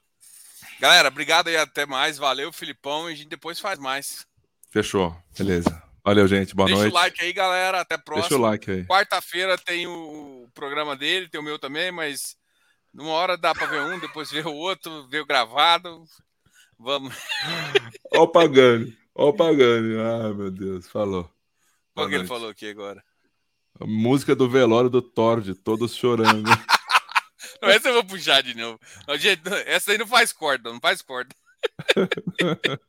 [0.79, 2.19] Galera, obrigado e até mais.
[2.19, 3.09] Valeu, Filipão.
[3.09, 4.27] E a gente depois faz mais.
[4.69, 5.17] Fechou.
[5.35, 5.81] Beleza.
[6.05, 6.53] Valeu, gente.
[6.53, 6.93] Boa Deixa noite.
[6.93, 7.81] Deixa o like aí, galera.
[7.81, 8.29] Até a próxima.
[8.29, 8.85] Deixa o like aí.
[8.85, 12.37] Quarta-feira tem o programa dele, tem o meu também, mas
[12.93, 16.05] numa hora dá pra ver um, depois ver o outro, ver o gravado.
[16.79, 17.15] Vamos.
[18.13, 18.97] Ó o Pagani.
[19.15, 19.95] Ó o Pagani.
[19.97, 20.87] Ai, meu Deus.
[20.87, 21.29] Falou.
[21.93, 23.03] Qual que ele falou aqui agora?
[23.79, 26.49] A música do velório do Tord, todos chorando.
[27.61, 28.79] não, essa eu vou puxar de novo.
[29.65, 31.33] Essa aí não faz corda, não faz corda.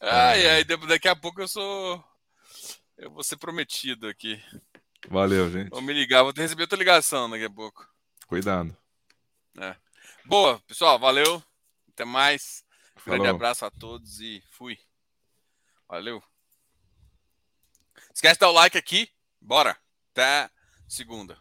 [0.00, 2.02] ai, ai, daqui a pouco eu sou.
[2.96, 4.40] Eu vou ser prometido aqui.
[5.08, 5.70] Valeu, gente.
[5.70, 7.86] Vou me ligar, vou receber outra ligação daqui a pouco.
[8.26, 8.76] Cuidado.
[9.58, 9.74] É.
[10.24, 11.42] Boa, pessoal, valeu.
[12.00, 12.64] Até mais.
[12.96, 13.18] Falou.
[13.18, 14.78] Grande abraço a todos e fui.
[15.86, 16.22] Valeu.
[18.14, 19.10] Esquece de dar o like aqui.
[19.38, 19.76] Bora.
[20.10, 20.50] Até
[20.88, 21.38] segunda.